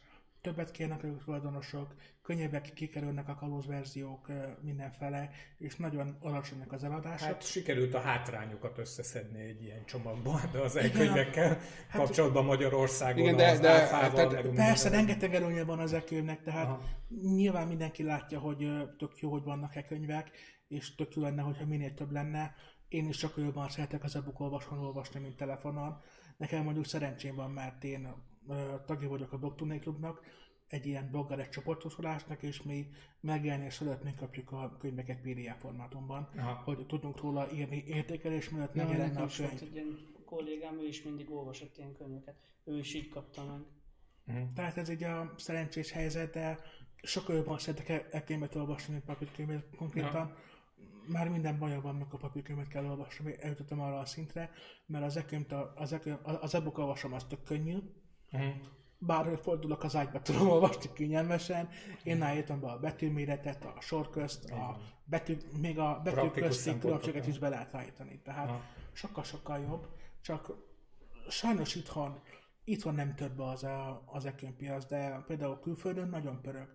[0.49, 6.84] többet kérnek a tulajdonosok, könnyebbek kikerülnek a kalóz verziók ö, mindenfele, és nagyon alacsonyak az
[6.84, 7.26] eladások.
[7.26, 11.49] Hát sikerült a hátrányokat összeszedni egy ilyen csomagban, de az e-könyvekkel
[11.88, 15.92] Hát- kapcsolatban Magyarországon Igen, de- az de- áfával, tehát meg Persze, rengeteg előnye van az
[15.92, 16.82] e-könyvnek, tehát Aha.
[17.22, 20.30] nyilván mindenki látja, hogy tök jó, hogy vannak e-könyvek,
[20.68, 22.55] és tök jó lenne, hogyha minél több lenne.
[22.88, 24.40] Én is sokkal jobban szeretek az e-book
[24.70, 26.01] olvasni, mint telefonon.
[26.36, 28.14] Nekem mondjuk szerencsém van, mert én
[28.86, 30.20] tagja vagyok a Blogtuné Klubnak,
[30.68, 32.86] egy ilyen blogger egy csoportosulásnak, és mi
[33.20, 36.53] megjelenés előtt mi kapjuk a könyveket PDF formátumban, Aha.
[36.64, 39.62] hogy tudunk róla írni értékelés mielőtt Na, megjelenne nekem a könyv.
[39.62, 42.36] egy ilyen kollégám, ő is mindig olvasott ilyen könyveket.
[42.64, 44.53] Ő is így kapta meg.
[44.55, 46.59] Tehát ez egy a szerencsés helyzet, de
[47.03, 50.36] sokkal jobban szeretek e- e-könyvet olvasni, mint papírkönyvet konkrétan.
[51.07, 54.51] Már minden bajom van, amikor papírkönyvet kell olvasni, eljutottam arra a szintre,
[54.86, 57.76] mert az a- az, e az e-book olvasom, az tök könnyű.
[58.31, 58.47] Mhm.
[59.01, 61.68] Bárhol fordulok az ágyba, tudom olvasni kényelmesen.
[62.03, 67.26] Én állítom be a betűméretet, a sor közt, a betű, még a betű közti különbséget
[67.26, 68.20] is be lehet állítani.
[68.24, 68.62] Tehát Aha.
[68.93, 69.89] sokkal-sokkal jobb,
[70.20, 70.53] csak
[71.29, 72.20] sajnos itthon,
[72.64, 76.68] itthon nem több az a, az e-könyvpiac, de például külföldön nagyon pörög.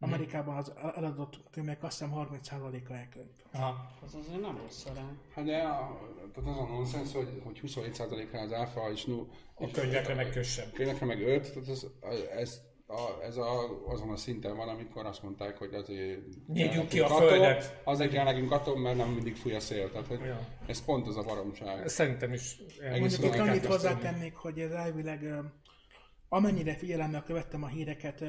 [0.00, 3.26] Amerikában az eladott könyvek azt hiszem 30%-a elkönyv.
[3.52, 3.90] Aha.
[4.04, 5.18] Az azért nem rossz arány.
[5.34, 6.00] Hát de a,
[6.34, 10.72] tehát az a nonsens, hogy, hogy 27%-ra az áfa, és, nu, A könyvekre meg kössebb.
[10.72, 11.86] könyvekre meg 5, tehát ez,
[12.36, 16.20] ez, a, ez a, azon a szinten van, amikor azt mondták, hogy azért...
[16.54, 17.80] Kell ki a nekünk földet.
[17.84, 19.90] Azért kell nekünk atom, mert nem mindig fúj a szél.
[19.90, 20.40] Tehát, hogy Ja.
[20.66, 21.88] ez pont az a baromság.
[21.88, 22.56] Szerintem is.
[22.98, 25.32] Mondjuk itt annyit hozzátennék, hogy ez elvileg
[26.28, 28.24] amennyire figyelemmel követtem a híreket,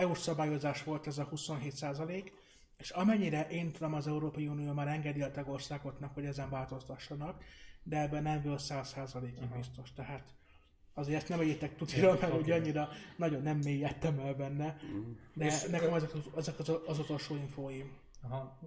[0.00, 2.30] EU-s szabályozás volt ez a 27%
[2.78, 7.44] és amennyire én tudom, az Európai Unió már engedi a tagországoknak, hogy ezen változtassanak,
[7.82, 9.92] de ebben nem volt 100 ig biztos.
[9.92, 10.34] Tehát
[10.94, 14.76] azért ezt nem vegyétek tudira, mert ugye annyira nagyon nem mélyedtem el benne,
[15.34, 17.96] de És- nekem ezek, az- ezek az, az utolsó infóim.
[18.22, 18.58] Aha.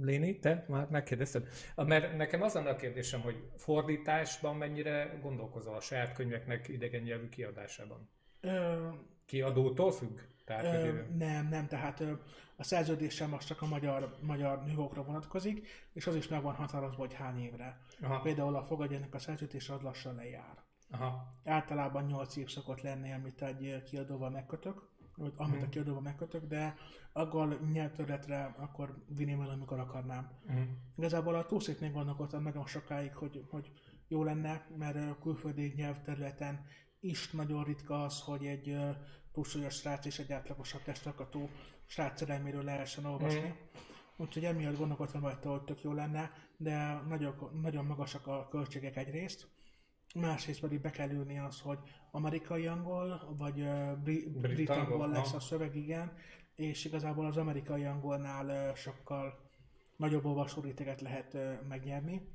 [0.00, 1.48] Léni, te már megkérdezted?
[1.76, 7.28] Mert nekem az lenne a kérdésem, hogy fordításban mennyire gondolkozol a saját könyveknek idegen nyelvű
[7.28, 8.08] kiadásában?
[8.40, 8.88] Ö,
[9.26, 10.18] Kiadótól függ?
[10.48, 12.12] Ö, nem, nem, tehát ö,
[12.56, 16.96] a szerződésem most csak a magyar, magyar nívókra vonatkozik, és az is meg van határozva,
[16.98, 17.80] hogy hány évre.
[18.02, 20.64] aha, Például a fogadjának a szerződés az lassan lejár.
[20.90, 26.44] aha, Általában 8 év szokott lenni, amit egy kiadóval megkötök, vagy amit a kiadóval megkötök,
[26.46, 26.74] de
[27.12, 30.30] akkor nyelvtörletre akkor vinném el, amikor akarnám.
[30.46, 30.60] mhm,
[30.96, 33.72] Igazából a túlszéknél gondolkodtam nagyon sokáig, hogy, hogy
[34.08, 36.64] jó lenne, mert ö, külföldi nyelvterületen
[37.00, 38.76] is nagyon ritka az, hogy egy
[39.32, 41.48] túlsúlyos srác és egy átlagosabb testalkatú
[41.86, 43.54] srác szerelméről lehessen olvasni.
[44.16, 49.48] Úgyhogy emiatt gondolkodtam rajta, hogy tök jó lenne, de nagyon, nagyon magasak a költségek egyrészt.
[50.14, 51.78] Másrészt pedig be kell ülni az, hogy
[52.10, 53.54] amerikai angol, vagy
[54.02, 56.12] bri, brit, Brit angol lesz a szöveg, igen,
[56.54, 59.50] és igazából az amerikai angolnál sokkal
[59.96, 61.36] nagyobb olvasóréteget lehet
[61.68, 62.28] megnyerni.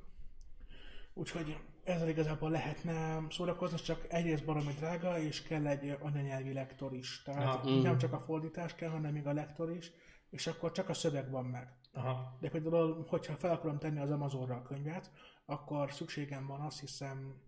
[1.14, 7.22] Úgyhogy ezzel igazából lehetne szórakozni, csak egyrészt baromi drága, és kell egy anyanyelvi lektor is.
[7.24, 9.92] Tehát Ah, nem csak a fordítás kell, hanem még a lektor is,
[10.30, 11.68] és akkor csak a szöveg van meg.
[11.94, 15.12] aha, De például, hogyha fel akarom tenni az Amazonra a könyvet,
[15.46, 17.42] akkor szükségem van azt hiszem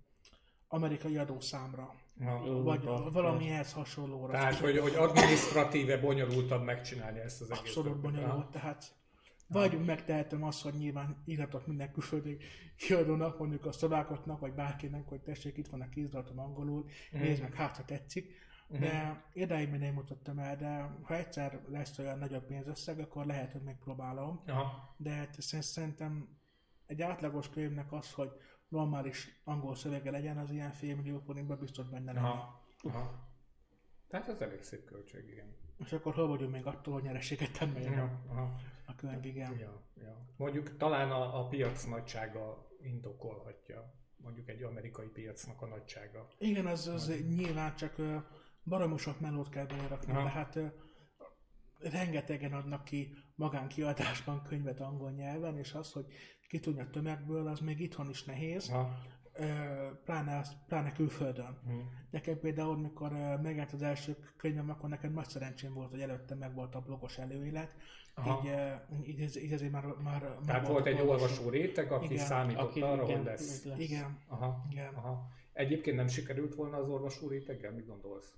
[0.67, 2.61] amerikai adószámra, aha.
[2.63, 4.31] vagy valami ehhez hasonlóra.
[4.31, 7.67] Tehát, hogy, hogy adminisztratíve bonyolultabb megcsinálni ezt az egészet.
[7.67, 8.95] Abszolút bonyolult, tehát
[9.48, 12.38] vagy megtehetem azt, hogy nyilván írhatok minden külföldi
[12.78, 17.54] kiadónak, mondjuk a szlovákoknak, vagy bárkinek, hogy tessék, itt van a kéziratom angolul, nézd meg,
[17.54, 18.43] hát ha tetszik.
[18.68, 23.52] De idáig még nem mutattam el, de ha egyszer lesz olyan nagyobb pénzösszeg, akkor lehet,
[23.52, 24.43] hogy megpróbálom.
[24.48, 26.38] Aha, De hát sz- szerintem
[26.86, 28.32] egy átlagos könyvnek az, hogy
[28.68, 32.28] normális angol szövege legyen, az ilyen fél millió forintban biztos benne lenne.
[32.28, 33.28] aha, aha.
[34.08, 35.56] Tehát ez elég szép költség, igen.
[35.78, 38.22] És akkor hol vagyunk még attól, hogy nyereséget termeljen
[38.86, 39.59] a, könyv, igen.
[39.59, 40.25] Ja, ja.
[40.38, 46.27] Mondjuk talán a, a piac nagysága indokolhatja, mondjuk egy amerikai piacnak a nagysága.
[46.38, 47.95] Igen, az, az nyilván csak
[48.63, 50.59] baromi sok melót kell belerakni, tehát
[51.79, 56.05] rengetegen adnak ki magánkiadásban könyvet angol nyelven, és az, hogy
[56.47, 58.97] ki tudja tömegből, az még itthon is nehéz, Aha.
[60.05, 61.57] Pláne, pláne külföldön.
[61.65, 61.71] Hm.
[62.09, 66.36] Nekem például, mikor ö, megjelent az első könyvem, akkor nekem nagy szerencsém volt, hogy előtte
[66.36, 67.75] meg volt a blogos előélet,
[68.13, 68.41] Aha.
[68.43, 71.21] így, így, ez- így ezért már, már Tehát meg volt egy olvasó.
[71.23, 73.63] olvasó réteg, aki Igen, számított Aki arra, igen, hogy lesz.
[73.63, 73.79] lesz.
[73.79, 74.93] Igen, Aha, Igen.
[74.93, 75.27] aha.
[75.53, 77.71] Egyébként nem sikerült volna az olvasó réteggel?
[77.71, 78.33] Mit gondolsz?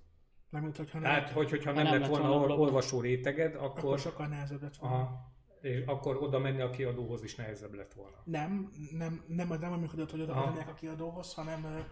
[0.50, 3.00] nem mint hogyha nem, Tehát, hogy, hogyha Ha nem, nem lett lett volna volna olvasó
[3.00, 4.96] réteged, akkor akkor, sokkal nehezebb lett volna.
[4.96, 8.16] aha, és akkor oda menni a kiadóhoz is nehezebb lett volna.
[8.24, 11.86] Nem, nem, nem, nem úgy működött, hogy oda mennek a kiadóhoz, hanem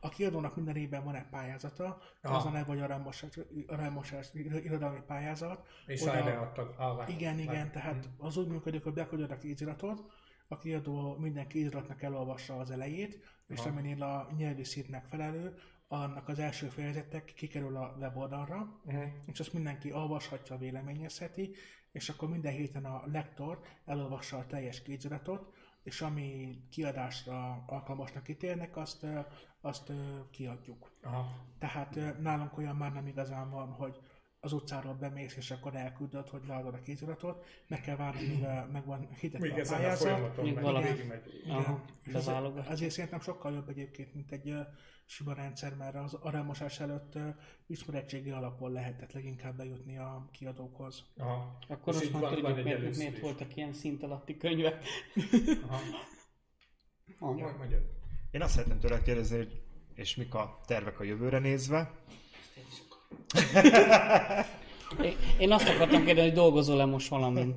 [0.00, 2.36] a kiadónak minden évben van egy pályázata, Aha.
[2.36, 3.22] az a neve, hogy a Ramos-
[3.66, 4.12] a Ramos
[4.64, 5.66] irodalmi pályázat.
[5.86, 6.78] És Oda- erre adtak.
[6.78, 10.02] Ah, Igen, igen, tehát az úgy működik, hogy beküldöd a kéziratot,
[10.48, 13.68] a kiadó minden kéziratnak elolvassa az elejét, és Aha.
[13.68, 15.54] aminél a nyelvi szint megfelelő,
[15.88, 19.02] annak az első fejezetek kikerül a weboldalra, Mhm.
[19.26, 21.50] és azt mindenki olvashatja, véleményezheti,
[21.98, 28.76] és akkor minden héten a lektor elolvassa a teljes kéziratot, és ami kiadásra alkalmasnak ítélnek,
[28.76, 29.06] azt,
[29.60, 29.92] azt
[30.30, 30.90] kiadjuk.
[31.02, 31.46] Aha.
[31.58, 34.00] Tehát nálunk olyan már nem igazán van, hogy
[34.40, 38.70] az utcáról bemész, és akkor elküldöd, hogy leadod a kéziratot, meg kell várni, míg ö,
[38.72, 40.08] meg van hitetve Még a ezen a pályázat.
[40.08, 40.88] folyamaton Még valami-.
[41.48, 42.68] Aha, beválogat.
[42.68, 44.60] azért szerintem sokkal jobb egyébként, mint egy ö,
[45.06, 47.28] sima rendszer, mert az aránymosás előtt ö,
[47.66, 51.04] ismerettségi alapon lehetett leginkább bejutni a kiadókhoz.
[51.16, 51.58] Aha.
[51.68, 53.20] Akkor most már tudjuk, egy miért, miért is.
[53.20, 54.84] voltak ilyen szint alatti könyvek.
[55.68, 55.80] Aha.
[57.18, 57.80] Majd magyar.
[58.30, 59.62] Én azt szeretném tőle kérdezni, hogy
[59.94, 61.90] és mik a tervek a jövőre nézve.
[65.38, 67.54] Én- azt akartam kérdezni, hogy dolgozol-e most valamin.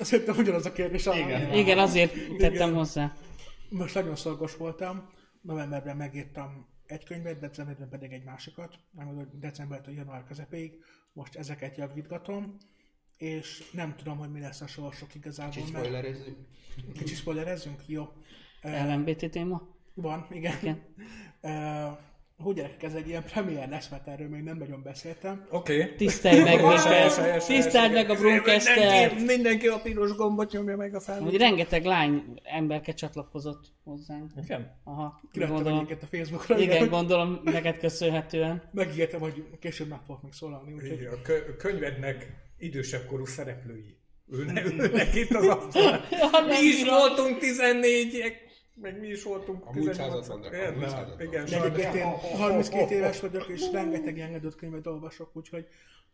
[0.00, 1.06] Szerintem ugyanaz a kérdés.
[1.06, 1.52] Igen.
[1.52, 3.12] Igen, azért tettem hozzá.
[3.68, 5.08] Most nagyon szorgos voltam,
[5.40, 10.72] novemberben megírtam egy könyvet, decemberben pedig egy másikat, ami decembertől január közepéig.
[11.12, 12.56] Most ezeket javítgatom,
[13.16, 15.52] és nem tudom, hogy mi lesz a sorsok igazából.
[15.52, 16.36] Kicsit mert- spoilerezzük.
[16.94, 17.82] Kicsit spoilerezzünk?
[17.86, 18.08] Jó.
[18.62, 19.62] LMBT téma?
[19.94, 20.54] Van, igen.
[20.62, 20.82] Igen.
[22.38, 25.46] Hogy gyerekek, ez egy ilyen premier lesz, mert erről még nem nagyon beszéltem.
[25.50, 25.82] Oké.
[25.82, 25.94] Okay.
[25.96, 27.46] Tisztelj meg minket!
[27.46, 29.14] Tiszteld meg a Bruncaster!
[29.26, 31.40] Mindenki, a piros gombot nyomja meg a Hogy felvételt.
[31.40, 34.30] rengeteg lány emberke csatlakozott hozzánk.
[34.44, 34.80] Igen?
[34.84, 36.58] Aha, Kiraktam egyiket a Facebookra.
[36.58, 38.62] Igen, gondolom neked köszönhetően.
[38.72, 43.96] Megígértem, hogy később meg fogok még szólalni, úgyhogy Igen, a kö- könyvednek idősebb korú szereplői.
[44.32, 46.00] Ülne, ülnek itt az asztalon.
[46.46, 48.32] Mi is voltunk 14
[48.74, 50.88] meg mi is voltunk A múlt 18 században, de a múlt Érde?
[50.88, 51.26] században.
[51.26, 52.04] Igen, egyébként én
[52.36, 55.66] 32 éves vagyok, és rengeteg adott könyvet olvasok, úgyhogy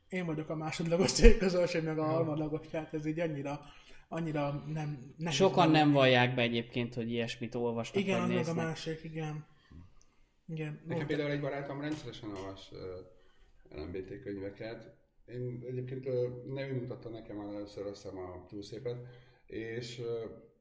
[0.09, 3.61] én vagyok a másodlagos célközönség, meg a harmadlagos, tehát ez így annyira,
[4.09, 5.15] annyira nem...
[5.17, 9.47] nehéz Sokan nem vallják be egyébként, hogy ilyesmit olvasnak Igen, az a másik, igen.
[10.49, 10.73] Igen.
[10.73, 14.95] Nekem Volt- például egy barátom rendszeresen olvas uh, LMBT könyveket.
[15.27, 16.15] Én egyébként uh,
[16.47, 18.97] nem ő mutatta nekem először azt hiszem a túlszépet,
[19.47, 20.07] és uh,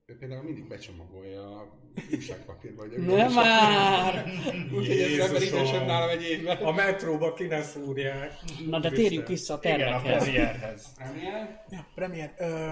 [0.09, 1.77] ő például mindig becsomagolja a
[2.13, 4.25] újságpapírba, hogy Nem már!
[4.73, 6.57] Úgyhogy ez rendszeresen nálam egy évben.
[6.57, 8.33] A metróba ki ne szúrják.
[8.67, 10.23] Na de térjünk vissza a Igen, a tervekhez.
[10.23, 10.93] premierhez.
[10.95, 11.63] Premier?
[11.69, 12.33] Ja, premier.
[12.37, 12.69] Ö,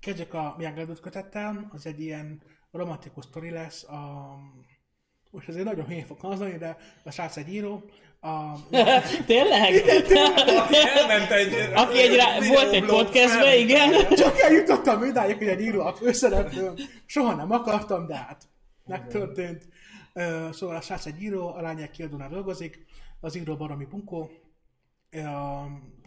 [0.00, 3.84] kezdjük a Adult kötettel, az egy ilyen romantikus sztori lesz.
[3.84, 4.36] A,
[5.30, 7.84] most azért nagyon hülyén fog hangzani, de a srác egy író.
[8.24, 8.54] A,
[9.26, 9.74] Tényleg?
[10.96, 11.52] Elment egy...
[11.74, 14.14] Aki egy rá, volt egy podcastben, igen.
[14.14, 16.74] csak eljutottam idáig, hogy egy író a főszereplőm.
[17.06, 18.42] Soha nem akartam, de hát
[18.86, 19.68] megtörtént.
[20.50, 22.86] Szóval a srác egy író, a lány egy kiadónál dolgozik,
[23.20, 24.30] az író baromi bunkó,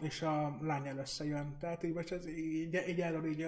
[0.00, 1.56] és a lány összejön.
[1.60, 3.46] Tehát így most ez így, így erről így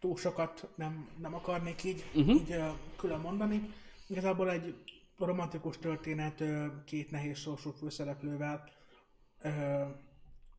[0.00, 2.34] túl sokat nem, nem akarnék így, uh-huh.
[2.34, 2.56] így
[2.96, 3.70] külön mondani.
[4.06, 4.74] Igazából egy
[5.18, 6.44] romantikus történet
[6.84, 8.64] két nehéz sorsú főszereplővel,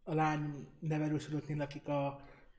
[0.04, 2.06] a lány nevelőszülöttnél, akik a,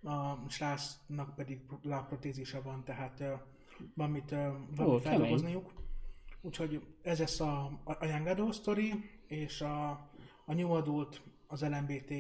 [0.03, 3.35] a srácnak pedig lábprotézise van, tehát ö,
[3.95, 4.37] van mit, ö,
[4.77, 5.19] van Ó, mit kemény.
[5.19, 5.73] feldolgozniuk.
[6.41, 8.93] Úgyhogy ez lesz a, a Young Adult story,
[9.27, 9.91] és a,
[10.45, 12.13] a New Adult, az LMBT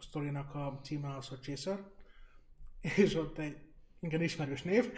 [0.00, 1.84] sztorinak a címe az, hogy Chaser,
[2.96, 3.73] és ott egy
[4.04, 4.92] igen ismerős név.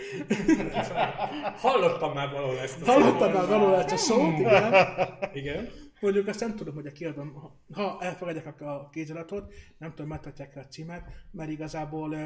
[1.56, 4.74] Hallottam már valahol ezt a Hallottam már valahol ezt a szót, igen.
[5.40, 5.68] Igen.
[6.00, 10.66] Mondjuk azt nem tudom, hogy a kiadom, ha elfogadják a kéziratot, nem tudom, megtartják a
[10.66, 12.16] címet, mert igazából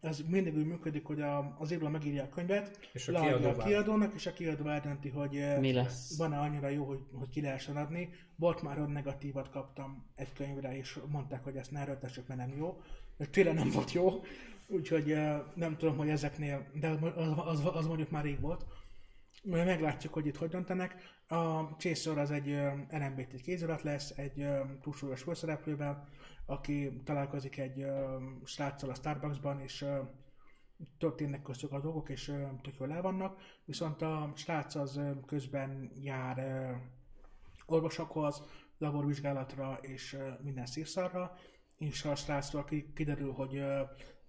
[0.00, 3.56] ez mindig úgy működik, hogy a, az író megírja a könyvet, És a kiadó a
[3.56, 6.16] kiadónak, és a kiadó eldönti, hogy Mi lesz?
[6.16, 8.10] van-e annyira jó, hogy, hogy ki lehessen adni.
[8.36, 12.56] Volt már, hogy negatívat kaptam egy könyvre, és mondták, hogy ezt ne erőltessük, mert nem
[12.56, 12.80] jó.
[13.18, 14.22] És tényleg nem volt jó,
[14.66, 15.16] úgyhogy
[15.54, 18.66] nem tudom, hogy ezeknél, de az, az, az mondjuk már rég volt.
[19.42, 20.94] Meglátjuk, hogy itt hogy döntenek.
[21.28, 24.46] A Chaser az egy ö, LMBT kézirat lesz, egy
[24.82, 26.08] túlsúlyos főszereplővel,
[26.46, 27.86] aki találkozik egy
[28.44, 29.84] sráccal a Starbucksban, és
[30.98, 32.24] történnek köztük a dolgok, és
[32.62, 33.40] tök jól el vannak.
[33.64, 36.70] Viszont a srác az közben jár
[37.66, 38.42] orvosokhoz,
[38.78, 41.36] laborvizsgálatra és minden szírszarra,
[41.76, 42.64] és a srácról
[42.94, 43.64] kiderül, hogy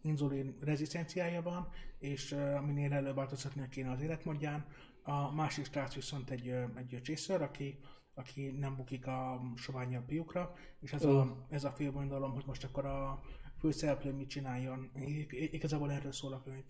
[0.06, 1.68] inzulin rezisztenciája van,
[2.00, 4.66] és minél előbb változtatnia kéne az életmódján.
[5.04, 7.80] A másik srác viszont egy, egy cséször, aki,
[8.14, 12.86] aki nem bukik a soványabb fiúkra, és ez, a, ez a félbonyolom, hogy most akkor
[12.86, 13.22] a
[13.60, 14.92] főszereplő mit csináljon.
[15.30, 16.64] Igazából erről szól a könyv.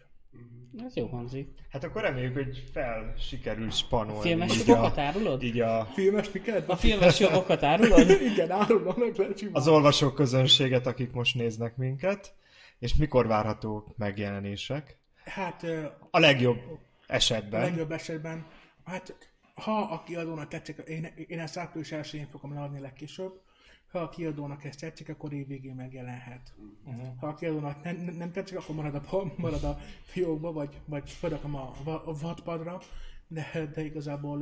[0.86, 1.50] Ez jó hangzik.
[1.70, 4.22] Hát akkor reméljük, hogy fel sikerül spanolni.
[4.22, 5.44] Filmes így jogokat a, árulod?
[5.44, 6.70] így a, Filmes miket?
[6.70, 8.10] A filmes jogokat árulod?
[8.34, 12.36] Igen, árulom meg lehet az olvasó közönséget, akik most néznek minket,
[12.80, 14.98] és mikor várhatók megjelenések.
[15.24, 15.64] Hát
[16.12, 17.62] A legjobb a esetben.
[17.62, 18.46] legjobb esetben,
[18.84, 23.42] hát ha a kiadónak tetszik, én, én ezt április 1 fogom leadni legkésőbb,
[23.92, 26.54] ha a kiadónak ezt tetszik, akkor évvégén megjelenhet.
[26.86, 27.08] Uh-huh.
[27.20, 31.56] Ha a kiadónak nem, nem- tetszik, akkor marad a, marad a fiókba, vagy, vagy felrakom
[31.56, 31.74] a,
[32.06, 32.82] a vadpadra,
[33.28, 34.38] de, de igazából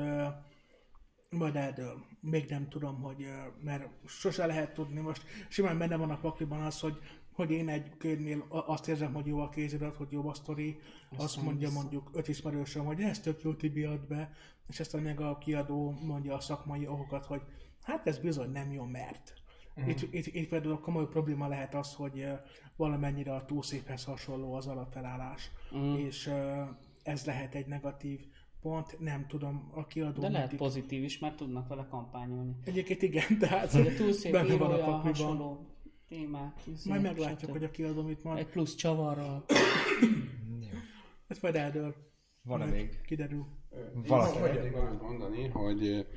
[1.30, 2.06] majd eldől.
[2.20, 3.28] Még nem tudom, hogy,
[3.64, 5.00] mert sose lehet tudni.
[5.00, 6.98] Most simán benne van a pakliban az, hogy,
[7.34, 10.80] hogy én egy könyvnél a- azt érzem, hogy jó a kézirat, hogy jó a sztori,
[11.18, 14.32] azt mondja mondjuk öt ismerősöm, hogy ez tök jó Tibi ad be,
[14.70, 17.42] és aztán meg a kiadó mondja a szakmai okokat, hogy
[17.84, 19.34] hát ez bizony nem jó, mert.
[19.76, 19.90] Uh-huh.
[19.92, 22.26] Itt, itt, itt például komoly probléma lehet az, hogy
[22.76, 26.00] valamennyire a túlszéphez hasonló az alapfelállás, uh-huh.
[26.00, 26.32] és
[27.04, 28.20] ez lehet egy negatív
[28.62, 32.56] pont, nem tudom, a kiadó De lehet mindig- pozitív is, mert tudnak vele kampányolni.
[32.66, 35.02] Egyébként igen, tehát a túl szép benne van a pakliban.
[35.02, 35.66] hasonló
[36.14, 36.54] témák.
[36.66, 38.38] izé, Majd meglátjuk, hogy a kiadó mit mond.
[38.38, 39.46] Egy plusz csavarral.
[41.28, 41.96] Ez majd eldől.
[42.42, 43.02] Van-e Majd még?
[43.06, 43.46] Kiderül.
[44.08, 44.66] Valaki.
[44.66, 46.08] Én valamit mondani, hogy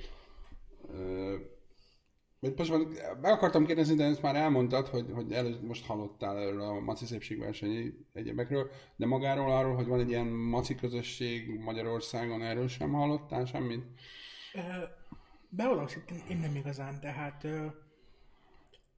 [2.41, 2.81] Mert most már
[3.21, 7.05] meg akartam kérdezni, de ezt már elmondtad, hogy, hogy elő, most hallottál erről a maci
[7.05, 13.45] szépségverseny egyebekről, de magáról arról, hogy van egy ilyen maci közösség Magyarországon, erről sem hallottál
[13.45, 13.85] semmit?
[15.49, 15.87] Bevallom,
[16.29, 17.47] én nem igazán, tehát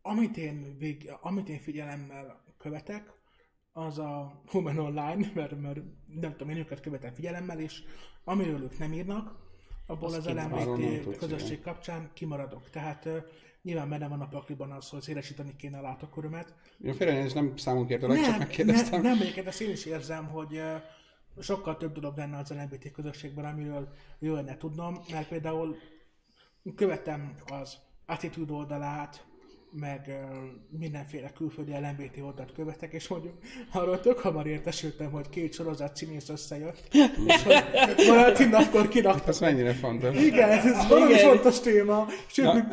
[0.08, 3.12] amit én, vég, amit én figyelemmel követek,
[3.72, 5.80] az a Human Online, mert, mert
[6.20, 7.82] nem tudom, én őket követem figyelemmel, és
[8.24, 9.36] amiről ők nem írnak,
[9.86, 12.70] abból az arról nem LMBT közösség kapcsán kimaradok.
[12.70, 13.08] Tehát
[13.62, 17.56] nyilván benne van a pakliban az, hogy szélesíteni kéne a látókörömet, Jó, félre, és nem
[17.56, 19.02] számunk értelek, csak nem, megkérdeztem.
[19.02, 20.60] nem, nem, egyébként ezt én is érzem, hogy
[21.40, 25.76] sokkal több dolog lenne az LMBT közösségben, amiről jó lenne tudnom, mert például
[26.74, 29.27] követem az attitude oldalát,
[29.72, 30.26] meg
[30.78, 33.34] mindenféle külföldi LMBT oldalt követek, és mondjuk
[33.72, 36.88] arról tök hamar értesültem, hogy két sorozat színész összejött,
[37.26, 39.28] és hogy Valentin napkor kiraktak.
[39.28, 40.16] Ez mennyire fontos.
[40.16, 41.28] Igen, ez valami Igen.
[41.28, 42.06] fontos téma.
[42.26, 42.52] Sőt, Na.
[42.52, 42.64] még,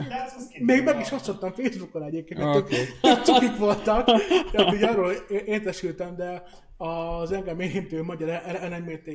[0.59, 2.67] még meg is osztottam Facebookon egyébként, mert
[3.01, 4.05] tök cukik voltak.
[4.51, 5.11] Tehát így arról
[5.45, 6.43] értesültem, de
[6.77, 9.09] az engem érintő magyar LMBT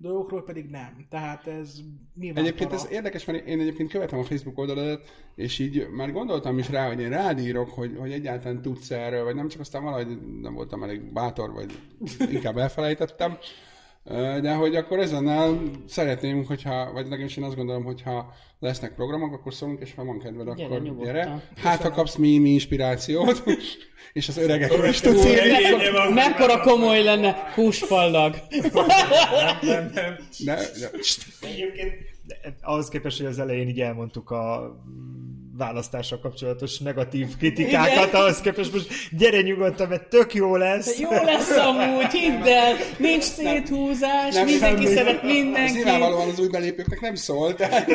[0.00, 1.06] dolgokról pedig nem.
[1.08, 1.80] Tehát ez
[2.14, 2.82] nyilván Egyébként para.
[2.82, 6.86] ez érdekes, mert én egyébként követem a Facebook oldaladat, és így már gondoltam is rá,
[6.86, 10.54] hogy én rád írok, hogy, hogy egyáltalán tudsz erről, vagy nem, csak aztán valahogy nem
[10.54, 11.78] voltam elég bátor, vagy
[12.32, 13.38] inkább elfelejtettem.
[14.40, 19.54] De hogy akkor ezennel szeretném, hogyha, vagy legalábbis én azt gondolom, hogyha lesznek programok, akkor
[19.54, 21.12] szólunk, és ha van kedved, Gyere, akkor nyugodtan.
[21.12, 21.42] gyere.
[21.56, 23.42] Hát, ha kapsz mi, mi inspirációt,
[24.12, 26.12] és az öregekről is tudsz írni.
[26.14, 28.36] Mekkora, komoly lenne húsfallag.
[29.60, 30.16] Nem, nem.
[30.44, 30.90] De, de,
[31.40, 31.94] Egyébként
[32.60, 34.76] ahhoz képest, hogy az elején így elmondtuk a
[35.60, 38.20] választással kapcsolatos negatív kritikákat, Igen.
[38.20, 40.98] ahhoz képest most gyere nyugodtan, mert tök jó lesz.
[40.98, 44.94] Jó lesz amúgy, hidd el, nincs széthúzás, Nem, mindenki semmi.
[44.94, 45.74] szeret ez mindenkit.
[45.74, 47.86] nyilvánvalóan az új belépőknek nem szól, tehát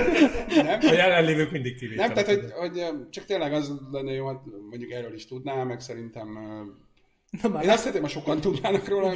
[0.63, 0.79] nem?
[0.81, 2.15] A jelenlévők mindig kivételek.
[2.15, 5.79] Nem, tehát hogy, hogy csak tényleg az lenne jó, hát mondjuk erről is tudnál, meg
[5.79, 6.27] szerintem
[7.41, 9.13] Na már én azt szeretném, ha sokan tudnának róla,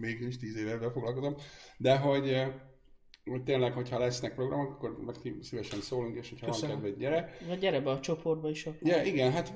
[0.00, 1.36] még is tíz éve foglalkozom,
[1.76, 2.36] de hogy,
[3.30, 6.74] hogy tényleg, hogyha lesznek programok, akkor meg szívesen szólunk, és hogyha Köszönöm.
[6.74, 7.36] van kedved, gyere.
[7.48, 8.66] Vagy gyere be a csoportba is.
[8.66, 8.88] akkor.
[8.88, 9.52] Ja, igen, hát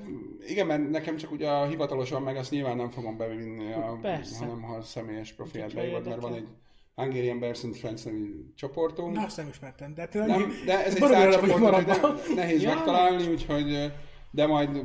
[0.47, 4.37] igen, mert nekem csak ugye a hivatalosan meg azt nyilván nem fogom bevinni, a, Persze.
[4.45, 6.47] hanem ha a személyes profilt Hogyha beírod, mert van egy.
[6.95, 9.15] Hungarian Bears and Friends nevű csoportunk.
[9.15, 12.73] Na, azt nem ismertem, de tényleg Nem, de ez egy zárt csoport, ne- nehéz Ja.
[12.73, 13.91] megtalálni, úgyhogy
[14.31, 14.81] de majd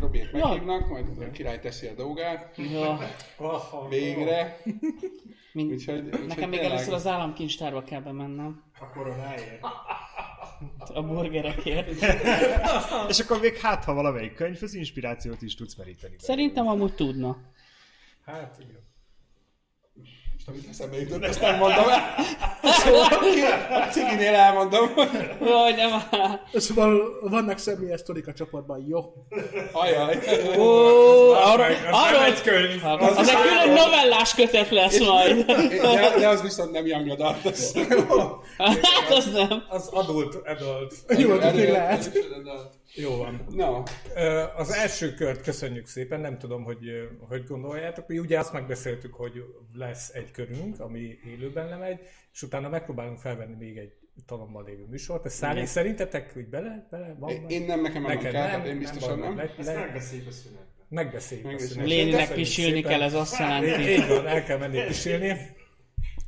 [0.00, 0.48] Robiék Ja.
[0.48, 2.98] meghívnak, majd a király teszi a dolgát, Ja,
[3.88, 4.56] végre.
[5.54, 5.72] mind...
[5.72, 8.62] Úgyhogy, úgyhogy Nekem még tényleg- először az államkincstárba kell bemennem.
[8.80, 9.62] A koronáért.
[10.94, 11.88] A burgerekért.
[13.08, 16.14] És akkor még hát, ha valamelyik könyvhöz inspirációt is tudsz meríteni.
[16.18, 17.36] Szerintem amúgy tudna.
[18.26, 18.82] Hát igen.
[20.46, 22.14] Most amit eszembe jutott, ezt nem mondom el.
[22.84, 23.06] Szóval
[23.70, 24.90] a ciginél elmondom.
[25.40, 26.40] Jaj, nem áll.
[26.52, 29.12] Szóval vannak személyes sztorik a csoportban, jó?
[29.72, 30.18] Ajaj.
[30.58, 31.42] Ó, nem
[31.92, 32.84] arról, egy könyv.
[32.84, 35.44] az, az egy külön novellás kötet lesz majd.
[35.44, 37.44] De, de az viszont nem young adult.
[37.44, 37.74] Az.
[38.58, 39.64] Hát az nem.
[39.68, 40.94] Az adult, adult.
[41.18, 42.10] Jó, Erről- lehet.
[42.94, 43.46] Jó van.
[43.50, 43.82] Na,
[44.56, 46.78] Az első kört köszönjük szépen, nem tudom, hogy
[47.28, 48.08] hogy gondoljátok.
[48.08, 51.98] Mi ugye azt megbeszéltük, hogy lesz egy körünk, ami élőben lemegy,
[52.32, 53.92] és utána megpróbálunk felvenni még egy
[54.26, 55.24] talommal lévő műsort.
[55.24, 56.86] Ez szállé, szerintetek, hogy bele?
[56.90, 59.36] bele van én nem, nekem nem Neked kell, nem, én biztosan nem.
[59.36, 60.66] Le, le, megbeszéljük a szünetben.
[60.88, 61.46] megbeszéljük.
[61.54, 61.86] a szünetet.
[61.86, 63.90] Léninek pisilni kell, ez azt jelenti.
[63.90, 65.36] így van, el kell menni pisilni.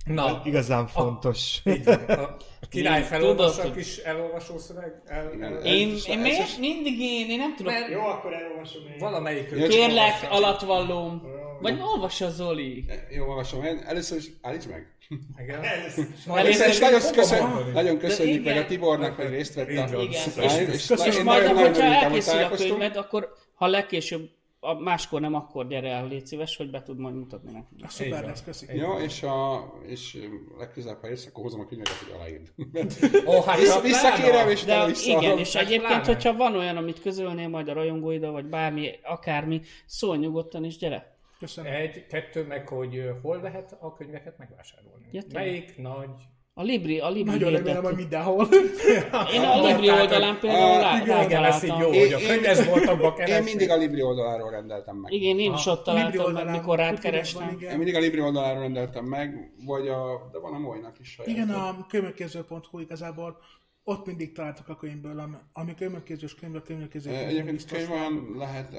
[0.07, 1.61] Na, Igazán fontos.
[1.65, 1.95] így van.
[2.09, 2.37] A
[2.71, 5.03] király a hogy- kis elolvasó szöveg.
[5.07, 5.53] El, Igen.
[5.57, 6.49] el, Én, Ez- én miért?
[6.49, 7.73] is- Mindig én, én nem tudok.
[7.91, 8.99] Jó, akkor elolvasom én.
[8.99, 10.29] valamelyik Kérlek, olvassa.
[10.31, 11.23] alatvallóm.
[11.61, 12.85] Vagy olvassa Zoli.
[13.11, 13.83] Jó, olvasom én.
[13.87, 14.87] Először is állíts meg.
[15.43, 15.65] Igen.
[15.65, 18.67] Először is nagyon, köszön, nagyon köszönjük meg a.
[18.67, 20.03] Tibornak, hogy részt vett Így a.
[20.03, 20.23] Igen.
[20.43, 24.31] és én És majd, hogyha elkészül a könyved, akkor ha legkésőbb,
[24.67, 27.81] a máskor nem, akkor gyere el, légy szíves, hogy be tud majd mutatni nekünk.
[27.85, 28.77] A szuper lesz, köszi.
[28.77, 30.19] Jó, és, a, és
[30.59, 32.53] legközelebb, ha érsz, akkor hozom a könyveket, hogy aláírd.
[33.27, 35.19] Ó, hát Vissza, ja, visszakérem, és De vissza.
[35.19, 36.05] igen, és Hát egyébként, pláne.
[36.05, 41.17] hogyha van olyan, amit közölnél majd a rajongóidal, vagy bármi, akármi, szólj nyugodtan, és gyere.
[41.39, 41.73] Köszönöm.
[41.73, 45.07] Egy, kettő, meg hogy hol lehet a könyveket megvásárolni.
[45.11, 45.23] Ja?
[45.33, 46.11] Melyik nagy...
[46.59, 48.49] A Libri, a Libri Nagyon remélem, hogy mindenhol.
[49.35, 53.07] Én a Libri oldalán például lá- Igen, igen, ez így jó, hogy a Én- könyvesboltokba
[53.07, 53.45] Én keresni.
[53.45, 55.13] mindig a Libri oldaláról rendeltem meg.
[55.13, 57.59] Igen, én is ott találtam meg, oldalán mikor rád van, kerestem.
[57.61, 61.31] Én mindig a Libri oldaláról rendeltem meg, vagy a, de van a Molynak is saját.
[61.31, 63.37] Igen, a könyvkéző.hu igazából
[63.85, 68.73] ott mindig találtak a könyvből, ami, könyvkézős könyv, a könyvkéző Eh, Egyébként könyvben lehet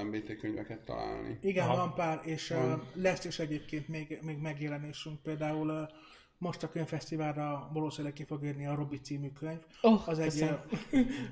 [0.00, 1.38] LMBT könyveket találni.
[1.42, 1.76] Igen, Aha.
[1.76, 2.58] van pár, és uh,
[2.94, 5.76] lesz is egyébként még, még megjelenésünk, például uh,
[6.38, 9.60] most a könyvfesztiválra valószínűleg ki fog jönni a Robi című könyv.
[9.82, 10.50] Oh, az, egy,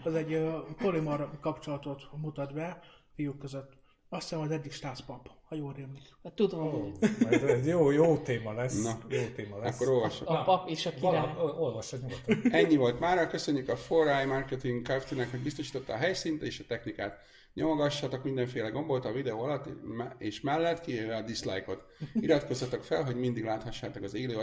[0.04, 2.80] az egy ö, polimor kapcsolatot mutat be
[3.14, 3.82] fiúk között.
[4.08, 6.02] Azt hiszem, az egyik stászpap, ha jól rémlik.
[6.22, 8.82] Hát Tudom, majd ez jó, jó téma lesz.
[8.82, 8.98] Na.
[9.08, 9.74] jó téma lesz.
[9.74, 10.28] Akkor olvasom.
[10.28, 11.34] a pap és a király.
[11.58, 12.52] Olvassad nyugodtan.
[12.52, 17.18] Ennyi volt mára, köszönjük a 4i Marketing Kft-nek, hogy biztosította a helyszínt és a technikát.
[17.54, 19.68] Nyomogassatok mindenféle gombolt a videó alatt
[20.18, 21.84] és mellett, kivéve a dislike-ot.
[22.14, 24.36] Iratkozzatok fel, hogy mindig láthassátok az élő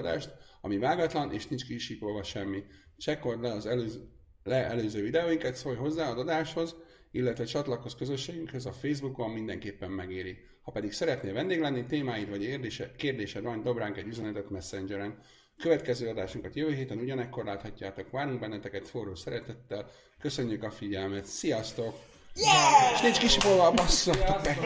[0.62, 2.64] ami vágatlan és nincs kisípolva semmi.
[2.98, 4.10] Csekkold le az előző,
[4.44, 6.76] le előző videóinkat, szólj hozzá az adáshoz,
[7.12, 10.38] illetve csatlakozz közösségünkhöz a Facebookon mindenképpen megéri.
[10.62, 15.20] Ha pedig szeretnél vendég lenni, témáid vagy érdése, kérdésed van, dob ránk egy üzenetet Messengeren.
[15.58, 18.10] Következő adásunkat jövő héten ugyanekkor láthatjátok.
[18.10, 19.90] Várunk benneteket forró szeretettel.
[20.20, 21.26] Köszönjük a figyelmet.
[21.26, 22.11] Sziasztok!
[22.36, 22.94] Yeah!
[22.94, 24.58] És nincs kisipolva, basszatok meg!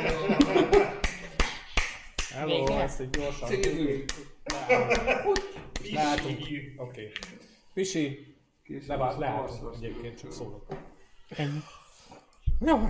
[2.33, 3.49] Hello, ezt egy gyorsan.
[5.93, 6.39] Látunk.
[6.77, 7.11] Oké.
[7.73, 8.35] Pisi,
[8.87, 10.65] levá- leálltunk egyébként, csak szólok.
[11.29, 11.59] Ennyi.
[12.65, 12.89] Jó.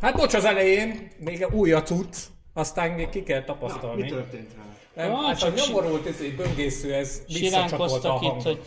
[0.00, 2.16] Hát bocs az elején, még új a cucc,
[2.54, 4.08] aztán még ki kell Mi tapasztalni.
[4.08, 4.62] történt rá?
[5.06, 8.42] Nem, hát a nyomorult ez egy böngésző, ez visszacsapolta a Siránkoztak itt, hangot.
[8.42, 8.62] hogy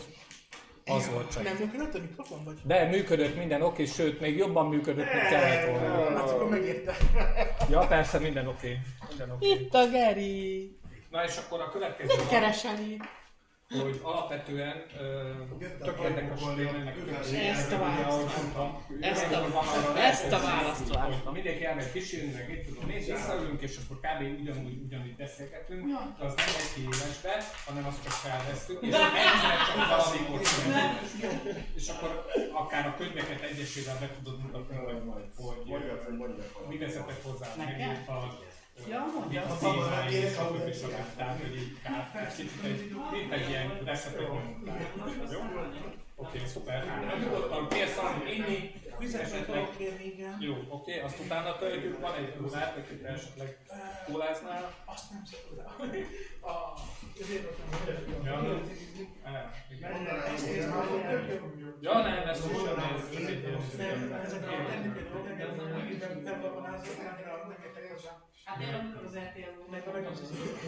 [0.94, 1.42] Az volt csak.
[1.42, 2.58] Nem működött a mikrofon, vagy?
[2.64, 6.16] De működött minden oké, sőt, még jobban működött, mint kellett volna.
[6.18, 6.96] Hát akkor megérte.
[7.70, 8.78] Ja, persze, minden oké.
[9.08, 9.48] Minden oké.
[9.48, 10.78] itt a Geri.
[11.10, 13.02] Na és akkor a következő Mit keresel itt?
[13.78, 14.84] Hogy alapvetően
[15.82, 16.96] tök érdekes tényleg
[17.48, 18.36] Ezt a választ
[19.00, 21.32] Ezt a, ezt a választ vártam.
[21.32, 24.40] Mindenki elmegy kísérni, meg mit tudom én, visszaülünk, és akkor kb.
[24.40, 25.86] ugyanúgy, ugyanúgy beszélgetünk,
[26.18, 27.34] de az nem egy kiélesbe,
[27.66, 30.40] hanem azt csak felvesztük, és egyszer csak valamikor
[31.74, 34.96] és akkor akár a könyveket egyesével be tudod mutatni, hogy,
[35.36, 38.49] hogy mi vezetett hozzá, megírt a
[38.88, 39.42] Ja, mondja.
[39.42, 41.16] a témáid, és a többi stb.
[41.16, 44.70] Tehát, hogy így kár, egy kicsit egy, mint egy ilyen reszetet nyomunk.
[45.32, 45.40] Jó?
[46.14, 46.84] Oké, szuper.
[46.84, 48.74] Na, Nyugodtan kérsz valamit inni,
[50.04, 50.36] igen.
[50.40, 53.58] jó, oké, azt utána töltjük, van egy kólát, akit esetleg
[54.06, 54.74] kóláznál.
[54.84, 55.90] Azt nem voltam.
[61.80, 62.78] Ja, nem, ez most sem
[64.22, 64.40] ez a
[68.50, 69.90] Hát én amikor az RTL meg a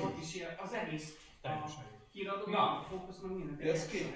[0.02, 1.96] ott is ilyen, az egész Teljesen jó.
[2.12, 2.86] híradó, Na.
[2.88, 3.68] fókusz, meg minden.
[3.68, 4.14] Ez ki?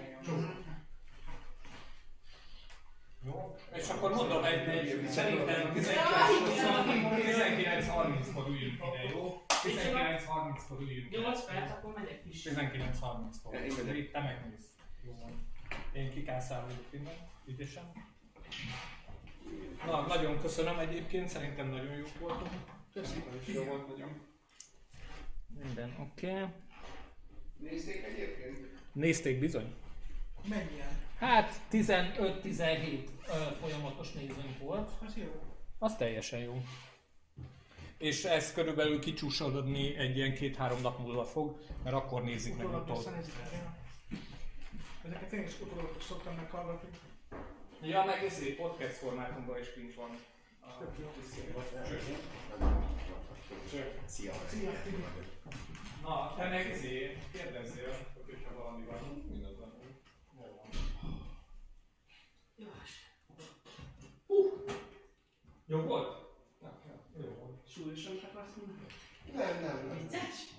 [3.24, 9.44] Jó, és akkor mondom egy, egy szerintem 19.30-kor üljünk ide, jó?
[9.48, 11.18] 19.30-kor üljünk ide.
[11.18, 12.42] 8 perc, akkor megyek is.
[12.42, 13.54] 19.30-kor.
[13.54, 13.96] Én megyek.
[13.96, 14.68] Itt te megnézd.
[15.02, 15.46] Jó van.
[15.92, 17.14] Én kikászálok innen,
[17.46, 17.92] ügyesen.
[19.86, 22.50] Na, nagyon köszönöm egyébként, szerintem nagyon jók voltunk.
[23.46, 24.20] Jó volt nagyon.
[25.62, 26.30] Minden oké.
[26.30, 26.44] Okay.
[27.58, 28.58] Nézték egyébként?
[28.92, 29.74] Nézték bizony?
[30.48, 31.04] Mennyien?
[31.18, 33.08] Hát 15-17
[33.60, 34.90] folyamatos nézőnk volt.
[35.06, 35.42] Az jó.
[35.78, 36.62] Az teljesen jó.
[37.98, 42.88] És ez körülbelül kicsúsodni egy ilyen két-három nap múlva fog, mert akkor nézik meg Utólag
[42.88, 43.14] utol.
[45.04, 46.88] Ezeket én is utólag szoktam meghallgatni.
[47.82, 50.10] Ja, meg ezért podcast formátumban is kint van.
[54.06, 54.32] Szia!
[54.46, 54.72] Szia.
[56.02, 59.24] Na, te meg ezért kérdezzél, hogyha valami van.
[59.28, 59.72] Mindaz van.
[62.56, 62.86] Jó van.
[65.66, 66.26] Jó volt?
[66.60, 67.68] Na, jó, jó volt.
[67.68, 68.86] Súlyosan akarsz mondani?
[69.32, 69.98] Nem, nem, nem.
[69.98, 70.54] Vicces?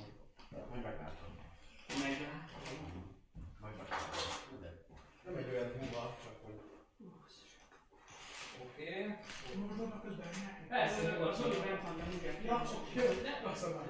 [0.50, 1.36] Majd meglátom.
[1.88, 3.16] Meglátom.
[3.62, 4.08] Majd meglátom.
[5.26, 6.62] Nem egy olyan húva, csak hogy...
[8.62, 9.06] Oké.
[9.08, 9.27] Most
[9.78, 10.28] dobnak közben.
[10.68, 11.50] Persze, Szóval nyugodtan.
[11.68, 11.96] bent van.
[12.46, 12.62] Ja,
[12.96, 13.50] jó.
[13.50, 13.86] Azt a már.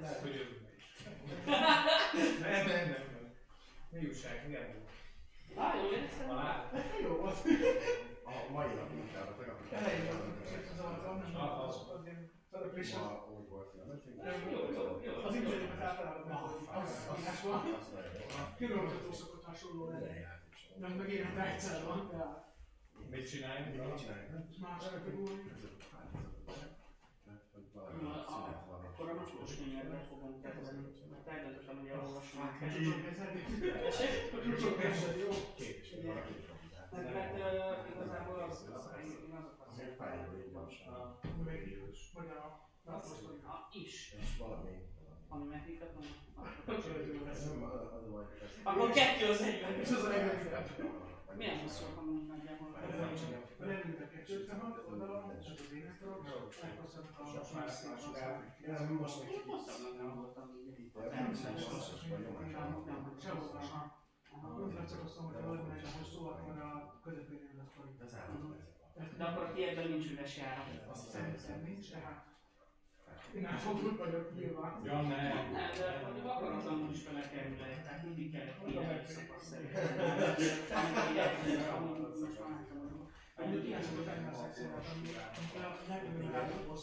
[0.00, 0.84] Lehet, hogy jövünk is.
[2.40, 3.04] Nem, nem, nem.
[3.90, 4.44] Mi újság?
[4.46, 4.84] Milyen volt?
[5.66, 6.30] Á, éreztem?
[6.30, 6.70] Alá?
[7.02, 7.38] Jó volt.
[8.24, 9.72] A mai nap munkára tegnap.
[9.72, 10.04] Elején
[10.44, 11.76] és ez az nem az az.
[12.94, 15.22] Ma úgy volt, hogy Jó, jó, jó.
[15.24, 16.84] Az internetben általában nem volt.
[16.84, 17.62] Az az van.
[18.58, 20.20] Kirolgató szokott hasonló lenni.
[20.80, 22.10] Meg meg évente egyszer van.
[23.10, 23.74] Mit csináljunk?
[23.74, 24.30] Mit csináljuk?
[24.60, 25.42] Más kategória.
[28.88, 32.54] Akkor a mocskos könyvekben fogom kezdeni, mert eredetesen ugye olvasom át.
[34.60, 35.28] Sok eset, jó.
[36.92, 37.38] Mert mert,
[37.94, 39.06] igazából az én azokat
[42.28, 43.44] a naposztolik.
[43.44, 44.70] Ha is, És valami...
[45.28, 45.78] ami.
[47.30, 49.80] Ez nem a Akkor kettő az egyben.
[49.80, 51.15] És az a legnagyobb.
[51.36, 52.68] Milyen hosszúak amúgy nagyjából?
[53.58, 56.22] Leültek egy 56 oldalon, ez az énektől,
[56.62, 57.24] meghosszabbnak a
[59.00, 60.48] Most meg Hosszabbnak nem voltam
[60.78, 60.92] így.
[64.90, 67.40] Csak azt mondom, hogy megy a hosszú, akkor a közepén
[68.00, 68.14] lesz.
[69.16, 70.94] De akkor a tiédben nincs üres járat.
[70.94, 72.35] Szerintem nincs, de
[73.44, 73.60] hát...
[73.60, 74.72] Fogok vagyok nyilván.
[74.84, 75.22] Ja, ne.
[75.34, 79.84] Nem, de mondjuk akaratlanul is belekerül le, tehát mindig kellett ilyen szakasz szerintem.
[83.38, 84.88] Mondjuk ilyen szokott lenni a szexuális,
[85.38, 86.82] amikor a nevű áthoz.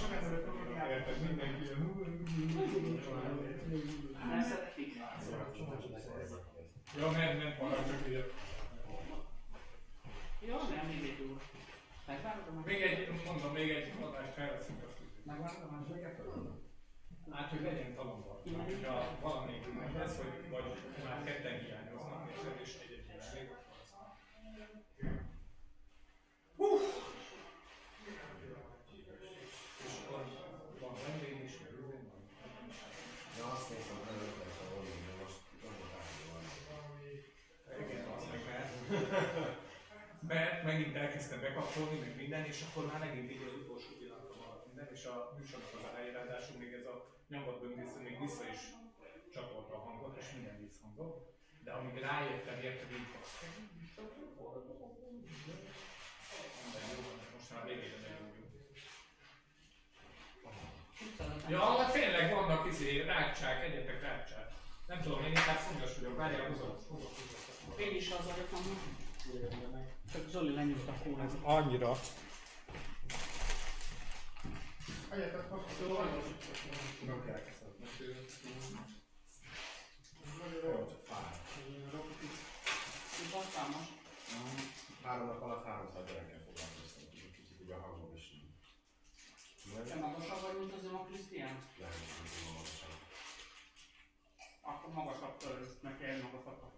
[0.00, 1.64] Sok emberek fogják Érted, mindenki
[4.28, 4.94] Nem szeretik.
[6.98, 7.52] Ja, nem, nem,
[7.86, 8.20] csak ugye.
[10.40, 11.40] Jó, nem, még egy úr.
[12.06, 12.64] Megvárom meg.
[12.64, 16.16] Még egy, mondom, még egy adást felveszünk azt, hogy Megvárom a másodikat?
[17.30, 18.42] Hát, hogy legyen talomba.
[18.86, 20.64] Ha valamelyik meg lesz, hogy vagy
[21.04, 22.30] már ketten hiányoznak,
[22.62, 23.06] és egy-egy
[23.56, 23.92] akkor az
[29.86, 30.24] És akkor
[30.80, 32.20] van vendég is, meg üzén van.
[33.38, 36.36] Ja, azt néztem, hogy nem ötletes a volna, de most nem volt átadva.
[37.82, 38.42] Igen, az meg
[40.26, 44.36] mert, mert megint elkezdtem bekapcsolni, meg minden, és akkor már megint így az utolsó pillanatban
[44.42, 46.94] maradt minden, és a műsornak az elején ráadásul még ez a
[47.32, 48.62] nyomvat böngésző még vissza is
[49.34, 51.14] csatolta a hangot, és minden visszhangot.
[51.64, 53.10] De amíg rájöttem, érted, így
[56.62, 57.00] Minden jó,
[57.36, 58.52] most már végére megyünk.
[61.48, 64.48] Ja, hát tényleg vannak izé, rákcsák, egyetek rákcsák.
[64.86, 66.74] Nem tudom, én inkább szúnyos vagyok, várjál, hozom.
[67.78, 69.00] Én is az vagyok amúgy.
[70.12, 71.32] Csak Zoli lenyújt a kólát.
[71.42, 71.92] Annyira.
[75.10, 75.98] Egyetet kapcsoló
[77.06, 77.72] Nem kell kezdeni.
[80.62, 81.40] Jó, csak fáj.
[83.32, 83.92] Most.
[85.02, 88.26] Három nap alatt háromszor gyerekkel foglalkoztam, kicsit ugye a hangom is
[89.88, 91.56] Te magasabb vagy, mint az a Krisztián?
[91.78, 92.92] lehet, hogy tudom magasan.
[94.60, 96.71] Akkor magasabb törőt, neki egy magasabb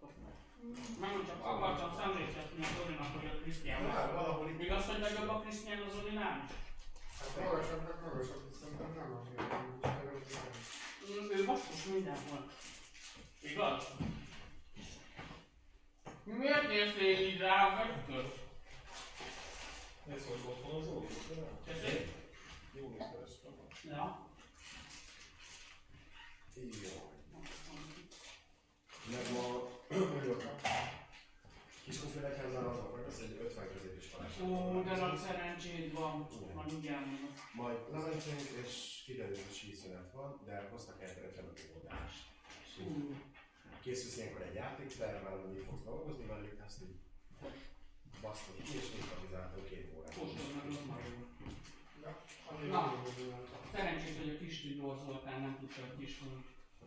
[1.00, 5.28] Megmondom, csak akartam szemléltetni a Zolinak, hogy a Krisztián Hát, valahol itt- Igaz, hogy nagyobb
[5.28, 6.46] a Krisztián a Zolinál?
[7.18, 9.22] Hát magasabbnak magasabb, szerintem nem.
[11.10, 12.50] Mm, Ő basszus mindenhol.
[13.40, 13.84] Igaz?
[16.24, 17.76] Miért néztél így rám,
[18.06, 18.32] vagy
[20.14, 21.06] Ez volt otthon az Zoli?
[21.64, 22.10] Tessék?
[22.72, 23.30] Jó nézteles
[23.82, 24.28] Ja.
[26.58, 27.12] Így jó.
[29.10, 30.44] Meg ma, hogy ott
[31.84, 34.32] Kiskufél egyházán az volt, az egy 50 középiskolás.
[34.42, 36.28] Ó, de nagy szerencséd van.
[36.54, 37.32] Majd úgy elmondom.
[37.52, 42.22] Majd lementünk, és kiderült, hogy síszünet van, de hoztak el 55 óvodást.
[42.80, 43.14] Ú,
[43.82, 46.96] Készülsz ilyenkor egy játéktervvel, hogy mit fogsz dolgozni velük, ezt így
[48.20, 50.14] basztunk ki, és improvizáltunk két órát.
[52.70, 53.02] Na,
[53.72, 54.56] szerencsés, hogy a kis
[55.04, 56.20] Zoltán nem tudta, hogy kis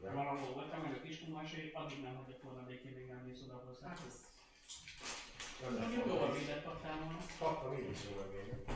[0.01, 3.41] De- valahol voltam, meg a kis Tumásé, addig nem hagyott volna békén, még nem mész
[3.43, 3.87] oda hozzá.
[3.87, 4.15] Hát ez...
[5.79, 6.39] Mondjuk jól kapni.
[6.39, 7.17] védett adtál volna.
[7.39, 8.71] Kaptam én is jó regényet.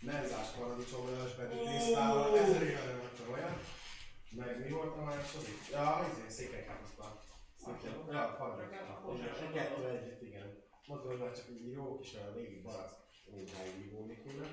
[0.00, 3.54] Menzás paradicsomleves betű tésztával, ezer éve nem vettem olyan.
[4.30, 5.58] Meg mi volt a második?
[5.70, 7.22] Ja, izé, székelykáposzta.
[7.64, 9.52] Székely- Ja, paradicsomleves.
[9.52, 10.64] Kettő együtt, igen.
[10.86, 12.94] Mondtam, hogy már csak így jó kis olyan régi barack
[13.30, 14.46] munkáig ívóni kéne.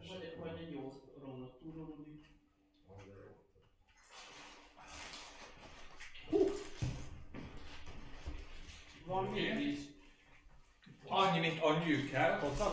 [0.00, 2.26] És Vagy, vagy egy jó romlott túrólódik.
[2.88, 3.34] Ah, de jó.
[9.04, 9.78] Van még víz.
[11.06, 12.64] Annyi, mint annyi kell, hozzá.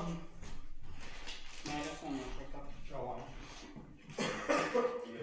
[1.66, 2.72] Majd azt mondom sokat.
[2.90, 3.28] Ja.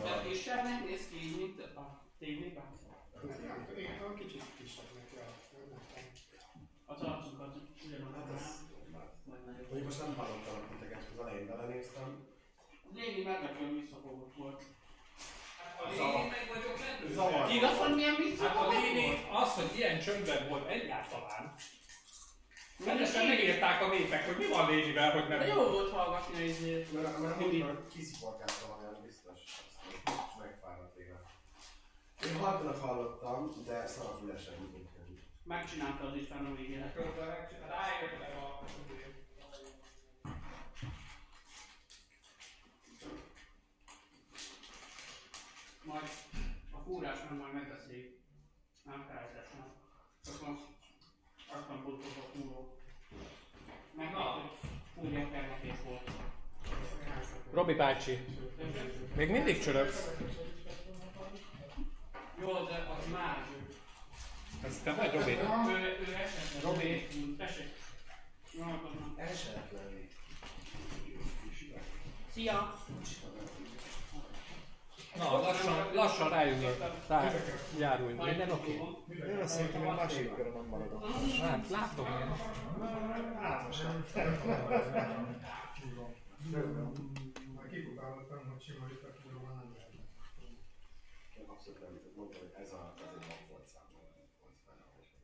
[0.03, 2.65] De kisebnek néz ki így, mint a tévében.
[3.77, 5.09] Én a kicsit kisebbnek.
[6.87, 7.57] Az arcukat
[7.87, 8.67] ugyanaz.
[9.25, 12.27] Mondjuk most nem hallottam titeket, csak az elején belenéztem.
[12.95, 14.63] Légi meglepően visszafogott volt.
[17.11, 17.51] Zavar.
[17.51, 18.77] Igaz, hogy milyen Hát a volt?
[19.43, 21.55] az, hogy ilyen csöndben volt egyáltalán.
[22.85, 25.47] Rendesen megírták a népek, hogy mi van lénivel, hogy De nem.
[25.47, 26.93] jó volt hallgatni a izét.
[26.93, 27.63] Mert, mert Mindig.
[27.63, 29.41] amikor kisziporkáltam valamilyen biztos,
[30.39, 31.21] megfáradt végre.
[32.27, 34.87] Én halkanak hallottam, de szarfülesen inkább.
[35.45, 36.95] Megcsinálta az István a végére.
[37.69, 38.65] Rájöttem a...
[45.89, 46.09] Majd
[46.71, 48.19] a fúrás meg majd megbeszéljük.
[48.85, 49.65] Nem felejtettem.
[50.25, 50.63] Csak most
[51.47, 52.77] aztán bultok a fúró.
[53.97, 54.21] Meg Na.
[54.21, 54.51] hogy
[54.95, 56.11] fúrja kernetés volt.
[57.53, 58.19] Robi bácsi,
[59.17, 60.11] még mindig csörögsz?
[62.41, 63.47] Jó, de az már.
[64.65, 65.33] Ez te vagy, Robi?
[65.33, 66.63] Ő, ő esett.
[66.63, 67.07] Robi,
[67.37, 67.77] tessék.
[69.17, 70.09] Esetlen.
[72.33, 72.85] Szia!
[75.19, 76.77] Na, lassan, lassan rájövök.
[77.09, 77.33] Rá,
[77.79, 78.13] járulj.
[78.13, 78.73] Minden oké?
[78.73, 81.05] Én azt mondtam, hogy a második körön nem maradok.
[81.41, 82.35] Hát, látom én.
[87.71, 89.93] Kiputálottam, hogy sima diktatúrban nem lehet.
[91.53, 94.21] Abszolút nem mondani, hogy ez a, ez egy volt számomra.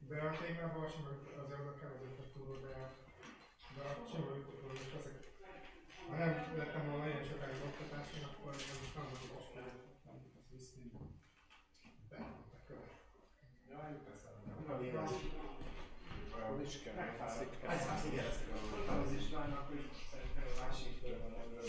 [0.08, 1.08] De a témában sima
[1.42, 2.74] az érdekel az diktatúra, de,
[3.74, 5.16] de a sima is ezek.
[6.08, 9.46] Ha nem lettem volna ilyen sokáig oktatáson, akkor ez is nem volt okos
[10.06, 10.84] nem tudsz viszni.
[12.10, 12.16] De,
[12.56, 12.92] a követ.
[13.70, 14.50] Jaj, jut eszembe.
[16.36, 16.98] Olyan is kell,
[17.74, 19.00] Ez az igen, ezt gondoltam.
[19.00, 21.64] Az Istvánnak, hogy szerintem a másik körben ebből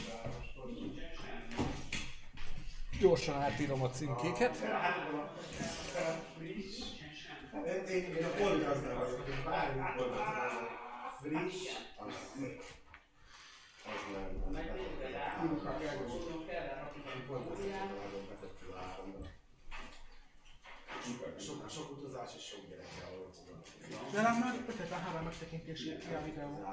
[2.99, 4.57] Gyorsan átírom a címkéket.
[7.65, 8.43] Én, én a
[8.81, 10.75] nem vagyok, hogy bármit mondasz
[11.21, 11.67] Friss,
[11.97, 12.57] az az nem.
[21.19, 22.64] Kell, sok, sok utazás és sok.
[24.15, 26.63] De nem már 53 megtekintési a videó.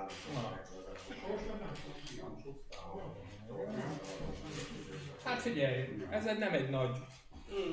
[5.24, 6.96] Hát figyelj, ez egy nem egy nagy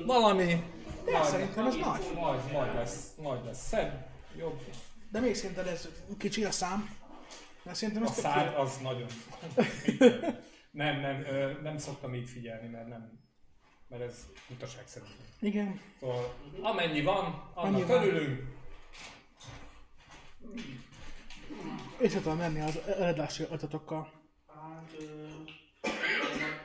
[0.06, 0.64] valami.
[1.10, 2.12] Majd, Szerintem ez nagy.
[2.14, 4.06] Majd, majd lesz, majd lesz szebb,
[4.36, 4.60] jobb.
[5.10, 5.88] De még szerinted ez
[6.18, 6.96] kicsi a szám?
[7.62, 9.08] Mert szerintem A ez tök szár az nagyon.
[10.70, 13.20] nem, nem, ö, nem szoktam így figyelni, mert nem,
[13.88, 15.16] mert ez utaság szerintem.
[15.40, 15.80] Igen.
[16.00, 17.24] Szóval amennyi van,
[17.54, 18.58] annak Annyi van.
[20.42, 20.88] Örülünk.
[21.98, 24.12] És tudom menni az eredlási adatokkal.
[24.46, 25.26] Hát, ö,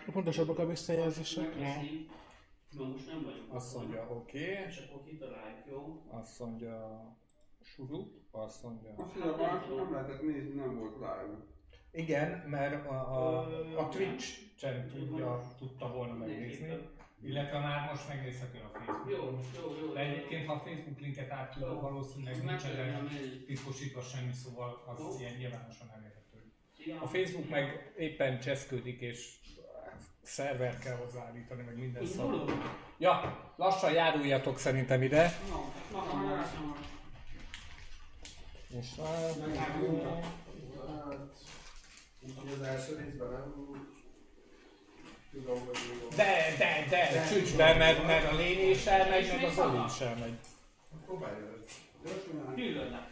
[0.07, 1.55] A pontosabbak a visszajelzések.
[2.69, 3.53] Na most nem vagyunk.
[3.53, 4.51] Azt mondja, oké.
[4.51, 4.65] Okay.
[4.67, 6.05] És akkor kitaláljuk, jó?
[6.09, 7.05] Azt mondja,
[7.61, 8.13] surup.
[8.31, 8.93] Azt mondja.
[8.97, 11.45] Mondja, már nem lehetett nézni, nem volt live.
[11.91, 13.39] Igen, mert a, a,
[13.77, 16.93] a Twitch-en tudja, tudta volna megnézni.
[17.23, 19.09] Illetve már most megnézhető a Facebook.
[19.09, 19.93] Jó, jó, jó.
[19.93, 23.03] De egyébként, ha a Facebook linket átküldöd, valószínűleg nincs erre
[23.45, 26.51] titkosítva semmi, szóval az ilyen nyilvánosan elérhető.
[27.01, 29.33] A Facebook meg éppen cseszködik, és
[30.21, 32.43] szerver kell hozzáállítani, meg minden szar.
[32.97, 35.31] Ja, lassan járuljatok szerintem ide.
[38.79, 38.87] És
[42.21, 43.94] Úgyhogy az első részben nem
[46.15, 49.99] de, de, de, csücs be, mert, mert a lény is elmegy, meg az Oli is
[49.99, 50.33] elmegy.
[51.05, 51.33] Próbálj.
[52.55, 53.11] Gyűlölnek.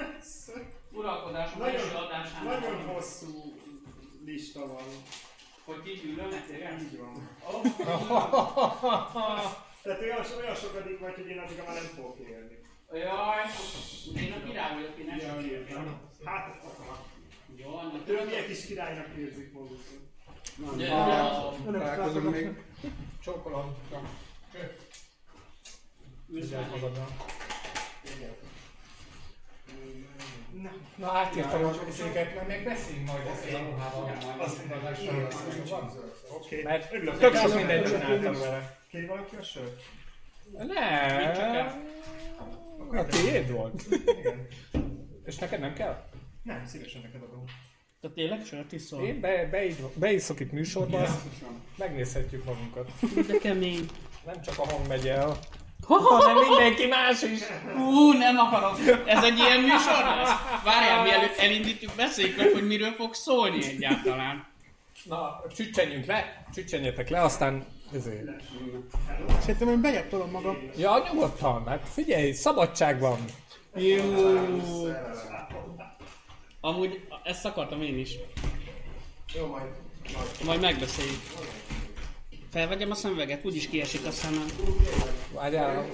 [0.92, 2.44] Uralkodás a Nagyon- belső adásán.
[2.44, 3.60] Nagyon hosszú
[4.24, 4.82] lista van.
[5.64, 6.80] Hogy ki gyűlölnek, tényleg?
[6.80, 7.36] Így van.
[9.82, 12.58] Tehát olyan, olyan sokadik vagy, hogy én addigra már nem fogok élni.
[12.92, 13.44] Jaj,
[14.24, 16.00] én a király vagyok, én nem sem.
[16.24, 16.62] Hát,
[17.56, 20.09] Jó, annak többiek is királynak érzik magukat.
[20.76, 22.62] Ja, Találkozunk még.
[23.22, 23.74] Csókolom.
[26.26, 27.06] Vigyázz magadra.
[30.96, 34.16] Na, átírtam a csószéket, mert még beszéljünk majd ezt a ruhával.
[34.38, 34.62] Azt
[35.68, 35.90] van.
[36.36, 36.62] Oké.
[36.62, 38.78] Mert tök sok mindent csináltam vele.
[38.88, 39.82] Kér valaki a sört?
[40.52, 41.88] Nem.
[42.90, 43.84] A tiéd volt.
[43.90, 44.46] Igen.
[45.24, 46.08] És neked nem kell?
[46.42, 47.44] Nem, szívesen neked adom.
[48.00, 49.02] Te tényleg sört iszol?
[49.06, 51.20] Én be, beid- beiszok itt műsorba, azt
[51.76, 52.90] megnézhetjük magunkat.
[53.26, 53.86] De kemény.
[54.26, 55.38] Nem csak a hang megy el,
[55.86, 57.40] hanem mindenki más is.
[57.74, 58.78] Hú, nem akarok.
[59.06, 60.30] Ez egy ilyen műsor lesz?
[60.64, 64.46] Várjál, mielőtt elindítjuk, beszéljük meg, hogy miről fog szólni egyáltalán.
[65.04, 68.28] Na, csüccsenjünk le, csüccsenjetek le, aztán ezért.
[69.40, 70.56] Szerintem én bejebb tolom magam.
[70.76, 73.18] Ja, nyugodtan, hát figyelj, szabadság van.
[73.74, 74.04] Jó.
[76.60, 78.14] Amúgy ezt akartam én is.
[79.34, 79.70] Jó, majd.
[80.44, 81.20] Majd megbeszéljük.
[82.50, 84.46] Felvegyem a szemüveget, úgyis kiesik a szemem.
[85.34, 85.86] Várjál,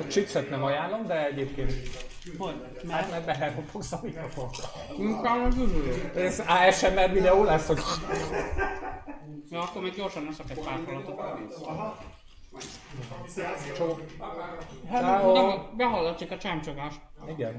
[0.00, 1.72] a chipset nem ajánlom, de egyébként
[2.38, 2.54] Hogy?
[2.90, 4.50] hát mert beherpogsz a mikrofon.
[5.48, 6.10] Üző.
[6.14, 7.80] Ez ASMR videó lesz, hogy
[9.50, 11.20] Ja, akkor még gyorsan leszek egy pár falatot.
[13.74, 13.96] Ciao.
[14.90, 16.94] Nem, behallatszik a csámcsogás.
[17.28, 17.58] Igen.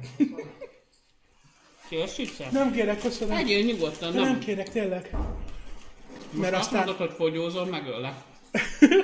[1.90, 2.52] Kész sütszer?
[2.52, 3.38] Nem kérek, köszönöm.
[3.38, 4.40] Egyél nyugodtan, nem nem.
[4.40, 5.10] kérek, tényleg.
[5.12, 6.86] Most Mert azt aztán...
[6.86, 8.14] mondod, hogy fogyózol, megöllek.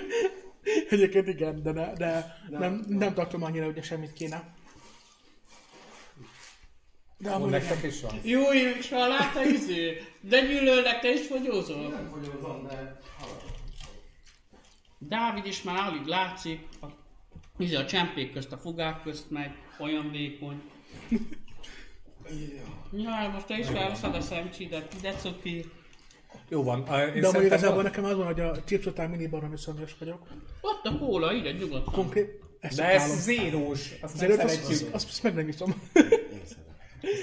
[0.89, 4.53] Egyébként igen, de, ne, de nem, nem tartom annyira, hogy semmit kéne.
[7.17, 7.49] De amúgy.
[7.49, 8.19] Nektek is van.
[8.23, 8.41] Jó,
[8.79, 10.01] is már látta izé.
[10.21, 11.87] De gyűlölnek, te is fogyózol?
[11.89, 12.99] Nem fogyózom, de.
[14.97, 16.59] Dávid is már alig látszik.
[16.81, 16.85] A
[17.57, 20.61] Íze a csempék közt, a fogák közt megy, olyan vékony.
[22.91, 25.65] Ja, most te is felszed a szemcsidet, de cuki.
[26.49, 26.77] Jó van.
[27.15, 29.95] Én De amúgy igazából van- nekem az van, hogy a chips után mindig baromi szomjas
[29.99, 30.27] vagyok.
[30.61, 31.93] Ott a kóla, ide nyugodtan.
[31.93, 33.91] Konkrét, ezt De ez zérós.
[34.01, 34.93] Azt nem Azért azt, szeretjük.
[34.93, 35.81] azt, azt meg nem iszom.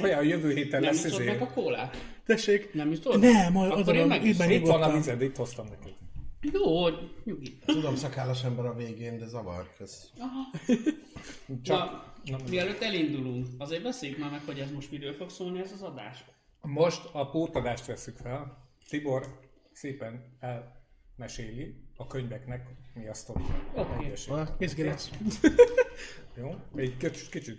[0.02, 1.97] Olyan jövő héten Nem lesz iszod meg a kólát?
[2.27, 2.74] Tessék.
[2.74, 3.20] Nem iszod?
[3.20, 5.93] Nem, majd Akkor én odaadom, meg így már Itt van a vized, itt hoztam neked.
[6.52, 6.86] Jó,
[7.24, 7.59] nyugi.
[7.66, 9.70] Tudom, szakállas ember a végén, de zavar.
[9.81, 10.10] Ez...
[11.62, 12.10] Csak, Na,
[12.51, 16.25] mielőtt elindulunk, azért beszéljük már meg, hogy ez most miről fog szólni ez az adás.
[16.61, 18.69] Most a pótadást veszük fel.
[18.89, 19.39] Tibor
[19.73, 23.43] szépen elmeséli a könyveknek mi a sztori.
[23.75, 24.13] Oké.
[24.85, 25.11] Lesz.
[26.37, 26.55] Jó?
[26.77, 27.59] Egy kicsit, kicsit.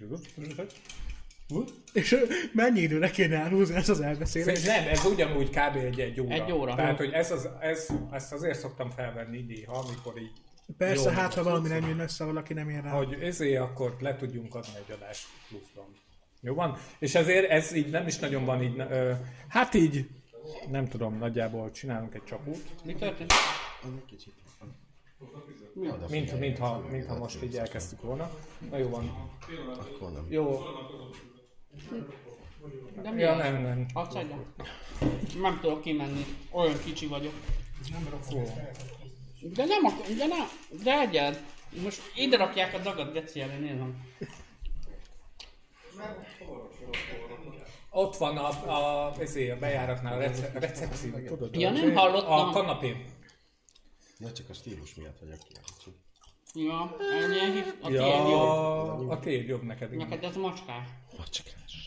[1.94, 4.66] És ö, mennyi időre kéne elhúzni ezt az elbeszélést?
[4.66, 5.76] Nem, ez ugyanúgy kb.
[5.76, 6.34] egy, egy óra.
[6.34, 6.76] Egy óra.
[6.76, 10.32] Tehát, hogy ez az, ez, ezt azért szoktam felvenni néha, amikor így
[10.78, 12.92] Persze, Jó, hát ha valami nem jön össze, valaki nem ér rá.
[12.92, 15.86] hogy ezért akkor le tudjunk adni egy adást pluszban.
[16.42, 16.78] Jó van?
[17.00, 19.14] És ezért ez így nem is nagyon van így, ö,
[19.48, 20.10] hát így,
[20.70, 23.34] nem tudom, nagyjából csinálunk egy csapút, Mi történt?
[23.84, 24.34] Egy kicsit.
[26.10, 28.30] mint, mintha, mintha most így elkezdtük volna.
[28.70, 29.30] Na jó van.
[29.80, 30.26] Akkor nem.
[30.30, 30.60] Jó.
[33.02, 33.86] De mi Ja, nem, nem.
[33.96, 34.34] Egyet?
[35.42, 37.34] Nem tudok kimenni, olyan kicsi vagyok.
[38.32, 38.44] Jó.
[39.41, 40.47] De nem, ak- de nem,
[40.84, 41.39] de egyet.
[41.84, 44.05] Most ide rakják a dagat, geci elé, nézem.
[47.89, 51.55] Ott van a, a, ezért a bejáratnál a rece, recepció, tudod?
[51.55, 52.31] Ja, nem hallottam.
[52.49, 53.05] A kanapén.
[54.19, 55.99] Ja, csak a stílus miatt vagyok kíváncsi.
[56.53, 58.30] Ja, ennyi, a tiéd jobb.
[58.30, 59.91] Ja, a tiéd jobb neked.
[59.95, 60.88] Neked ez macskás.
[61.18, 61.81] Macskás.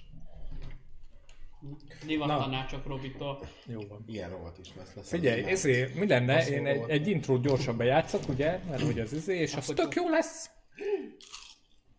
[2.07, 3.39] Divattanácsok Robitól.
[3.67, 4.05] Jó van.
[4.07, 4.95] Ilyen rovat is lesz.
[4.95, 9.13] lesz Figyelj, ezért mi lenne, én egy, egy intrót gyorsan bejátszok, ugye, mert hogy az
[9.13, 10.51] izé, és az tök jó lesz.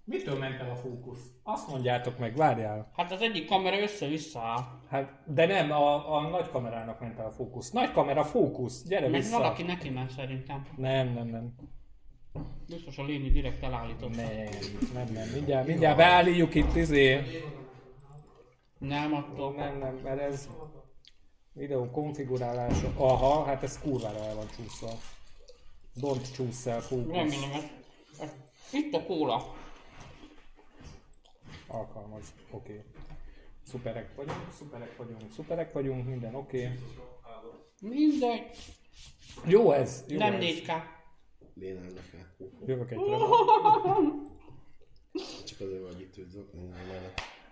[0.04, 1.20] Mitől ment el a fókusz?
[1.44, 2.92] Azt mondjátok meg, várjál.
[2.96, 4.64] Hát az egyik kamera össze-vissza áll.
[4.90, 7.72] Hát, de nem, a, a nagy kamerának ment el a fókusz.
[7.72, 9.38] Nagy kamera, fókusz, gyere Meg vissza.
[9.38, 10.68] valaki neki ment szerintem.
[10.78, 11.54] Nem, nem, nem.
[12.68, 14.16] Biztos a Léni direkt elállította.
[14.16, 14.48] Nem,
[14.94, 15.28] nem, nem.
[15.34, 17.22] Mindjárt, mindjárt beállítjuk itt, izé.
[18.88, 19.53] Nem attól.
[19.53, 20.49] Nem, nem, mert ez
[21.53, 22.91] videó konfigurálása.
[22.98, 24.90] Aha, hát ez kurvára el van csúszva.
[26.02, 27.16] Don't csúsz el, fókusz.
[27.16, 27.34] Ez-
[28.20, 28.36] ez-
[28.72, 29.56] Itt a kóla.
[31.68, 32.34] Alkalmaz.
[32.52, 32.72] Oké.
[32.72, 32.84] Okay.
[33.64, 36.64] Szuperek vagyunk, szuperek vagyunk, szuperek vagyunk, minden oké.
[36.64, 36.80] Okay.
[37.82, 38.41] Mindegy.
[39.45, 40.44] Jó ez, jó Nem ez.
[40.44, 40.72] 4K.
[41.53, 42.36] Lénelnek el.
[42.66, 42.98] Jövök egy
[45.45, 46.70] Csak azért, hogy itt tudsz zokni.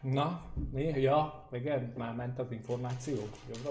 [0.04, 1.02] Na, mi?
[1.02, 3.16] Ja, igen, már ment az információ.
[3.16, 3.62] Jobbra